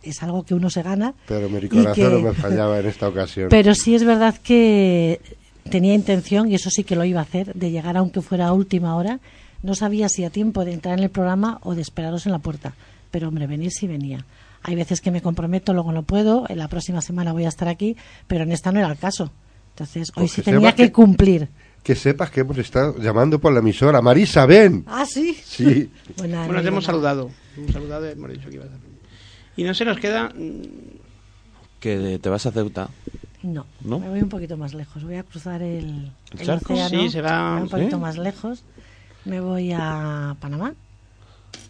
es 0.01 0.23
algo 0.23 0.43
que 0.43 0.55
uno 0.55 0.71
se 0.71 0.81
gana. 0.81 1.13
Pero 1.27 1.49
mi 1.49 1.67
corazón 1.69 1.93
que- 1.93 2.09
no 2.09 2.19
me 2.19 2.33
fallaba 2.33 2.79
en 2.79 2.87
esta 2.87 3.07
ocasión. 3.07 3.47
Pero 3.51 3.75
sí 3.75 3.93
es 3.93 4.03
verdad 4.05 4.33
que 4.43 5.21
tenía 5.69 5.93
intención, 5.93 6.49
y 6.51 6.55
eso 6.55 6.69
sí 6.69 6.83
que 6.83 6.95
lo 6.95 7.03
iba 7.05 7.19
a 7.19 7.23
hacer, 7.23 7.53
de 7.53 7.71
llegar 7.71 7.97
aunque 7.97 8.21
fuera 8.21 8.47
a 8.47 8.53
última 8.53 8.95
hora. 8.95 9.19
No 9.63 9.73
sabía 9.75 10.09
si 10.09 10.23
a 10.23 10.29
tiempo 10.29 10.63
de 10.63 10.73
entrar 10.73 10.97
en 10.97 11.03
el 11.03 11.09
programa 11.09 11.59
o 11.63 11.73
de 11.75 11.81
esperaros 11.81 12.25
en 12.25 12.31
la 12.31 12.39
puerta. 12.39 12.73
Pero, 13.11 13.27
hombre, 13.29 13.47
venir 13.47 13.71
sí 13.71 13.87
venía. 13.87 14.25
Hay 14.61 14.75
veces 14.75 15.01
que 15.01 15.11
me 15.11 15.21
comprometo, 15.21 15.73
luego 15.73 15.91
no 15.91 16.03
puedo. 16.03 16.45
En 16.49 16.57
la 16.59 16.67
próxima 16.67 17.01
semana 17.01 17.33
voy 17.33 17.45
a 17.45 17.49
estar 17.49 17.67
aquí, 17.67 17.95
pero 18.27 18.43
en 18.43 18.51
esta 18.51 18.71
no 18.71 18.79
era 18.79 18.89
el 18.91 18.97
caso. 18.97 19.31
Entonces, 19.71 20.09
hoy 20.15 20.23
Pues 20.23 20.31
sí 20.33 20.41
tenía 20.41 20.73
que 20.75 20.83
que- 20.85 20.91
cumplir. 20.91 21.47
Que 21.83 21.93
sepas 21.95 22.31
que 22.31 22.39
hemos 22.41 22.57
estado 22.57 22.97
llamando 22.99 23.39
por 23.39 23.53
la 23.53 23.59
emisora. 23.59 24.01
Marisa, 24.01 24.45
ven. 24.47 24.83
Ah, 24.87 25.05
sí. 25.05 25.37
Sí. 25.43 25.89
Bueno, 26.17 26.47
no 26.51 26.61
te 26.61 26.67
hemos 26.67 26.83
saludado. 26.83 27.29
Hemos 27.57 27.71
saludado 27.71 28.07
y 28.07 28.11
hemos 28.13 28.31
dicho 28.31 28.49
que 28.49 28.55
ibas 28.55 28.67
a 28.69 28.71
venir. 28.77 28.99
Y 29.57 29.63
no 29.63 29.73
se 29.73 29.85
nos 29.85 29.99
queda. 29.99 30.29
mm, 30.29 30.61
Que 31.79 32.19
te 32.21 32.29
vas 32.29 32.45
a 32.47 32.51
Ceuta. 32.51 32.89
No, 33.45 33.65
¿No? 33.81 33.99
me 33.99 34.09
voy 34.09 34.21
un 34.21 34.29
poquito 34.29 34.57
más 34.57 34.73
lejos. 34.73 35.03
Voy 35.03 35.15
a 35.15 35.23
cruzar 35.23 35.61
el, 35.61 36.11
¿El 36.31 36.39
el 36.39 36.45
charco? 36.45 36.73
océano. 36.73 36.89
Sí, 37.03 37.09
se 37.09 37.21
va- 37.21 37.57
un 37.61 37.69
poquito 37.69 37.97
¿sí? 37.97 38.01
más 38.01 38.17
lejos. 38.17 38.63
Me 39.25 39.39
voy 39.39 39.71
a 39.73 40.35
Panamá. 40.39 40.73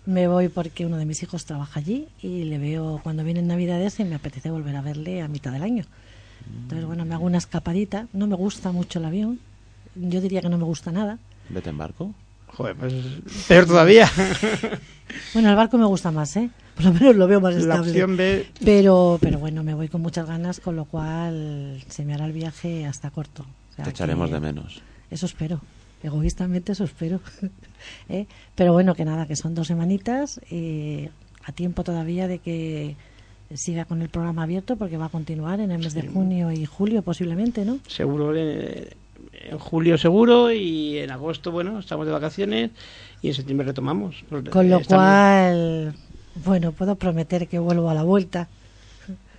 Me 0.06 0.28
voy 0.28 0.50
porque 0.50 0.86
uno 0.86 0.98
de 0.98 1.06
mis 1.06 1.22
hijos 1.24 1.46
trabaja 1.46 1.80
allí 1.80 2.08
y 2.22 2.44
le 2.46 2.58
veo 2.60 3.00
cuando 3.04 3.24
vienen 3.24 3.48
Navidades 3.48 4.00
y 4.00 4.04
me 4.06 4.16
apetece 4.16 4.52
volver 4.52 4.76
a 4.76 4.82
verle 4.82 5.22
a 5.22 5.28
mitad 5.28 5.52
del 5.52 5.64
año. 5.64 5.84
Entonces, 6.64 6.86
bueno, 6.86 7.06
me 7.06 7.16
hago 7.16 7.26
una 7.26 7.40
escapadita. 7.40 8.08
No 8.14 8.28
me 8.28 8.36
gusta 8.36 8.72
mucho 8.72 9.00
el 9.00 9.06
avión. 9.06 9.40
Yo 9.96 10.22
diría 10.22 10.42
que 10.42 10.50
no 10.50 10.58
me 10.58 10.64
gusta 10.66 10.92
nada. 10.92 11.18
Vete 11.50 11.70
en 11.72 11.78
barco. 11.78 12.14
Joder, 12.48 12.76
pues 12.76 12.94
peor 13.48 13.66
todavía. 13.66 14.10
Bueno, 15.34 15.50
el 15.50 15.56
barco 15.56 15.78
me 15.78 15.86
gusta 15.86 16.12
más, 16.12 16.36
¿eh? 16.38 16.50
Por 16.76 16.86
lo 16.86 16.94
menos 16.94 17.16
lo 17.16 17.28
veo 17.28 17.40
más 17.42 17.54
La 17.56 17.60
estable. 17.62 17.90
opción 17.92 18.18
B. 18.18 18.46
Pero, 18.64 19.18
pero 19.22 19.40
bueno, 19.40 19.64
me 19.64 19.74
voy 19.74 19.88
con 19.88 20.02
muchas 20.02 20.28
ganas, 20.28 20.60
con 20.60 20.76
lo 20.76 20.86
cual 20.86 21.82
se 21.88 22.04
me 22.06 22.14
hará 22.14 22.26
el 22.26 22.34
viaje 22.34 22.86
hasta 22.86 23.10
corto. 23.12 23.44
O 23.72 23.76
sea 23.76 23.86
Te 23.86 23.92
echaremos 23.92 24.28
que- 24.30 24.34
de 24.36 24.40
menos. 24.42 24.82
Eso 25.10 25.26
espero. 25.26 25.62
Egoístamente 26.04 26.74
eso 26.74 26.84
espero. 26.84 27.22
¿Eh? 28.10 28.26
Pero 28.56 28.74
bueno, 28.74 28.94
que 28.96 29.06
nada, 29.06 29.26
que 29.26 29.36
son 29.36 29.56
dos 29.56 29.68
semanitas, 29.68 30.40
eh, 30.52 31.10
a 31.46 31.52
tiempo 31.52 31.84
todavía 31.84 32.28
de 32.28 32.40
que 32.40 32.96
siga 33.54 33.86
con 33.86 34.02
el 34.02 34.10
programa 34.10 34.44
abierto, 34.44 34.76
porque 34.76 34.98
va 34.98 35.06
a 35.06 35.10
continuar 35.10 35.60
en 35.60 35.72
el 35.72 35.80
mes 35.80 35.94
de 35.94 36.08
junio 36.08 36.52
y 36.52 36.66
julio 36.66 37.04
posiblemente, 37.04 37.64
¿no? 37.64 37.80
Seguro 37.88 38.34
eh, 38.36 38.92
en 39.42 39.58
julio 39.60 39.98
seguro 39.98 40.52
y 40.52 40.98
en 40.98 41.12
agosto, 41.12 41.52
bueno, 41.52 41.80
estamos 41.80 42.06
de 42.06 42.12
vacaciones 42.12 42.72
y 43.22 43.30
en 43.30 43.34
septiembre 43.34 43.68
retomamos. 43.68 44.24
Porque 44.30 44.50
Con 44.50 44.70
lo 44.70 44.78
estamos- 44.78 45.04
cual, 45.06 45.96
bueno, 46.44 46.72
puedo 46.72 46.96
prometer 46.96 47.48
que 47.48 47.60
vuelvo 47.60 47.90
a 47.90 47.94
la 47.94 48.04
vuelta. 48.04 48.48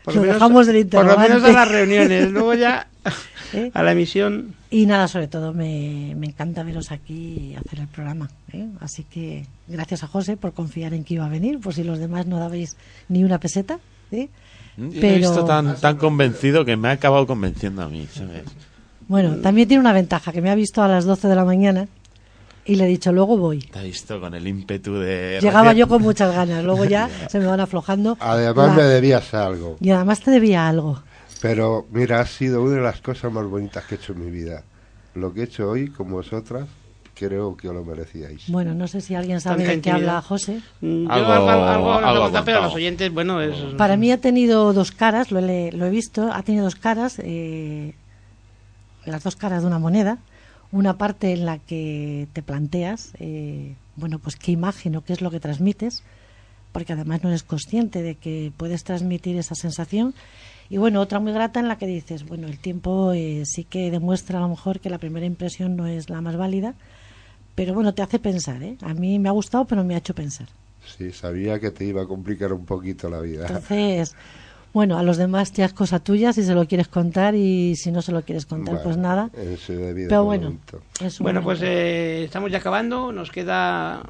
por 0.05 0.15
lo 0.15 0.21
menos- 0.21 0.35
dejamos 0.37 0.67
del 0.69 0.87
Por 0.87 1.05
lo 1.07 1.19
menos 1.19 1.43
a 1.43 1.51
las 1.53 1.69
reuniones, 1.69 2.31
luego 2.31 2.55
ya 2.55 2.87
¿Eh? 3.53 3.71
a 3.75 3.83
la 3.83 3.93
emisión. 3.93 4.55
Y 4.71 4.87
nada, 4.87 5.09
sobre 5.09 5.27
todo 5.27 5.53
me, 5.53 6.15
me 6.17 6.27
encanta 6.29 6.63
veros 6.63 6.93
aquí 6.93 7.53
y 7.53 7.55
hacer 7.57 7.81
el 7.81 7.89
programa. 7.89 8.29
¿eh? 8.53 8.69
Así 8.81 9.03
que 9.05 9.47
gracias 9.67 10.05
a 10.05 10.07
José 10.07 10.37
por 10.37 10.53
confiar 10.53 10.95
en 10.95 11.03
que 11.03 11.15
iba 11.15 11.27
a 11.27 11.29
venir, 11.29 11.59
por 11.61 11.75
si 11.75 11.83
los 11.83 11.99
demás 11.99 12.27
no 12.27 12.39
dabais 12.39 12.77
ni 13.09 13.25
una 13.25 13.39
peseta. 13.41 13.79
¿eh? 14.13 14.29
He 14.79 15.17
visto 15.19 15.45
tan, 15.45 15.75
tan 15.81 15.97
convencido 15.97 16.65
que 16.65 16.77
me 16.77 16.89
ha 16.89 16.93
acabado 16.93 17.27
convenciendo 17.27 17.83
a 17.83 17.89
mí, 17.89 18.07
¿sabes? 18.13 18.43
Bueno, 19.09 19.37
también 19.37 19.69
tiene 19.69 19.81
una 19.81 19.93
ventaja, 19.93 20.33
que 20.33 20.41
me 20.43 20.51
ha 20.51 20.55
visto 20.55 20.83
a 20.83 20.89
las 20.89 21.05
12 21.05 21.29
de 21.29 21.35
la 21.37 21.45
mañana 21.45 21.87
y 22.65 22.75
le 22.75 22.85
he 22.85 22.89
dicho, 22.89 23.13
luego 23.13 23.37
voy. 23.37 23.61
Te 23.61 23.79
ha 23.79 23.83
visto 23.83 24.21
con 24.21 24.35
el 24.35 24.47
ímpetu 24.49 24.95
de... 24.95 25.39
Llegaba 25.41 25.71
recién- 25.73 25.77
yo 25.79 25.89
con 25.89 26.03
muchas 26.03 26.35
ganas, 26.35 26.65
luego 26.65 26.85
ya 26.87 27.09
se 27.29 27.39
me 27.39 27.47
van 27.47 27.61
aflojando. 27.61 28.17
Además 28.21 28.69
La- 28.69 28.75
me 28.75 28.83
debías 28.83 29.33
algo. 29.35 29.77
Y 29.81 29.91
además 29.91 30.21
te 30.21 30.31
debía 30.33 30.67
algo. 30.69 31.01
Pero 31.41 31.87
mira, 31.93 32.21
ha 32.21 32.27
sido 32.27 32.63
una 32.63 32.77
de 32.77 32.83
las 32.83 33.01
cosas 33.01 33.31
más 33.33 33.47
bonitas 33.47 33.85
que 33.85 33.95
he 33.95 33.99
hecho 33.99 34.13
en 34.15 34.25
mi 34.25 34.31
vida. 34.31 34.65
Lo 35.15 35.33
que 35.33 35.41
he 35.41 35.45
hecho 35.45 35.71
hoy 35.71 35.89
con 35.89 36.11
vosotras, 36.11 36.67
creo 37.15 37.57
que 37.57 37.69
lo 37.69 37.85
merecíais. 37.85 38.49
Bueno, 38.49 38.75
no 38.75 38.89
sé 38.89 39.01
si 39.01 39.15
alguien 39.15 39.41
sabe 39.41 39.65
de 39.67 39.81
qué 39.81 39.91
habla 39.93 40.21
José. 40.21 40.61
Mm, 40.81 41.05
Yo 41.05 41.11
Algo- 41.13 41.33
algo, 41.33 41.93
algo, 41.93 42.43
pero 42.45 42.63
los 42.63 42.75
oyentes, 42.75 43.13
bueno, 43.13 43.41
es... 43.41 43.55
Para 43.79 43.97
mí 43.97 44.11
ha 44.11 44.21
tenido 44.21 44.73
dos 44.73 44.91
caras, 44.91 45.31
lo 45.31 45.39
he, 45.39 45.71
lo 45.73 45.87
he 45.87 45.91
visto, 45.91 46.31
ha 46.33 46.43
tenido 46.43 46.65
dos 46.65 46.75
caras, 46.75 47.19
eh, 47.23 47.95
las 49.11 49.23
dos 49.25 49.37
caras 49.37 49.63
de 49.63 49.69
una 49.69 49.79
moneda. 49.79 50.19
Una 50.73 50.99
parte 50.99 51.33
en 51.33 51.47
la 51.47 51.59
que 51.59 52.27
te 52.33 52.43
planteas, 52.43 53.13
eh, 53.21 53.77
bueno, 53.95 54.19
pues 54.19 54.37
qué 54.37 54.51
imagen 54.51 54.97
o 54.97 55.05
qué 55.05 55.13
es 55.13 55.21
lo 55.21 55.31
que 55.31 55.39
transmites, 55.39 56.03
porque 56.73 56.93
además 56.93 57.23
no 57.23 57.29
eres 57.29 57.45
consciente 57.45 58.03
de 58.03 58.17
que 58.17 58.53
puedes 58.57 58.83
transmitir 58.83 59.37
esa 59.37 59.55
sensación. 59.55 60.13
Y 60.69 60.79
bueno, 60.79 61.01
otra 61.01 61.21
muy 61.21 61.33
grata 61.33 61.61
en 61.61 61.69
la 61.69 61.79
que 61.79 61.87
dices, 61.87 62.27
bueno, 62.27 62.49
el 62.49 62.59
tiempo 62.59 63.13
eh, 63.13 63.45
sí 63.47 63.63
que 63.63 63.93
demuestra 63.93 64.39
a 64.39 64.43
lo 64.43 64.49
mejor 64.49 64.81
que 64.81 64.91
la 64.91 64.99
primera 64.99 65.25
impresión 65.25 65.77
no 65.77 65.87
es 65.87 66.11
la 66.11 66.21
más 66.21 66.37
válida, 66.37 66.75
pero 67.55 67.73
bueno, 67.73 67.95
te 67.95 68.03
hace 68.03 68.19
pensar, 68.19 68.63
¿eh? 68.63 68.77
A 68.83 68.93
mí 68.93 69.19
me 69.19 69.29
ha 69.29 69.33
gustado, 69.33 69.65
pero 69.65 69.85
me 69.85 69.95
ha 69.95 69.99
hecho 69.99 70.15
pensar. 70.15 70.49
Sí, 70.85 71.13
sabía 71.13 71.59
que 71.59 71.71
te 71.71 71.85
iba 71.85 72.03
a 72.03 72.07
complicar 72.07 72.53
un 72.53 72.65
poquito 72.65 73.09
la 73.09 73.21
vida. 73.21 73.47
Entonces, 73.47 74.15
bueno, 74.77 74.99
a 74.99 75.03
los 75.03 75.17
demás 75.17 75.55
ya 75.55 75.65
es 75.65 75.73
cosa 75.73 76.01
tuya 76.01 76.35
si 76.35 76.43
se 76.43 76.53
lo 76.53 76.67
quieres 76.69 76.87
contar 76.87 77.35
y 77.35 77.77
si 77.77 77.91
no 77.91 78.03
se 78.03 78.13
lo 78.13 78.21
quieres 78.21 78.45
contar, 78.45 78.75
Bueno, 78.75 78.85
pues 78.85 78.99
nada. 78.99 79.31
Pero 79.33 80.25
bueno, 80.25 80.59
es 81.01 81.19
Bueno, 81.19 81.43
pues 81.43 81.61
eh, 81.63 82.25
estamos 82.25 82.53
ya 82.53 82.59
acabando. 82.59 83.11
Nos 83.11 83.31
queda 83.31 84.03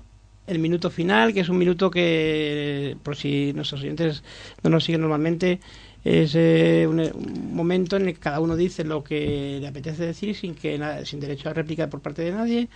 el 0.49 0.59
minuto 0.59 0.91
final, 0.91 1.33
que 1.33 1.39
es 1.39 1.49
un 1.49 1.59
minuto 1.59 1.89
que, 1.89 2.97
por 3.05 3.15
si 3.15 3.53
nuestros 3.53 3.83
oyentes 3.83 4.25
no 4.65 4.71
nos 4.71 4.83
siguen 4.83 5.03
normalmente, 5.03 5.61
es 6.03 6.35
eh, 6.35 6.85
un, 6.89 6.99
un 6.99 7.55
momento 7.55 7.95
en 7.97 8.09
el 8.09 8.15
que 8.15 8.21
cada 8.21 8.41
uno 8.41 8.57
dice 8.57 8.83
lo 8.83 9.05
que 9.05 9.59
le 9.61 9.69
apetece 9.69 10.05
decir 10.05 10.35
sin 10.35 10.57
que 10.57 10.81
sin 11.05 11.21
derecho 11.21 11.49
a 11.49 11.53
réplica 11.53 11.89
por 11.89 12.01
parte 12.01 12.23
de 12.23 12.33
nadie. 12.33 12.69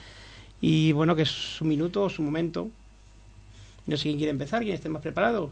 Y 0.60 0.92
bueno, 0.92 1.16
que 1.16 1.22
es 1.22 1.28
su 1.30 1.64
minuto 1.64 2.04
o 2.04 2.08
su 2.08 2.22
momento. 2.22 2.68
No 3.88 3.96
sé 3.96 4.04
quién 4.04 4.18
quiere 4.18 4.30
empezar, 4.30 4.62
quién 4.62 4.76
esté 4.76 4.88
más 4.88 5.02
preparado. 5.02 5.50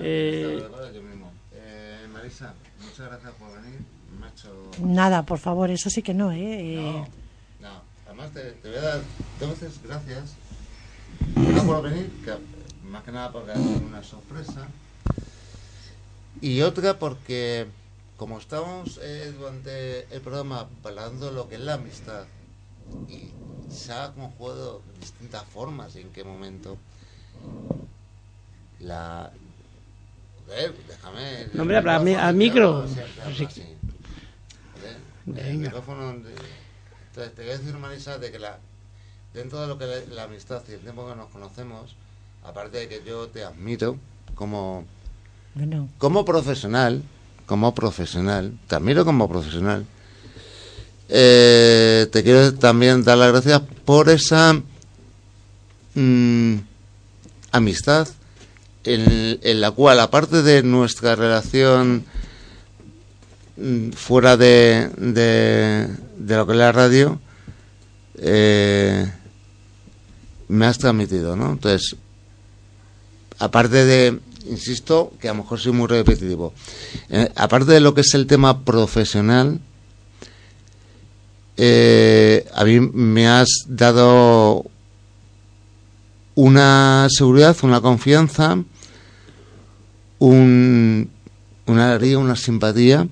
Eh, 0.00 0.58
Eh, 0.58 0.62
Marisa, 2.16 2.54
muchas 2.80 3.08
gracias 3.08 3.32
por 3.34 3.60
venir. 3.60 3.78
Macho. 4.18 4.70
Nada, 4.80 5.26
por 5.26 5.38
favor, 5.38 5.70
eso 5.70 5.90
sí 5.90 6.02
que 6.02 6.14
no, 6.14 6.32
¿eh? 6.32 6.76
Eh, 6.76 7.04
No, 7.60 7.68
no. 7.68 7.82
Además 8.06 8.30
te, 8.32 8.52
te 8.52 8.68
voy 8.70 8.78
a 8.78 8.82
dar 8.82 9.00
dos 9.38 9.50
veces 9.50 9.82
gracias. 9.82 10.32
Una 11.36 11.62
por 11.62 11.82
venir, 11.82 12.10
que 12.24 12.34
más 12.86 13.04
que 13.04 13.12
nada 13.12 13.30
porque 13.32 13.52
ha 13.52 13.56
sido 13.56 13.86
una 13.86 14.02
sorpresa. 14.02 14.66
Y 16.40 16.62
otra 16.62 16.98
porque, 16.98 17.66
como 18.16 18.38
estábamos 18.38 18.98
eh, 19.02 19.34
durante 19.36 20.14
el 20.14 20.20
programa 20.22 20.68
hablando 20.84 21.26
de 21.26 21.32
lo 21.32 21.48
que 21.48 21.56
es 21.56 21.60
la 21.60 21.74
amistad, 21.74 22.24
y 23.10 23.30
se 23.70 23.92
ha 23.92 24.12
conjugado 24.12 24.80
de 24.94 25.00
distintas 25.00 25.44
formas 25.44 25.94
y 25.96 26.00
en 26.00 26.10
qué 26.12 26.24
momento, 26.24 26.78
la... 28.80 29.30
Joder, 30.46 30.74
déjame... 30.88 31.48
No, 31.52 31.62
hombre, 31.62 31.76
habla 31.78 31.96
al 31.96 32.34
micro. 32.34 32.82
así. 32.84 32.94
Joder, 34.74 34.96
el 35.26 35.32
Venga. 35.32 35.68
micrófono 35.68 36.14
entonces, 37.16 37.34
te 37.34 37.42
voy 37.42 37.50
a 37.50 37.58
decir, 37.58 37.74
Marisa, 37.78 38.18
de 38.18 38.30
que 38.30 38.38
la, 38.38 38.58
dentro 39.32 39.58
de 39.62 39.68
lo 39.68 39.78
que 39.78 39.84
es 39.98 40.08
la 40.10 40.24
amistad 40.24 40.62
y 40.68 40.72
el 40.72 40.80
tiempo 40.80 41.08
que 41.08 41.16
nos 41.16 41.30
conocemos, 41.30 41.96
aparte 42.44 42.76
de 42.76 42.88
que 42.88 43.02
yo 43.06 43.28
te 43.28 43.42
admiro 43.42 43.96
como, 44.34 44.84
bueno, 45.54 45.88
como 45.96 46.26
profesional, 46.26 47.02
como 47.46 47.74
profesional, 47.74 48.52
te 48.68 48.76
admiro 48.76 49.06
como 49.06 49.28
profesional, 49.30 49.86
eh, 51.08 52.06
te 52.12 52.22
quiero 52.22 52.52
también 52.54 53.02
dar 53.02 53.16
las 53.16 53.32
gracias 53.32 53.62
por 53.86 54.10
esa 54.10 54.60
mm, 55.94 56.56
amistad 57.52 58.08
en, 58.86 59.60
la 59.60 59.70
cual, 59.72 60.00
aparte 60.00 60.42
de 60.42 60.62
nuestra 60.62 61.16
relación 61.16 62.04
mm, 63.56 63.90
fuera 63.90 64.36
de, 64.36 64.90
de, 64.96 65.88
de 66.16 66.36
lo 66.36 66.46
que 66.46 66.52
es 66.52 66.58
la 66.58 66.72
radio, 66.72 67.20
eh, 68.18 69.10
me 70.48 70.66
has 70.66 70.78
transmitido, 70.78 71.36
¿no? 71.36 71.52
Entonces, 71.52 71.96
aparte 73.38 73.84
de, 73.84 74.20
insisto, 74.48 75.12
que 75.20 75.28
a 75.28 75.32
lo 75.32 75.42
mejor 75.42 75.58
soy 75.58 75.72
muy 75.72 75.86
repetitivo, 75.86 76.54
eh, 77.10 77.30
aparte 77.34 77.72
de 77.72 77.80
lo 77.80 77.94
que 77.94 78.02
es 78.02 78.14
el 78.14 78.26
tema 78.26 78.64
profesional, 78.64 79.60
eh, 81.56 82.46
a 82.54 82.64
mí 82.64 82.80
me 82.80 83.28
has 83.28 83.48
dado 83.66 84.66
una 86.34 87.08
seguridad, 87.10 87.56
una 87.62 87.80
confianza, 87.80 88.58
un, 90.18 91.10
una 91.66 91.90
alegría, 91.90 92.18
una 92.18 92.36
simpatía, 92.36 93.06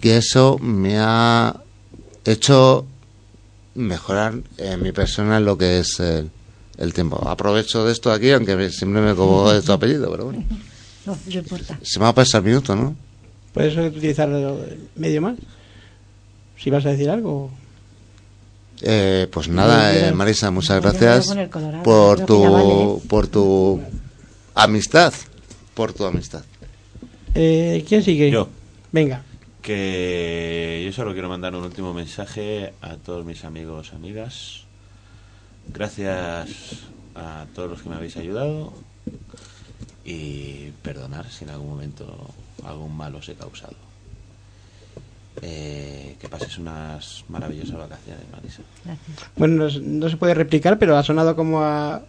que 0.00 0.16
eso 0.16 0.58
me 0.60 0.98
ha 0.98 1.56
hecho 2.24 2.86
mejorar 3.74 4.34
en 4.58 4.82
mi 4.82 4.92
persona 4.92 5.38
en 5.38 5.44
lo 5.44 5.56
que 5.58 5.78
es 5.80 6.00
el, 6.00 6.30
el 6.78 6.92
tiempo. 6.94 7.26
Aprovecho 7.28 7.84
de 7.84 7.92
esto 7.92 8.12
aquí, 8.12 8.30
aunque 8.30 8.56
me- 8.56 8.70
siempre 8.70 9.00
me 9.02 9.14
como 9.14 9.50
de 9.52 9.62
tu 9.62 9.72
apellido, 9.72 10.10
pero 10.10 10.24
bueno. 10.26 10.44
no, 11.06 11.16
no 11.26 11.32
importa. 11.38 11.78
Se 11.82 11.98
me 11.98 12.04
va 12.04 12.10
a 12.10 12.14
pasar 12.14 12.42
el 12.42 12.48
minuto, 12.48 12.74
¿no? 12.76 12.94
que 13.52 13.98
utilizar 13.98 14.28
medio 14.96 15.22
más. 15.22 15.36
Si 16.56 16.70
vas 16.70 16.84
a 16.86 16.90
decir 16.90 17.10
algo. 17.10 17.50
Eh, 18.82 19.28
pues 19.30 19.48
nada, 19.48 19.94
eh, 19.96 20.12
Marisa, 20.12 20.50
muchas 20.50 20.80
gracias 20.80 21.26
por 21.84 22.24
tu, 22.24 22.44
¿eh? 22.98 23.02
por 23.08 23.26
tu 23.26 23.80
amistad, 24.54 25.12
por 25.80 25.94
tu 25.94 26.04
amistad. 26.04 26.42
Eh, 27.34 27.82
¿Quién 27.88 28.02
sigue? 28.02 28.30
Yo. 28.30 28.50
Venga. 28.92 29.22
que 29.62 30.82
yo 30.84 30.92
solo 30.92 31.14
quiero 31.14 31.30
mandar 31.30 31.54
un 31.54 31.64
último 31.64 31.94
mensaje 31.94 32.74
a 32.82 32.96
todos 32.96 33.24
mis 33.24 33.46
amigos, 33.46 33.94
amigas. 33.94 34.64
Gracias 35.68 36.50
a 37.14 37.46
todos 37.54 37.70
los 37.70 37.80
que 37.80 37.88
me 37.88 37.94
habéis 37.94 38.18
ayudado 38.18 38.74
y 40.04 40.70
perdonar 40.82 41.30
si 41.30 41.44
en 41.44 41.50
algún 41.50 41.70
momento 41.70 42.28
algún 42.62 42.94
mal 42.94 43.14
os 43.14 43.26
he 43.30 43.34
causado. 43.34 43.76
Eh, 45.40 46.16
que 46.20 46.28
pases 46.28 46.58
unas 46.58 47.24
maravillosas 47.30 47.78
vacaciones, 47.78 48.24
Marisa. 48.30 48.60
Gracias. 48.84 49.30
Bueno, 49.34 49.64
no, 49.64 49.80
no 49.80 50.10
se 50.10 50.18
puede 50.18 50.34
replicar, 50.34 50.78
pero 50.78 50.98
ha 50.98 51.02
sonado 51.02 51.34
como 51.34 51.62
a 51.62 52.02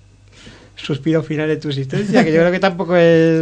suspiro 0.76 1.22
final 1.24 1.48
de 1.48 1.58
tu 1.58 1.70
existencia, 1.70 2.24
que 2.24 2.32
yo 2.32 2.40
creo 2.40 2.52
que 2.52 2.60
tampoco 2.60 2.96
es... 2.96 3.42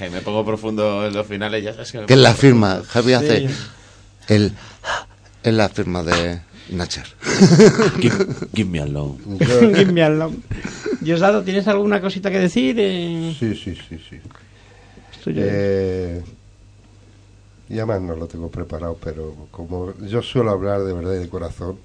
Me 0.12 0.20
pongo 0.22 0.44
profundo 0.44 1.06
en 1.06 1.12
los 1.12 1.26
finales, 1.26 1.62
ya 1.62 1.72
sabes 1.72 1.92
que 1.92 2.06
Que 2.06 2.14
es 2.14 2.18
la 2.20 2.34
firma, 2.34 2.82
Javi 2.88 3.12
hace 3.12 3.48
Sí. 3.48 3.54
el 4.28 4.52
es 5.42 5.54
la 5.54 5.68
firma 5.68 6.02
de 6.04 6.40
Nacher. 6.70 7.06
Give, 8.00 8.14
give 8.54 8.70
me 8.70 8.80
alone. 8.80 9.18
Give 9.38 9.92
me 9.92 10.02
a 10.02 10.08
love. 10.08 10.34
Diosdado, 11.00 11.42
¿tienes 11.42 11.66
alguna 11.66 12.00
cosita 12.00 12.30
que 12.30 12.38
decir? 12.38 12.76
Eh, 12.78 13.34
sí, 13.38 13.54
sí, 13.56 13.76
sí, 13.88 13.98
sí. 14.08 14.20
Eh, 15.26 16.22
ya 17.68 17.86
más 17.86 18.00
no 18.00 18.14
lo 18.16 18.26
tengo 18.26 18.48
preparado, 18.50 18.96
pero 19.02 19.34
como 19.50 19.92
yo 20.00 20.22
suelo 20.22 20.50
hablar 20.50 20.82
de 20.84 20.92
verdad 20.92 21.14
y 21.14 21.18
de 21.18 21.28
corazón, 21.28 21.76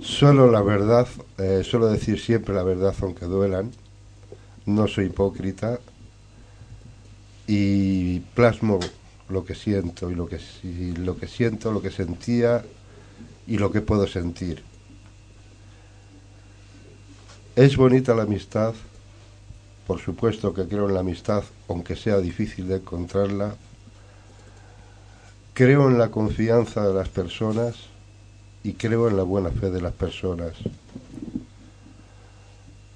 suelo 0.00 0.50
la 0.50 0.62
verdad, 0.62 1.08
eh, 1.38 1.62
suelo 1.64 1.88
decir 1.88 2.20
siempre 2.20 2.54
la 2.54 2.62
verdad 2.62 2.94
aunque 3.00 3.26
duelan, 3.26 3.72
no 4.66 4.88
soy 4.88 5.06
hipócrita 5.06 5.80
y 7.46 8.20
plasmo 8.34 8.80
lo 9.28 9.44
que 9.44 9.54
siento 9.54 10.10
y 10.10 10.14
lo 10.14 10.26
que, 10.26 10.38
si- 10.38 10.92
lo 10.96 11.16
que 11.16 11.28
siento, 11.28 11.72
lo 11.72 11.82
que 11.82 11.90
sentía 11.90 12.64
y 13.46 13.58
lo 13.58 13.70
que 13.72 13.80
puedo 13.82 14.06
sentir. 14.06 14.62
Es 17.56 17.76
bonita 17.76 18.14
la 18.14 18.24
amistad, 18.24 18.74
por 19.86 20.00
supuesto 20.00 20.52
que 20.54 20.66
creo 20.66 20.88
en 20.88 20.94
la 20.94 21.00
amistad, 21.00 21.44
aunque 21.68 21.96
sea 21.96 22.18
difícil 22.18 22.68
de 22.68 22.76
encontrarla. 22.76 23.54
Creo 25.54 25.88
en 25.88 25.98
la 25.98 26.10
confianza 26.10 26.86
de 26.86 26.94
las 26.94 27.08
personas 27.08 27.76
y 28.64 28.72
creo 28.72 29.08
en 29.08 29.16
la 29.16 29.22
buena 29.22 29.50
fe 29.50 29.70
de 29.70 29.80
las 29.80 29.92
personas. 29.92 30.54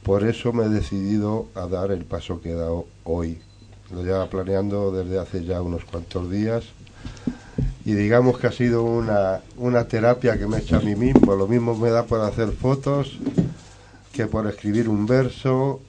Por 0.03 0.25
eso 0.25 0.53
me 0.55 0.65
he 0.65 0.69
decidido 0.71 1.49
a 1.55 1.67
dar 1.67 1.93
el 1.93 2.05
paso 2.05 2.41
que 2.41 2.51
he 2.51 2.55
dado 2.55 2.87
hoy. 3.05 3.39
Lo 3.93 4.03
llevaba 4.03 4.29
planeando 4.29 4.91
desde 4.91 5.19
hace 5.19 5.45
ya 5.45 5.61
unos 5.63 5.85
cuantos 5.85 6.31
días 6.31 6.65
y 7.85 7.93
digamos 7.93 8.39
que 8.39 8.47
ha 8.47 8.53
sido 8.53 8.83
una, 8.83 9.41
una 9.57 9.85
terapia 9.87 10.39
que 10.39 10.47
me 10.47 10.57
he 10.57 10.61
hecho 10.61 10.77
a 10.77 10.81
mí 10.81 10.97
mismo. 10.97 11.37
Lo 11.37 11.47
mismo 11.47 11.77
me 11.77 11.91
da 11.91 12.05
por 12.05 12.21
hacer 12.23 12.53
fotos 12.53 13.19
que 14.13 14.27
por 14.27 14.47
escribir 14.47 14.89
un 14.89 15.07
verso, 15.07 15.81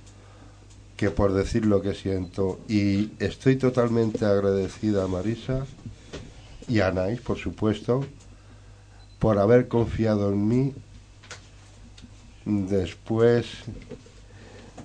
que 0.98 1.10
por 1.10 1.34
decir 1.34 1.66
lo 1.66 1.82
que 1.82 1.94
siento. 1.94 2.60
Y 2.68 3.12
estoy 3.20 3.56
totalmente 3.56 4.26
agradecida 4.26 5.06
a 5.06 5.08
Marisa 5.08 5.66
y 6.68 6.82
a 6.82 6.90
Anais, 6.90 7.22
por 7.22 7.38
supuesto, 7.38 8.06
por 9.20 9.38
haber 9.38 9.67
confiado 9.67 10.32
en 10.32 10.47
mí 10.47 10.74
después 12.45 13.45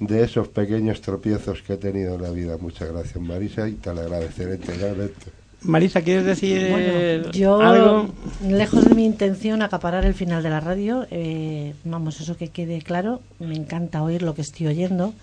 de 0.01 0.25
esos 0.25 0.49
pequeños 0.49 1.01
tropiezos 1.01 1.63
que 1.63 1.75
he 1.75 1.77
tenido 1.77 2.17
en 2.17 2.23
la 2.23 2.31
vida. 2.31 2.57
Muchas 2.61 2.91
gracias, 2.93 3.17
Marisa, 3.23 3.69
y 3.69 3.73
te 3.75 3.95
lo 3.95 4.01
agradeceré 4.01 4.57
integralmente. 4.57 5.27
Marisa, 5.63 6.03
¿quieres 6.03 6.25
decir 6.27 6.69
Bueno, 6.71 7.31
yo, 7.31 7.59
algo? 7.61 8.11
lejos 8.47 8.85
de 8.87 8.95
mi 8.95 9.07
intención 9.07 9.63
acaparar 9.63 10.05
el 10.05 10.13
final 10.13 10.43
de 10.43 10.51
la 10.51 10.61
radio, 10.61 11.07
eh, 11.11 11.75
vamos, 11.85 12.21
eso 12.21 12.37
que 12.37 12.49
quede 12.49 12.83
claro, 12.83 13.23
me 13.39 13.55
encanta 13.55 14.03
oír 14.03 14.23
lo 14.23 14.35
que 14.35 14.43
estoy 14.43 14.67
oyendo. 14.67 15.15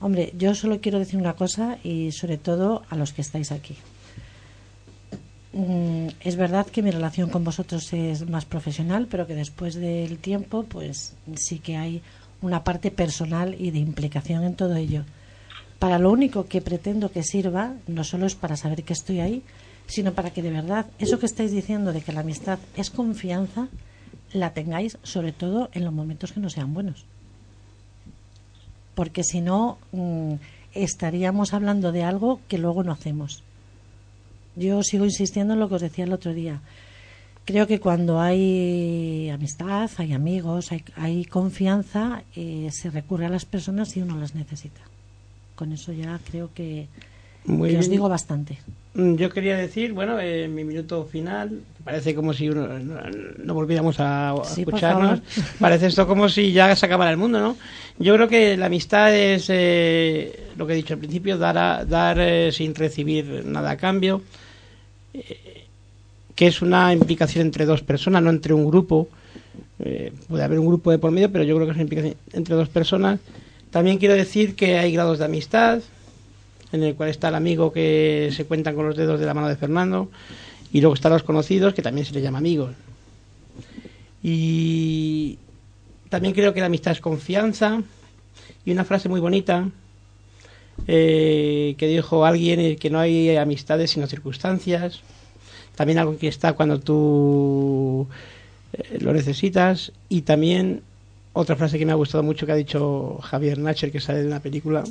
Hombre, 0.00 0.32
yo 0.38 0.54
solo 0.54 0.80
quiero 0.80 0.98
decir 0.98 1.20
una 1.20 1.34
cosa 1.34 1.78
y 1.84 2.12
sobre 2.12 2.38
todo 2.38 2.82
a 2.88 2.96
los 2.96 3.12
que 3.12 3.20
estáis 3.20 3.52
aquí. 3.52 3.76
Mm, 5.54 6.08
es 6.18 6.34
verdad 6.34 6.66
que 6.66 6.82
mi 6.82 6.90
relación 6.90 7.30
con 7.30 7.44
vosotros 7.44 7.92
es 7.92 8.28
más 8.28 8.44
profesional, 8.44 9.06
pero 9.08 9.24
que 9.28 9.36
después 9.36 9.76
del 9.76 10.18
tiempo, 10.18 10.64
pues 10.64 11.12
sí 11.36 11.60
que 11.60 11.76
hay 11.76 12.02
una 12.42 12.64
parte 12.64 12.90
personal 12.90 13.54
y 13.56 13.70
de 13.70 13.78
implicación 13.78 14.42
en 14.42 14.56
todo 14.56 14.74
ello. 14.74 15.04
Para 15.78 16.00
lo 16.00 16.10
único 16.10 16.46
que 16.46 16.60
pretendo 16.60 17.12
que 17.12 17.22
sirva, 17.22 17.74
no 17.86 18.02
solo 18.02 18.26
es 18.26 18.34
para 18.34 18.56
saber 18.56 18.82
que 18.82 18.94
estoy 18.94 19.20
ahí, 19.20 19.42
sino 19.86 20.12
para 20.12 20.30
que 20.30 20.42
de 20.42 20.50
verdad 20.50 20.86
eso 20.98 21.20
que 21.20 21.26
estáis 21.26 21.52
diciendo 21.52 21.92
de 21.92 22.00
que 22.00 22.12
la 22.12 22.20
amistad 22.20 22.58
es 22.76 22.90
confianza, 22.90 23.68
la 24.32 24.54
tengáis 24.54 24.98
sobre 25.04 25.30
todo 25.30 25.70
en 25.72 25.84
los 25.84 25.92
momentos 25.92 26.32
que 26.32 26.40
no 26.40 26.50
sean 26.50 26.74
buenos. 26.74 27.04
Porque 28.96 29.22
si 29.22 29.40
no, 29.40 29.78
mm, 29.92 30.34
estaríamos 30.74 31.54
hablando 31.54 31.92
de 31.92 32.02
algo 32.02 32.40
que 32.48 32.58
luego 32.58 32.82
no 32.82 32.90
hacemos. 32.90 33.44
Yo 34.56 34.82
sigo 34.82 35.04
insistiendo 35.04 35.54
en 35.54 35.60
lo 35.60 35.68
que 35.68 35.76
os 35.76 35.82
decía 35.82 36.04
el 36.04 36.12
otro 36.12 36.32
día. 36.32 36.60
Creo 37.44 37.66
que 37.66 37.78
cuando 37.80 38.20
hay 38.20 39.28
amistad, 39.30 39.90
hay 39.98 40.12
amigos, 40.14 40.72
hay, 40.72 40.82
hay 40.96 41.24
confianza, 41.26 42.22
eh, 42.34 42.68
se 42.72 42.90
recurre 42.90 43.26
a 43.26 43.30
las 43.30 43.44
personas 43.44 43.90
si 43.90 44.00
uno 44.00 44.16
las 44.16 44.34
necesita. 44.34 44.80
Con 45.54 45.72
eso 45.72 45.92
ya 45.92 46.18
creo 46.30 46.50
que, 46.54 46.86
Muy 47.44 47.70
que 47.70 47.78
os 47.78 47.88
digo 47.90 48.08
bastante. 48.08 48.58
Mm, 48.94 49.16
Yo 49.16 49.28
quería 49.28 49.56
decir, 49.58 49.92
bueno, 49.92 50.18
en 50.20 50.54
mi 50.54 50.64
minuto 50.64 51.04
final, 51.04 51.60
parece 51.84 52.14
como 52.14 52.32
si 52.32 52.48
uno- 52.48 52.78
no, 52.78 52.96
no 53.44 53.54
volviéramos 53.54 54.00
a, 54.00 54.30
a 54.30 54.44
Sí, 54.44 54.64
por 54.64 54.74
escucharnos. 54.74 55.20
Parece 55.60 55.88
esto 55.88 56.06
como 56.06 56.28
si 56.30 56.50
ya 56.52 56.74
se 56.74 56.86
acabara 56.86 57.10
el 57.10 57.16
mundo, 57.18 57.40
¿no? 57.40 57.56
Yo 57.98 58.14
creo 58.14 58.28
que 58.28 58.56
la 58.56 58.66
amistad 58.66 59.14
es 59.14 59.46
eh, 59.50 60.46
lo 60.56 60.66
que 60.66 60.72
he 60.72 60.76
dicho 60.76 60.94
al 60.94 61.00
principio, 61.00 61.36
dar, 61.36 61.58
a- 61.58 61.84
dar 61.84 62.18
eh, 62.20 62.50
sin 62.52 62.74
recibir 62.74 63.44
nada 63.44 63.72
a 63.72 63.76
cambio, 63.76 64.22
eh, 64.22 64.43
que 66.34 66.46
es 66.46 66.62
una 66.62 66.92
implicación 66.92 67.46
entre 67.46 67.64
dos 67.64 67.82
personas, 67.82 68.22
no 68.22 68.30
entre 68.30 68.54
un 68.54 68.66
grupo. 68.66 69.08
Eh, 69.78 70.12
puede 70.28 70.44
haber 70.44 70.58
un 70.58 70.66
grupo 70.66 70.90
de 70.90 70.98
por 70.98 71.10
medio, 71.10 71.30
pero 71.30 71.44
yo 71.44 71.54
creo 71.54 71.66
que 71.66 71.72
es 71.72 71.76
una 71.76 71.82
implicación 71.82 72.16
entre 72.32 72.54
dos 72.54 72.68
personas. 72.68 73.20
También 73.70 73.98
quiero 73.98 74.14
decir 74.14 74.54
que 74.54 74.78
hay 74.78 74.92
grados 74.92 75.18
de 75.18 75.24
amistad, 75.24 75.80
en 76.72 76.82
el 76.82 76.94
cual 76.94 77.08
está 77.08 77.28
el 77.28 77.34
amigo 77.34 77.72
que 77.72 78.30
se 78.34 78.44
cuentan 78.44 78.74
con 78.74 78.86
los 78.86 78.96
dedos 78.96 79.20
de 79.20 79.26
la 79.26 79.34
mano 79.34 79.48
de 79.48 79.56
Fernando, 79.56 80.10
y 80.72 80.80
luego 80.80 80.94
están 80.94 81.12
los 81.12 81.22
conocidos, 81.22 81.74
que 81.74 81.82
también 81.82 82.06
se 82.06 82.12
les 82.12 82.22
llama 82.22 82.38
amigos. 82.38 82.72
Y 84.22 85.38
también 86.08 86.34
creo 86.34 86.54
que 86.54 86.60
la 86.60 86.66
amistad 86.66 86.92
es 86.92 87.00
confianza, 87.00 87.82
y 88.64 88.72
una 88.72 88.84
frase 88.84 89.08
muy 89.08 89.20
bonita 89.20 89.68
eh, 90.86 91.74
que 91.78 91.86
dijo 91.86 92.24
alguien, 92.24 92.60
eh, 92.60 92.76
que 92.76 92.90
no 92.90 92.98
hay 93.00 93.36
amistades 93.36 93.90
sino 93.92 94.06
circunstancias, 94.06 95.00
también 95.76 95.98
algo 95.98 96.16
que 96.18 96.28
está 96.28 96.52
cuando 96.52 96.78
tú 96.80 98.06
eh, 98.72 98.98
lo 99.00 99.12
necesitas, 99.12 99.92
y 100.08 100.22
también 100.22 100.82
otra 101.32 101.56
frase 101.56 101.78
que 101.78 101.86
me 101.86 101.92
ha 101.92 101.96
gustado 101.96 102.22
mucho 102.22 102.46
que 102.46 102.52
ha 102.52 102.56
dicho 102.56 103.18
Javier 103.22 103.58
Nacher, 103.58 103.90
que 103.90 104.00
sale 104.00 104.20
de 104.22 104.26
una 104.28 104.40
película, 104.40 104.84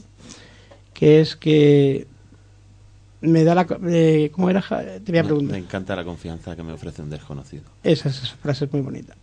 que 0.93 1.21
es 1.21 1.35
que 1.35 2.05
me 3.21 3.43
da 3.45 3.55
la... 3.55 3.65
eh, 3.87 4.29
¿Cómo 4.33 4.49
era? 4.49 4.61
Te 4.61 5.11
voy 5.11 5.19
a 5.19 5.23
Me, 5.23 5.27
preguntar. 5.29 5.51
me 5.53 5.63
encanta 5.63 5.95
la 5.95 6.03
confianza 6.03 6.55
que 6.57 6.63
me 6.63 6.73
ofrece 6.73 7.01
un 7.01 7.09
desconocido. 7.09 7.63
Esa, 7.83 8.09
esa 8.09 8.35
frase 8.35 8.65
es 8.65 8.73
muy 8.73 8.81
bonita. 8.81 9.15